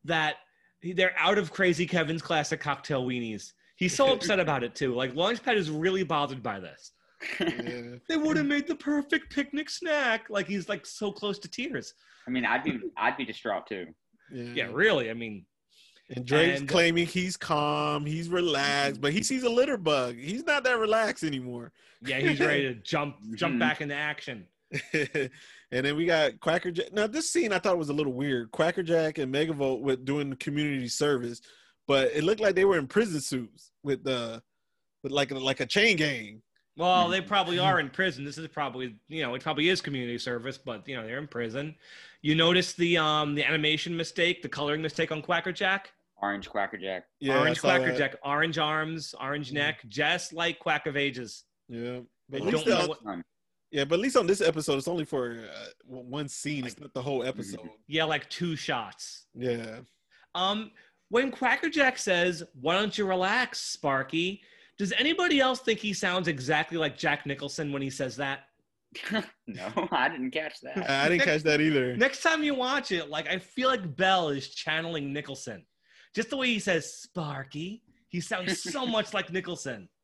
that 0.05 0.37
they're 0.83 1.15
out 1.19 1.39
of 1.39 1.53
Crazy 1.53 1.87
Kevin's 1.87 2.23
classic 2.23 2.61
cocktail 2.61 3.05
weenies. 3.07 3.55
He's 3.77 3.95
so 3.95 4.13
upset 4.13 4.39
about 4.39 4.63
it 4.63 4.75
too. 4.75 4.95
Like 4.95 5.15
Launchpad 5.15 5.57
is 5.57 5.71
really 5.71 6.03
bothered 6.05 6.43
by 6.43 6.61
this. 6.61 6.93
Yeah. 7.41 7.97
They 8.09 8.17
would 8.17 8.37
have 8.37 8.47
made 8.47 8.67
the 8.69 8.75
perfect 8.77 9.33
picnic 9.35 9.69
snack. 9.71 10.31
Like 10.31 10.47
he's 10.47 10.69
like 10.69 10.87
so 10.87 11.11
close 11.11 11.39
to 11.41 11.49
tears. 11.49 11.95
I 12.27 12.31
mean, 12.31 12.45
I'd 12.45 12.63
be 12.65 12.79
I'd 12.97 13.17
be 13.17 13.25
distraught 13.25 13.67
too. 13.67 13.87
yeah. 14.33 14.53
Yeah, 14.55 14.69
really. 14.73 15.11
I 15.11 15.15
mean, 15.15 15.45
And 16.15 16.25
Drake's 16.25 16.61
And- 16.61 16.69
claiming 16.69 17.07
he's 17.07 17.37
calm, 17.37 18.07
he's 18.07 18.29
relaxed, 18.29 19.01
but 19.01 19.13
he 19.13 19.23
sees 19.23 19.43
a 19.43 19.51
litter 19.51 19.77
bug. 19.77 20.17
He's 20.17 20.45
not 20.45 20.65
that 20.65 20.79
relaxed 20.79 21.25
anymore. 21.25 21.73
yeah, 22.03 22.21
he's 22.21 22.39
ready 22.41 22.63
to 22.63 22.75
jump 22.75 23.17
jump 23.35 23.57
Mhm. 23.57 23.59
back 23.61 23.81
into 23.81 23.95
action. 23.95 24.47
and 24.93 25.31
then 25.71 25.97
we 25.97 26.05
got 26.07 26.39
Quackerjack. 26.41 26.93
Now 26.93 27.07
this 27.07 27.31
scene 27.31 27.53
I 27.53 27.59
thought 27.59 27.79
was 27.79 27.89
a 27.89 27.93
little 27.95 28.13
weird. 28.13 28.51
Quackerjack 28.53 29.19
and 29.19 29.35
Megavolt 29.35 29.81
with 29.81 30.05
doing 30.05 30.35
community 30.37 30.89
service, 30.89 31.41
but 31.87 32.13
it 32.13 32.23
looked 32.25 32.41
like 32.41 32.55
they 32.55 32.65
were 32.67 32.79
in 32.79 32.87
prison 32.87 33.21
suits 33.21 33.73
with 33.83 34.05
the 34.05 34.43
with 35.03 35.11
like 35.13 35.31
like 35.31 35.61
a 35.61 35.67
chain 35.67 35.97
gang. 35.97 36.43
Well, 36.79 37.09
they 37.13 37.21
probably 37.21 37.59
are 37.59 37.79
in 37.81 37.91
prison. 37.91 38.25
This 38.25 38.39
is 38.39 38.49
probably, 38.49 38.97
you 39.09 39.23
know, 39.23 39.35
it 39.35 39.43
probably 39.43 39.69
is 39.69 39.83
community 39.83 40.17
service, 40.19 40.57
but 40.57 40.89
you 40.89 40.97
know, 40.97 41.05
they're 41.07 41.19
in 41.19 41.29
prison. 41.29 41.75
You 42.23 42.35
notice 42.35 42.73
the 42.73 42.97
um 42.97 43.35
the 43.35 43.45
animation 43.45 43.95
mistake, 43.97 44.41
the 44.43 44.49
coloring 44.49 44.81
mistake 44.81 45.13
on 45.13 45.21
Quackerjack? 45.21 45.91
Orange 46.21 46.49
Quackerjack. 46.49 47.05
Yeah, 47.21 47.39
orange 47.39 47.61
saw 47.61 47.69
that. 47.69 47.81
Quackerjack, 47.83 48.17
orange 48.25 48.59
arms, 48.59 49.15
orange 49.21 49.51
Mhm. 49.51 49.55
neck, 49.55 49.81
just 49.89 50.33
like 50.33 50.59
Quack 50.59 50.87
of 50.87 50.97
Ages. 50.97 51.45
Yeah, 51.69 52.01
but 52.29 52.43
I 52.43 52.47
at 52.47 52.53
least 52.53 52.65
don't 52.67 52.75
know 52.89 52.95
on- 53.05 53.19
what- 53.19 53.25
yeah, 53.71 53.85
but 53.85 53.97
at 53.97 54.01
least 54.01 54.17
on 54.17 54.27
this 54.27 54.41
episode, 54.41 54.79
it's 54.79 54.89
only 54.89 55.05
for 55.05 55.45
uh, 55.53 55.67
one 55.85 56.27
scene. 56.27 56.65
It's 56.67 56.81
not 56.81 56.95
the 56.95 57.03
whole 57.03 57.23
episode. 57.23 57.69
Yeah, 57.87 58.05
like 58.05 58.29
two 58.31 58.57
shots. 58.57 59.27
Yeah. 59.35 59.81
Um, 60.35 60.71
when 61.11 61.31
Quackerjack 61.31 61.99
says, 61.99 62.43
"Why 62.61 62.75
don't 62.75 62.97
you 62.99 63.07
relax, 63.07 63.61
Sparky?" 63.61 64.43
Does 64.79 64.93
anybody 64.93 65.41
else 65.41 65.61
think 65.61 65.81
he 65.81 65.93
sounds 65.93 66.29
exactly 66.29 66.79
like 66.79 66.97
Jack 66.97 67.27
Nicholson 67.27 67.73
when 67.73 67.83
he 67.83 67.91
says 67.91 68.17
that? 68.17 68.45
no, 69.47 69.89
I 69.93 70.09
didn't 70.09 70.31
catch 70.31 70.61
that. 70.63 70.89
I 70.89 71.09
didn't 71.09 71.25
catch 71.25 71.43
that 71.43 71.61
either. 71.61 71.97
Next 71.97 72.23
time 72.23 72.43
you 72.43 72.55
watch 72.55 72.91
it, 72.93 73.11
like 73.11 73.29
I 73.29 73.39
feel 73.39 73.69
like 73.69 73.97
Bell 73.97 74.29
is 74.31 74.49
channeling 74.51 75.13
Nicholson. 75.13 75.67
Just 76.15 76.31
the 76.31 76.37
way 76.37 76.47
he 76.47 76.59
says 76.59 76.95
Sparky, 76.95 77.83
he 78.09 78.21
sounds 78.21 78.63
so 78.63 78.87
much 78.97 79.13
like 79.13 79.33
Nicholson. 79.33 79.89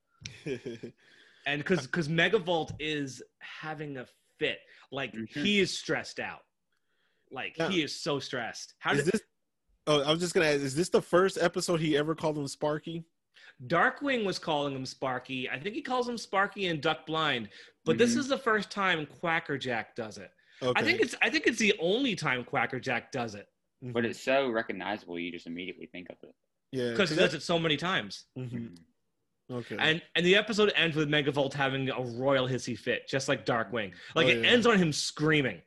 And 1.47 1.59
because 1.61 1.83
because 1.87 2.09
Megavolt 2.09 2.71
is 2.79 3.23
having 3.41 3.99
a 3.99 4.07
fit, 4.39 4.61
like 4.91 5.13
Mhm. 5.13 5.29
he 5.29 5.61
is 5.61 5.77
stressed 5.77 6.19
out, 6.19 6.41
like 7.31 7.59
Yeah. 7.59 7.69
he 7.69 7.83
is 7.83 7.95
so 8.01 8.19
stressed. 8.19 8.73
How 8.79 8.93
is 8.93 9.05
did 9.05 9.13
this? 9.13 9.21
Oh, 9.87 10.01
I 10.01 10.11
was 10.11 10.21
just 10.21 10.33
gonna 10.33 10.47
ask. 10.47 10.61
Is 10.61 10.75
this 10.75 10.89
the 10.89 11.03
first 11.03 11.37
episode 11.39 11.81
he 11.81 11.99
ever 11.99 12.15
called 12.15 12.39
him 12.39 12.49
Sparky? 12.49 13.05
Darkwing 13.67 14.25
was 14.25 14.39
calling 14.39 14.75
him 14.75 14.85
Sparky? 14.85 15.49
I 15.49 15.59
think 15.59 15.75
he 15.75 15.83
calls 15.83 16.09
him 16.09 16.19
Sparky 16.19 16.67
and 16.67 16.81
Duck 16.81 17.07
Blind, 17.07 17.49
but 17.85 17.99
this 17.99 18.15
Mhm. 18.15 18.19
is 18.19 18.29
the 18.29 18.39
first 18.39 18.71
time 18.71 19.07
Quackerjack 19.07 19.95
does 19.95 20.19
it. 20.19 20.31
Okay. 20.63 20.81
I 20.81 20.85
think 20.85 21.01
it's 21.01 21.15
I 21.23 21.31
think 21.31 21.47
it's 21.47 21.59
the 21.59 21.75
only 21.79 22.15
time 22.17 22.45
Quackerjack 22.45 23.11
does 23.13 23.35
it 23.35 23.49
But 23.83 24.05
it's 24.05 24.21
so 24.21 24.49
recognizable, 24.51 25.19
you 25.19 25.31
just 25.31 25.47
immediately 25.47 25.87
think 25.87 26.09
of 26.11 26.17
it. 26.23 26.35
yeah 26.73 26.91
because 26.91 27.11
he 27.11 27.17
does 27.17 27.35
it 27.35 27.43
so 27.43 27.59
many 27.59 27.77
times. 27.77 28.27
Mhm. 28.37 28.77
Okay. 29.51 29.77
And 29.79 30.03
and 30.15 30.25
the 30.27 30.37
episode 30.37 30.73
ends 30.75 30.97
with 30.97 31.09
Megavolt 31.09 31.53
having 31.53 31.91
a 31.91 32.01
royal 32.01 32.49
hissy 32.49 32.79
fit, 32.79 33.07
just 33.09 33.29
like 33.29 33.45
Darkwing. 33.47 33.95
Like 34.15 34.27
Oh, 34.27 34.31
it 34.31 34.43
yeah. 34.43 34.49
ends 34.51 34.67
on 34.67 34.79
him 34.79 34.93
screaming. 34.93 35.63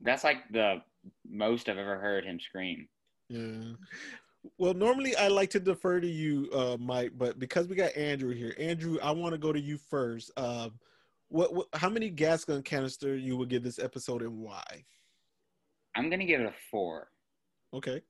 That's 0.00 0.24
like 0.24 0.48
the 0.50 0.82
most 1.28 1.68
I've 1.68 1.78
ever 1.78 1.98
heard 1.98 2.24
him 2.24 2.40
scream. 2.40 2.88
Yeah. 3.28 3.74
Well, 4.56 4.74
normally 4.74 5.16
I 5.16 5.28
like 5.28 5.50
to 5.50 5.60
defer 5.60 6.00
to 6.00 6.06
you, 6.06 6.48
uh, 6.52 6.76
Mike, 6.80 7.12
but 7.16 7.38
because 7.38 7.66
we 7.68 7.74
got 7.76 7.96
Andrew 7.96 8.32
here, 8.34 8.54
Andrew, 8.58 8.98
I 9.02 9.10
want 9.10 9.32
to 9.32 9.38
go 9.38 9.52
to 9.52 9.60
you 9.60 9.76
first. 9.76 10.30
Uh, 10.36 10.70
what, 11.28 11.52
what? 11.54 11.66
How 11.74 11.88
many 11.90 12.08
gas 12.08 12.44
gun 12.44 12.62
canister 12.62 13.16
you 13.16 13.36
would 13.36 13.48
give 13.50 13.62
this 13.62 13.78
episode 13.78 14.22
and 14.22 14.38
why? 14.38 14.84
I'm 15.96 16.08
gonna 16.08 16.24
give 16.24 16.40
it 16.40 16.46
a 16.46 16.54
four. 16.70 17.08
Okay. 17.74 18.00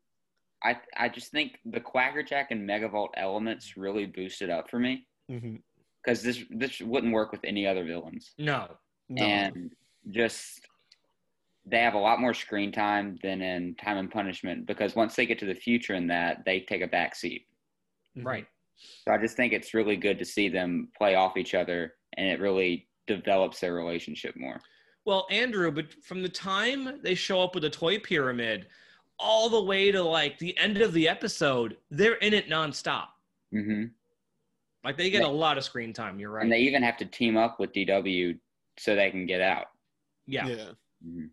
I 0.63 0.77
I 0.97 1.09
just 1.09 1.31
think 1.33 1.59
the 1.65 1.81
Quackerjack 1.81 2.51
and 2.51 2.69
Megavolt 2.69 3.09
elements 3.17 3.77
really 3.77 4.07
boosted 4.07 4.51
up 4.51 4.69
for 4.71 4.79
me 4.79 5.07
Mm-hmm. 5.31 5.57
because 6.03 6.23
this 6.23 6.45
this 6.51 6.81
wouldn't 6.81 7.13
work 7.13 7.33
with 7.33 7.41
any 7.45 7.67
other 7.67 7.85
villains, 7.85 8.33
No. 8.39 8.69
No. 9.09 9.23
and 9.25 9.73
just 10.11 10.61
they 11.71 11.81
have 11.81 11.95
a 11.95 11.99
lot 11.99 12.21
more 12.21 12.35
screen 12.35 12.73
time 12.73 13.19
than 13.23 13.43
in 13.43 13.75
Time 13.77 13.99
and 13.99 14.11
Punishment 14.11 14.67
because 14.67 14.95
once 14.97 15.15
they 15.17 15.27
get 15.27 15.39
to 15.41 15.47
the 15.47 15.55
future 15.55 15.95
in 15.95 16.07
that, 16.09 16.45
they 16.45 16.61
take 16.61 16.83
a 16.83 16.87
back 16.87 17.15
seat. 17.15 17.47
Mhm. 18.17 18.25
Right. 18.25 18.47
So 18.77 19.13
I 19.13 19.19
just 19.19 19.37
think 19.37 19.53
it's 19.53 19.75
really 19.75 19.97
good 19.97 20.19
to 20.19 20.25
see 20.25 20.49
them 20.49 20.89
play 20.97 21.15
off 21.15 21.37
each 21.37 21.55
other, 21.55 21.95
and 22.17 22.29
it 22.29 22.41
really 22.41 22.89
develops 23.07 23.61
their 23.61 23.75
relationship 23.75 24.37
more. 24.37 24.61
Well, 25.05 25.27
Andrew, 25.31 25.71
but 25.71 25.93
from 26.05 26.23
the 26.23 26.29
time 26.29 27.01
they 27.03 27.15
show 27.15 27.43
up 27.43 27.55
with 27.55 27.63
the 27.63 27.71
toy 27.71 27.99
pyramid 27.99 28.69
all 29.19 29.49
the 29.49 29.63
way 29.63 29.91
to 29.91 30.03
like 30.03 30.39
the 30.39 30.57
end 30.59 30.81
of 30.81 30.93
the 30.93 31.09
episode, 31.09 31.77
they're 31.91 32.17
in 32.17 32.35
it 32.35 32.49
nonstop. 32.49 33.09
hmm 33.51 33.87
Like 34.85 34.97
they 34.97 35.11
get 35.11 35.23
a 35.25 35.29
lot 35.29 35.59
of 35.59 35.65
screen 35.65 35.93
time. 35.93 36.21
You're 36.21 36.31
right. 36.31 36.43
And 36.45 36.53
they 36.53 36.61
even 36.61 36.83
have 36.83 36.97
to 36.99 37.05
team 37.05 37.37
up 37.37 37.59
with 37.59 37.73
DW 37.73 38.39
so 38.79 38.95
they 38.95 39.11
can 39.11 39.27
get 39.27 39.41
out. 39.41 39.67
yeah. 40.27 40.47
Yeah. 40.47 40.71
Mhm. 41.05 41.31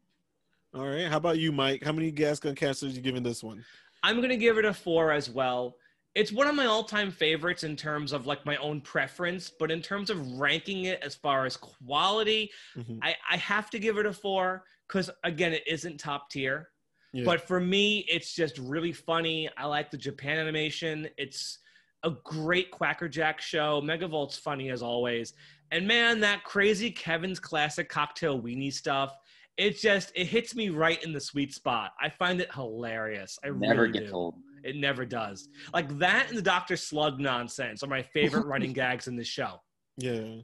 All 0.75 0.85
right. 0.87 1.07
How 1.07 1.17
about 1.17 1.39
you, 1.39 1.51
Mike? 1.51 1.83
How 1.83 1.91
many 1.93 2.11
gas 2.11 2.39
gun 2.39 2.53
canisters 2.55 2.95
you 2.95 3.01
giving 3.01 3.23
this 3.23 3.43
one? 3.43 3.63
I'm 4.03 4.21
gonna 4.21 4.35
give 4.37 4.57
it 4.57 4.65
a 4.65 4.73
four 4.73 5.11
as 5.11 5.29
well. 5.29 5.77
It's 6.15 6.31
one 6.31 6.47
of 6.47 6.55
my 6.55 6.65
all-time 6.65 7.11
favorites 7.11 7.63
in 7.63 7.75
terms 7.75 8.13
of 8.13 8.25
like 8.25 8.45
my 8.45 8.55
own 8.57 8.81
preference, 8.81 9.49
but 9.49 9.71
in 9.71 9.81
terms 9.81 10.09
of 10.09 10.33
ranking 10.33 10.85
it 10.85 11.01
as 11.01 11.15
far 11.15 11.45
as 11.45 11.57
quality, 11.57 12.51
Mhm. 12.75 12.99
I, 13.01 13.15
I 13.29 13.37
have 13.37 13.69
to 13.71 13.79
give 13.79 13.97
it 13.97 14.05
a 14.05 14.13
four 14.13 14.65
because 14.87 15.09
again, 15.23 15.53
it 15.53 15.63
isn't 15.67 15.97
top 15.99 16.29
tier. 16.29 16.69
Yeah. 17.13 17.23
But 17.25 17.41
for 17.41 17.59
me, 17.59 17.99
it's 18.09 18.33
just 18.35 18.57
really 18.57 18.91
funny. 18.91 19.49
I 19.57 19.65
like 19.65 19.89
the 19.91 19.97
Japan 19.97 20.37
animation. 20.39 21.09
It's 21.17 21.59
a 22.03 22.11
great 22.11 22.71
Quackerjack 22.71 23.39
show. 23.41 23.81
Megavolt's 23.81 24.37
funny 24.37 24.69
as 24.69 24.81
always. 24.83 25.33
And 25.71 25.87
man, 25.87 26.19
that 26.19 26.43
crazy 26.43 26.91
Kevin's 26.91 27.39
classic 27.39 27.89
cocktail 27.89 28.39
weenie 28.41 28.71
stuff. 28.71 29.15
It 29.57 29.79
just 29.79 30.11
it 30.15 30.25
hits 30.27 30.55
me 30.55 30.69
right 30.69 31.01
in 31.03 31.13
the 31.13 31.19
sweet 31.19 31.53
spot. 31.53 31.93
I 32.01 32.09
find 32.09 32.41
it 32.41 32.53
hilarious. 32.53 33.37
I 33.43 33.49
Never 33.49 33.83
really 33.83 33.93
gets 33.99 34.09
do. 34.11 34.15
old. 34.15 34.35
It 34.63 34.75
never 34.75 35.05
does. 35.05 35.47
Like 35.73 35.97
that 35.99 36.27
and 36.29 36.37
the 36.37 36.41
Dr. 36.41 36.75
Slug 36.75 37.19
nonsense 37.19 37.83
are 37.83 37.87
my 37.87 38.01
favorite 38.01 38.45
running 38.47 38.73
gags 38.81 39.07
in 39.07 39.15
the 39.15 39.23
show. 39.23 39.61
Yeah. 39.97 40.37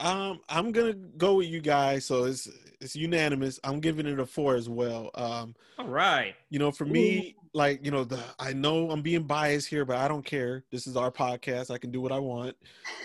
Um, 0.00 0.40
I'm 0.48 0.70
gonna 0.70 0.92
go 0.94 1.34
with 1.34 1.48
you 1.48 1.60
guys. 1.60 2.06
So 2.06 2.24
it's 2.24 2.48
it's 2.80 2.94
unanimous. 2.94 3.58
I'm 3.64 3.80
giving 3.80 4.06
it 4.06 4.20
a 4.20 4.26
four 4.26 4.54
as 4.54 4.68
well. 4.68 5.10
Um, 5.14 5.54
All 5.78 5.88
right. 5.88 6.34
you 6.50 6.60
know, 6.60 6.70
for 6.70 6.84
me, 6.84 7.34
like 7.52 7.84
you 7.84 7.90
know, 7.90 8.04
the 8.04 8.20
I 8.38 8.52
know 8.52 8.90
I'm 8.92 9.02
being 9.02 9.24
biased 9.24 9.66
here, 9.66 9.84
but 9.84 9.96
I 9.96 10.06
don't 10.06 10.24
care. 10.24 10.64
This 10.70 10.86
is 10.86 10.96
our 10.96 11.10
podcast. 11.10 11.72
I 11.72 11.78
can 11.78 11.90
do 11.90 12.00
what 12.00 12.12
I 12.12 12.18
want. 12.20 12.56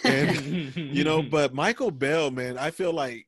And 0.03 0.75
you 0.75 1.03
know, 1.03 1.23
but 1.23 1.53
Michael 1.55 1.89
Bell, 1.89 2.29
man, 2.29 2.59
I 2.59 2.69
feel 2.69 2.93
like 2.93 3.25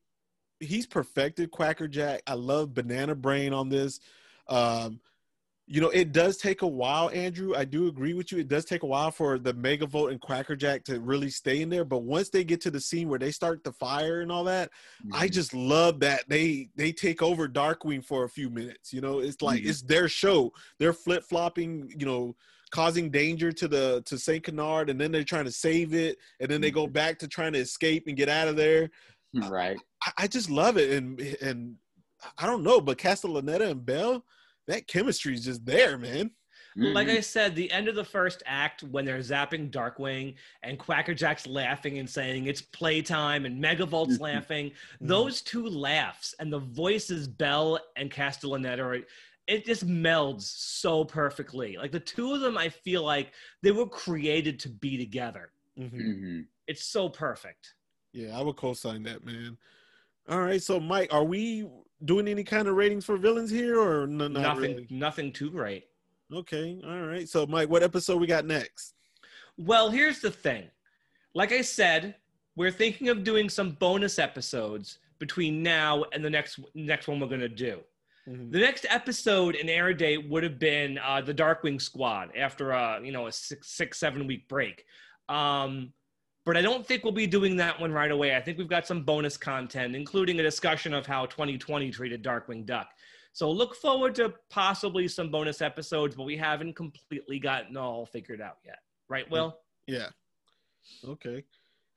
he's 0.60 0.86
perfected 0.86 1.50
Quackerjack. 1.50 2.22
I 2.26 2.34
love 2.34 2.74
Banana 2.74 3.14
Brain 3.14 3.52
on 3.52 3.68
this. 3.68 4.00
Um, 4.48 5.00
you 5.68 5.80
know, 5.80 5.90
it 5.90 6.12
does 6.12 6.36
take 6.36 6.62
a 6.62 6.66
while, 6.66 7.10
Andrew. 7.10 7.56
I 7.56 7.64
do 7.64 7.88
agree 7.88 8.14
with 8.14 8.30
you. 8.30 8.38
It 8.38 8.46
does 8.46 8.64
take 8.64 8.84
a 8.84 8.86
while 8.86 9.10
for 9.10 9.36
the 9.36 9.52
Megavolt 9.52 10.12
and 10.12 10.20
Quackerjack 10.20 10.84
to 10.84 11.00
really 11.00 11.28
stay 11.28 11.60
in 11.60 11.68
there. 11.68 11.84
But 11.84 12.04
once 12.04 12.28
they 12.30 12.44
get 12.44 12.60
to 12.62 12.70
the 12.70 12.80
scene 12.80 13.08
where 13.08 13.18
they 13.18 13.32
start 13.32 13.64
the 13.64 13.72
fire 13.72 14.20
and 14.20 14.30
all 14.30 14.44
that, 14.44 14.70
I 15.12 15.26
Mhm. 15.26 15.32
just 15.32 15.54
love 15.54 15.98
that 16.00 16.28
they 16.28 16.70
they 16.76 16.92
take 16.92 17.20
over 17.20 17.48
Darkwing 17.48 18.04
for 18.04 18.22
a 18.24 18.28
few 18.28 18.48
minutes. 18.48 18.92
You 18.92 19.00
know, 19.00 19.18
it's 19.18 19.42
like 19.42 19.62
Mhm. 19.62 19.66
it's 19.66 19.82
their 19.82 20.08
show. 20.08 20.52
They're 20.78 20.92
flip 20.92 21.24
flopping. 21.24 21.92
You 21.98 22.06
know, 22.06 22.36
causing 22.70 23.10
danger 23.10 23.50
to 23.50 23.66
the 23.66 24.02
to 24.06 24.18
Saint 24.18 24.44
Canard, 24.44 24.88
and 24.88 25.00
then 25.00 25.10
they're 25.10 25.24
trying 25.24 25.46
to 25.46 25.52
save 25.52 25.94
it, 25.94 26.18
and 26.38 26.48
then 26.48 26.60
they 26.60 26.70
go 26.70 26.86
back 26.86 27.18
to 27.20 27.28
trying 27.28 27.54
to 27.54 27.58
escape 27.58 28.06
and 28.06 28.16
get 28.16 28.28
out 28.28 28.46
of 28.46 28.54
there. 28.54 28.90
Right. 29.50 29.76
I, 30.04 30.12
I 30.18 30.26
just 30.26 30.50
love 30.50 30.76
it, 30.76 30.90
and 30.90 31.20
and 31.40 31.76
I 32.38 32.46
don't 32.46 32.62
know, 32.62 32.80
but 32.80 32.98
Castellaneta 32.98 33.70
and 33.70 33.84
Bell, 33.84 34.24
that 34.66 34.86
chemistry 34.86 35.34
is 35.34 35.44
just 35.44 35.64
there, 35.66 35.98
man. 35.98 36.30
Like 36.78 37.08
Mhm. 37.08 37.16
I 37.16 37.20
said, 37.20 37.54
the 37.54 37.70
end 37.72 37.88
of 37.88 37.94
the 37.94 38.04
first 38.04 38.42
act 38.44 38.82
when 38.82 39.06
they're 39.06 39.18
zapping 39.20 39.70
Darkwing 39.70 40.34
and 40.62 40.78
Quackerjack's 40.78 41.46
laughing 41.46 41.98
and 41.98 42.08
saying 42.08 42.46
it's 42.48 42.60
playtime 42.60 43.46
and 43.46 43.62
Megavolt's 43.62 44.18
Mhm. 44.18 44.20
laughing, 44.20 44.70
Mm-hmm. 44.70 45.06
those 45.06 45.40
two 45.40 45.66
laughs 45.66 46.34
and 46.38 46.52
the 46.52 46.58
voices 46.58 47.28
Bell 47.28 47.78
and 47.96 48.10
Castellaneta 48.10 48.78
are 48.80 49.06
it 49.46 49.64
just 49.64 49.86
melds 49.86 50.42
so 50.42 51.02
perfectly. 51.04 51.76
Like 51.78 51.92
the 51.92 52.00
two 52.00 52.34
of 52.34 52.40
them, 52.40 52.58
I 52.58 52.68
feel 52.68 53.04
like 53.04 53.32
they 53.62 53.70
were 53.70 53.88
created 53.88 54.60
to 54.60 54.68
be 54.68 54.98
together. 54.98 55.52
Mhm. 55.78 55.92
Mhm. 55.94 56.46
It's 56.66 56.84
so 56.84 57.08
perfect. 57.08 57.74
Yeah, 58.16 58.38
I 58.38 58.42
would 58.42 58.56
co-sign 58.56 59.02
that, 59.02 59.26
man. 59.26 59.58
All 60.28 60.40
right, 60.40 60.62
so 60.62 60.80
Mike, 60.80 61.12
are 61.12 61.22
we 61.22 61.68
doing 62.04 62.26
any 62.28 62.42
kind 62.42 62.66
of 62.66 62.74
ratings 62.74 63.04
for 63.04 63.18
villains 63.18 63.50
here, 63.50 63.78
or 63.78 64.06
no, 64.06 64.26
not 64.26 64.40
nothing, 64.40 64.74
really? 64.74 64.86
nothing 64.90 65.32
too 65.32 65.50
great. 65.50 65.88
Okay, 66.32 66.80
all 66.84 67.02
right. 67.02 67.28
So, 67.28 67.46
Mike, 67.46 67.68
what 67.68 67.82
episode 67.82 68.18
we 68.20 68.26
got 68.26 68.46
next? 68.46 68.94
Well, 69.58 69.90
here's 69.90 70.20
the 70.20 70.30
thing. 70.30 70.68
Like 71.34 71.52
I 71.52 71.60
said, 71.60 72.16
we're 72.56 72.70
thinking 72.72 73.10
of 73.10 73.22
doing 73.22 73.50
some 73.50 73.72
bonus 73.72 74.18
episodes 74.18 74.98
between 75.18 75.62
now 75.62 76.04
and 76.12 76.24
the 76.24 76.30
next 76.30 76.58
next 76.74 77.08
one 77.08 77.20
we're 77.20 77.28
gonna 77.28 77.48
do. 77.48 77.80
Mhm. 78.26 78.50
The 78.50 78.58
next 78.58 78.86
episode 78.88 79.54
in 79.54 79.68
air 79.68 79.92
date 79.92 80.28
would 80.28 80.42
have 80.42 80.58
been 80.58 80.98
uh, 80.98 81.20
the 81.20 81.34
Darkwing 81.34 81.80
Squad 81.80 82.30
after 82.34 82.70
a 82.70 83.00
you 83.04 83.12
know 83.12 83.26
a 83.26 83.32
six 83.32 83.68
six 83.68 83.98
seven 83.98 84.26
week 84.26 84.48
break. 84.48 84.86
Um, 85.28 85.92
but 86.46 86.56
I 86.56 86.62
don't 86.62 86.86
think 86.86 87.02
we'll 87.02 87.12
be 87.12 87.26
doing 87.26 87.56
that 87.56 87.78
one 87.78 87.92
right 87.92 88.12
away. 88.12 88.36
I 88.36 88.40
think 88.40 88.56
we've 88.56 88.68
got 88.68 88.86
some 88.86 89.02
bonus 89.02 89.36
content, 89.36 89.96
including 89.96 90.38
a 90.38 90.44
discussion 90.44 90.94
of 90.94 91.04
how 91.04 91.26
2020 91.26 91.90
treated 91.90 92.22
Darkwing 92.22 92.64
Duck. 92.64 92.88
So 93.32 93.50
look 93.50 93.74
forward 93.74 94.14
to 94.14 94.32
possibly 94.48 95.08
some 95.08 95.28
bonus 95.28 95.60
episodes, 95.60 96.14
but 96.14 96.22
we 96.22 96.36
haven't 96.36 96.74
completely 96.74 97.40
gotten 97.40 97.76
all 97.76 98.06
figured 98.06 98.40
out 98.40 98.58
yet. 98.64 98.78
Right, 99.08 99.28
Will? 99.28 99.58
Yeah. 99.88 100.06
Okay. 101.06 101.42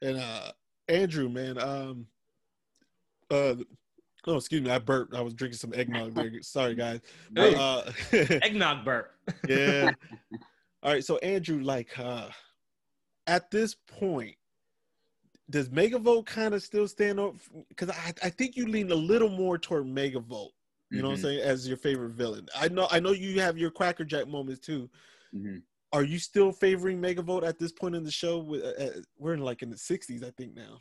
And 0.02 0.18
uh 0.18 0.52
Andrew, 0.88 1.30
man, 1.30 1.60
um 1.60 2.08
uh 3.30 3.54
oh 4.26 4.36
excuse 4.36 4.62
me, 4.64 4.72
I 4.72 4.80
burped. 4.80 5.14
I 5.14 5.22
was 5.22 5.36
drinking 5.36 5.60
some 5.60 5.74
eggnog 5.76 6.16
there. 6.16 6.32
Sorry 6.41 6.74
guys. 6.74 7.02
But, 7.32 7.54
uh 7.54 7.91
Eggnog 8.12 8.84
burp. 8.84 9.14
yeah. 9.47 9.91
All 10.82 10.91
right, 10.91 11.06
so 11.06 11.18
Andrew, 11.20 11.62
like 11.62 11.97
uh 12.00 12.30
at 13.28 13.52
this 13.52 13.76
point, 13.76 14.36
does 15.50 15.70
Megavolt 15.70 16.26
kind 16.26 16.54
of 16.54 16.62
still 16.62 16.88
stand 16.88 17.20
up? 17.20 17.36
Because 17.70 17.89
I, 17.89 18.14
I 18.24 18.30
think 18.30 18.56
you 18.56 18.68
lean 18.68 18.91
a 18.91 18.95
little 18.95 19.30
more 19.30 19.58
toward 19.58 19.86
Megavolt. 19.86 20.50
You 20.91 21.02
know 21.02 21.10
what 21.10 21.14
I'm 21.16 21.20
Mhm. 21.20 21.22
saying? 21.22 21.39
As 21.41 21.68
your 21.68 21.78
favorite 21.78 22.12
villain. 22.12 22.47
I 22.56 22.68
know 22.68 22.88
I 22.91 23.00
know 23.00 23.12
you 23.12 23.39
have 23.41 23.58
your 23.58 23.72
Quackerjack 23.72 24.28
moments 24.28 24.60
too. 24.60 24.89
Mhm. 25.36 25.62
Are 25.91 26.04
you 26.04 26.20
still 26.20 26.52
favoring 26.52 27.02
Megavolt 27.02 27.43
at 27.43 27.58
this 27.60 27.72
point 27.72 27.95
in 27.95 28.04
the 28.04 28.12
show? 28.12 28.39
With 28.39 28.64
uh, 28.64 28.84
uh, 28.84 29.02
we're 29.18 29.34
in 29.34 29.41
like 29.41 29.62
in 29.62 29.70
the 29.70 29.76
60s, 29.76 30.24
I 30.24 30.32
think 30.32 30.56
now. 30.56 30.80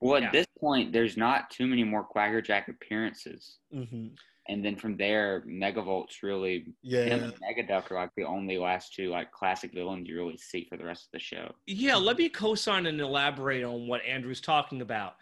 Well, 0.00 0.16
at 0.16 0.22
Yeah. 0.22 0.30
this 0.30 0.46
point, 0.60 0.92
there's 0.92 1.16
not 1.16 1.50
too 1.50 1.66
many 1.66 1.82
more 1.84 2.04
Quackerjack 2.04 2.68
appearances. 2.68 3.58
hmm 3.72 4.08
And 4.50 4.64
then 4.64 4.76
from 4.76 4.96
there, 4.96 5.44
Megavolt's 5.46 6.22
really 6.22 6.60
him 6.60 6.74
Yeah. 6.82 7.00
and 7.00 7.34
Negaduck 7.34 7.90
are 7.90 7.96
like 7.96 8.14
the 8.16 8.24
only 8.24 8.56
last 8.56 8.94
two 8.94 9.10
like 9.10 9.30
classic 9.30 9.72
villains 9.74 10.08
you 10.08 10.16
really 10.16 10.38
see 10.38 10.66
for 10.68 10.76
the 10.78 10.84
rest 10.84 11.04
of 11.06 11.12
the 11.12 11.18
show. 11.18 11.52
Yeah, 11.66 11.96
let 11.96 12.16
me 12.16 12.28
co-sign 12.30 12.86
and 12.86 13.00
elaborate 13.00 13.62
on 13.64 13.86
what 13.86 14.02
Andrew's 14.04 14.40
talking 14.40 14.80
about. 14.80 15.16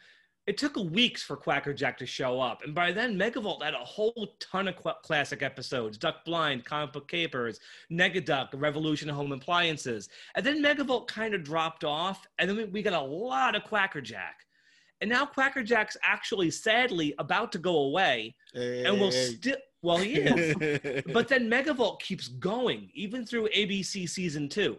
It 0.47 0.57
took 0.59 0.77
weeks 0.77 1.25
for 1.25 1.37
Quackerjack 1.37 1.97
to 1.99 2.07
show 2.07 2.41
up, 2.41 2.63
and 2.63 2.73
by 2.73 2.93
then 2.93 3.19
Megavolt 3.19 3.65
had 3.65 3.75
a 3.75 3.79
whole 3.79 4.37
ton 4.39 4.69
of 4.69 4.77
qu- 4.77 4.93
classic 5.03 5.43
episodes: 5.43 5.99
Duck 5.99 6.25
Blind, 6.25 6.65
Comic 6.65 6.93
Book 6.93 7.09
Capers, 7.09 7.59
Negaduck, 7.91 8.51
Revolution 8.55 9.11
of 9.11 9.17
Home 9.17 9.33
Appliances, 9.33 10.09
and 10.37 10.47
then 10.47 10.63
Megavolt 10.63 11.09
kind 11.09 11.35
of 11.35 11.43
dropped 11.43 11.83
off, 11.83 12.29
and 12.39 12.49
then 12.49 12.57
we, 12.57 12.65
we 12.67 12.81
got 12.83 12.93
a 12.93 13.01
lot 13.05 13.57
of 13.57 13.65
Quackerjack, 13.65 14.46
and 15.01 15.11
now 15.11 15.27
Quackerjack's 15.27 15.97
actually, 16.03 16.51
sadly, 16.51 17.15
about 17.19 17.53
to 17.53 17.59
go 17.59 17.79
away, 17.79 18.35
and 18.55 18.99
will 19.01 19.11
Hey. 19.11 19.37
still. 19.37 19.57
Well, 19.83 19.99
he 19.99 20.15
is 20.15 20.55
but 21.13 21.29
then 21.29 21.49
Megavolt 21.49 22.01
keeps 22.01 22.29
going 22.29 22.91
even 22.95 23.25
through 23.25 23.49
ABC 23.55 24.09
season 24.09 24.49
two. 24.49 24.79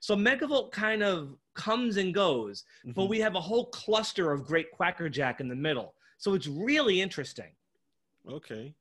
So 0.00 0.16
Megavolt 0.16 0.72
kind 0.72 1.02
of 1.02 1.36
comes 1.54 1.96
and 1.96 2.12
goes, 2.12 2.64
but 2.84 3.04
Mhm. 3.04 3.08
we 3.08 3.20
have 3.20 3.36
a 3.36 3.40
whole 3.40 3.66
cluster 3.66 4.32
of 4.32 4.44
great 4.44 4.72
Quackerjack 4.72 5.40
in 5.40 5.48
the 5.48 5.54
middle. 5.54 5.94
So 6.18 6.34
it's 6.34 6.46
really 6.48 7.00
interesting. 7.00 7.54
okay. 8.28 8.74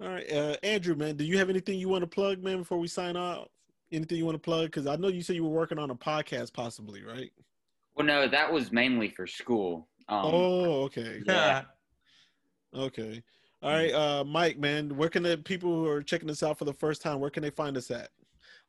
All 0.00 0.08
right, 0.08 0.30
uh, 0.32 0.56
Andrew, 0.64 0.96
man, 0.96 1.16
do 1.16 1.24
you 1.24 1.38
have 1.38 1.48
anything 1.48 1.78
you 1.78 1.88
want 1.88 2.02
to 2.02 2.08
plug, 2.08 2.42
man, 2.42 2.58
before 2.58 2.78
we 2.78 2.88
sign 2.88 3.16
off? 3.16 3.46
Anything 3.92 4.18
you 4.18 4.24
want 4.24 4.34
to 4.34 4.40
plug? 4.40 4.64
Because 4.66 4.86
I 4.88 4.96
know 4.96 5.08
you 5.08 5.22
said 5.22 5.36
you 5.36 5.44
were 5.44 5.50
working 5.50 5.78
on 5.78 5.90
a 5.90 5.94
podcast, 5.94 6.52
possibly, 6.52 7.04
right? 7.04 7.32
Well, 7.94 8.06
no, 8.06 8.26
that 8.26 8.52
was 8.52 8.72
mainly 8.72 9.10
for 9.10 9.26
school. 9.28 9.88
Um, 10.12 10.26
oh, 10.26 10.82
okay, 10.84 11.22
Yeah. 11.26 11.62
okay. 12.74 13.22
All 13.62 13.70
right, 13.70 13.92
uh, 13.94 14.24
Mike, 14.24 14.58
man, 14.58 14.96
where 14.96 15.08
can 15.08 15.22
the 15.22 15.38
people 15.38 15.70
who 15.70 15.86
are 15.86 16.02
checking 16.02 16.26
this 16.26 16.42
out 16.42 16.58
for 16.58 16.64
the 16.64 16.72
first 16.72 17.00
time, 17.00 17.20
where 17.20 17.30
can 17.30 17.42
they 17.42 17.50
find 17.50 17.76
us 17.76 17.90
at? 17.92 18.08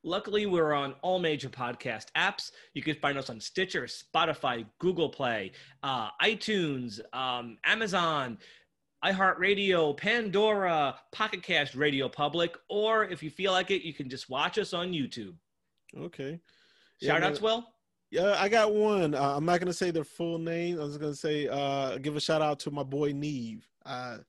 Luckily, 0.04 0.46
we're 0.46 0.74
on 0.74 0.94
all 1.02 1.18
major 1.18 1.50
podcast 1.50 2.08
apps. 2.16 2.52
You 2.74 2.84
can 2.84 2.96
find 2.96 3.18
us 3.18 3.30
on 3.30 3.40
Stitcher, 3.40 3.84
Spotify, 3.88 4.66
Google 4.80 5.10
Play, 5.10 5.52
uh, 5.82 6.10
iTunes, 6.22 7.00
um, 7.14 7.58
Amazon, 7.66 8.38
iHeartRadio, 9.04 9.96
Pandora, 9.98 10.96
Pocket 11.12 11.42
Cast, 11.42 11.74
Radio 11.76 12.08
Public, 12.08 12.56
or 12.70 13.06
if 13.06 13.24
you 13.24 13.30
feel 13.30 13.52
like 13.52 13.72
it, 13.72 13.82
you 13.86 13.94
can 13.94 14.10
just 14.10 14.30
watch 14.30 14.58
us 14.58 14.74
on 14.74 14.92
YouTube. 14.92 15.34
Okay. 15.98 16.40
Yeah, 17.00 17.14
Shout 17.14 17.22
man. 17.22 17.32
outs, 17.32 17.42
Will? 17.42 17.66
Yeah, 18.14 18.36
I 18.38 18.48
got 18.48 18.76
one. 18.76 19.16
Uh, 19.16 19.34
I'm 19.36 19.44
not 19.44 19.60
gonna 19.60 19.74
say 19.74 19.90
their 19.90 20.04
full 20.04 20.38
name. 20.38 20.80
I 20.80 20.84
was 20.84 21.00
gonna 21.00 21.16
say, 21.16 21.48
uh, 21.48 21.98
give 21.98 22.16
a 22.16 22.20
shout 22.20 22.44
out 22.44 22.60
to 22.60 22.70
my 22.70 22.84
boy 22.84 23.12
Neve. 23.12 23.68
Uh, 23.88 24.20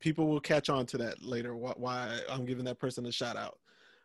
people 0.00 0.26
will 0.26 0.40
catch 0.40 0.68
on 0.68 0.84
to 0.86 0.98
that 0.98 1.22
later. 1.22 1.54
Why, 1.54 1.74
why 1.76 2.18
I'm 2.28 2.44
giving 2.44 2.64
that 2.64 2.80
person 2.80 3.06
a 3.06 3.12
shout 3.12 3.36
out. 3.36 3.58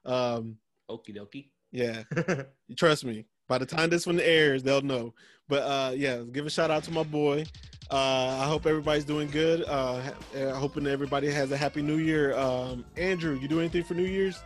Um, 0.05 0.57
Okie 0.91 1.17
dokie. 1.17 1.49
yeah, 1.71 2.03
trust 2.77 3.03
me. 3.03 3.25
By 3.47 3.57
the 3.57 3.65
time 3.65 3.89
this 3.89 4.05
one 4.05 4.19
airs, 4.19 4.61
they'll 4.61 4.83
know. 4.83 5.15
But 5.47 5.63
uh, 5.63 5.93
yeah, 5.95 6.21
give 6.31 6.45
a 6.45 6.51
shout 6.51 6.69
out 6.69 6.83
to 6.83 6.91
my 6.91 7.01
boy. 7.01 7.45
Uh, 7.89 8.37
I 8.39 8.45
hope 8.45 8.67
everybody's 8.67 9.05
doing 9.05 9.31
good. 9.31 9.63
Uh, 9.67 10.03
uh, 10.37 10.53
hoping 10.53 10.85
everybody 10.85 11.31
has 11.31 11.51
a 11.51 11.57
happy 11.57 11.81
New 11.81 11.97
Year. 11.97 12.37
Um, 12.37 12.85
Andrew, 12.95 13.39
you 13.39 13.47
do 13.47 13.57
anything 13.59 13.83
for 13.85 13.95
New 13.95 14.03
Year's? 14.03 14.39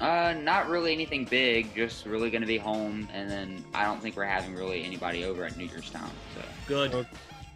Uh, 0.00 0.34
not 0.42 0.68
really 0.68 0.92
anything 0.92 1.24
big. 1.26 1.74
Just 1.74 2.06
really 2.06 2.30
going 2.30 2.40
to 2.40 2.46
be 2.46 2.56
home, 2.58 3.06
and 3.12 3.30
then 3.30 3.64
I 3.74 3.84
don't 3.84 4.00
think 4.00 4.16
we're 4.16 4.24
having 4.24 4.54
really 4.54 4.82
anybody 4.82 5.24
over 5.24 5.44
at 5.44 5.56
New 5.56 5.66
Year's 5.66 5.90
Town. 5.90 6.10
So 6.34 6.42
Good. 6.66 6.94
Okay. 6.94 7.08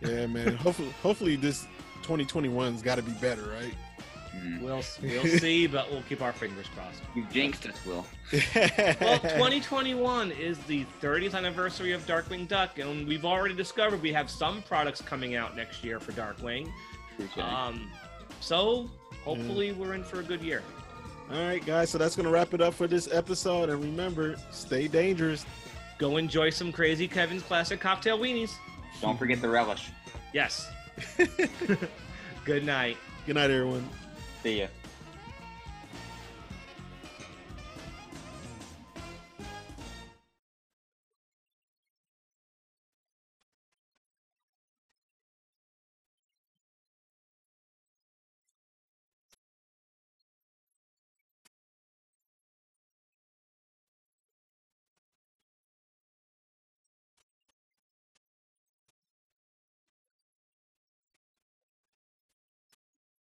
Yeah, 0.02 0.26
man. 0.26 0.56
hopefully, 0.56 0.90
hopefully 1.02 1.36
this 1.36 1.66
2021's 2.02 2.82
got 2.82 2.96
to 2.96 3.02
be 3.02 3.12
better, 3.12 3.42
right? 3.42 3.74
mm. 4.36 4.60
We'll 4.60 4.82
we'll 5.02 5.38
see, 5.38 5.66
but 5.66 5.90
we'll 5.90 6.02
keep 6.02 6.20
our 6.20 6.32
fingers 6.32 6.66
crossed. 6.74 7.00
you 7.14 7.26
jinxed 7.32 7.66
us, 7.66 7.84
Will. 7.86 8.04
Well, 9.00 9.18
2021 9.20 10.32
is 10.32 10.58
the 10.60 10.84
30th 11.00 11.34
anniversary 11.34 11.92
of 11.92 12.04
Darkwing 12.06 12.48
Duck, 12.48 12.78
and 12.78 13.06
we've 13.06 13.24
already 13.24 13.54
discovered 13.54 14.02
we 14.02 14.12
have 14.12 14.28
some 14.28 14.62
products 14.62 15.00
coming 15.00 15.34
out 15.34 15.56
next 15.56 15.84
year 15.84 16.00
for 16.00 16.12
Darkwing. 16.12 16.70
Um, 17.38 17.90
so 18.40 18.90
hopefully 19.24 19.72
we're 19.72 19.94
in 19.94 20.02
for 20.02 20.20
a 20.20 20.22
good 20.22 20.42
year. 20.42 20.62
All 21.30 21.38
right, 21.38 21.64
guys. 21.64 21.90
So 21.90 21.98
that's 21.98 22.16
gonna 22.16 22.30
wrap 22.30 22.54
it 22.54 22.60
up 22.60 22.74
for 22.74 22.86
this 22.86 23.08
episode. 23.12 23.70
And 23.70 23.82
remember, 23.82 24.36
stay 24.50 24.88
dangerous. 24.88 25.44
Go 25.98 26.16
enjoy 26.16 26.50
some 26.50 26.72
crazy 26.72 27.08
Kevin's 27.08 27.42
classic 27.42 27.80
cocktail 27.80 28.18
weenies. 28.18 28.52
Don't 29.00 29.18
forget 29.18 29.40
the 29.40 29.48
relish. 29.48 29.90
Yes. 30.32 30.70
good 32.44 32.64
night. 32.64 32.96
Good 33.26 33.36
night, 33.36 33.50
everyone. 33.50 33.88
See 34.42 34.60
ya. 34.60 34.66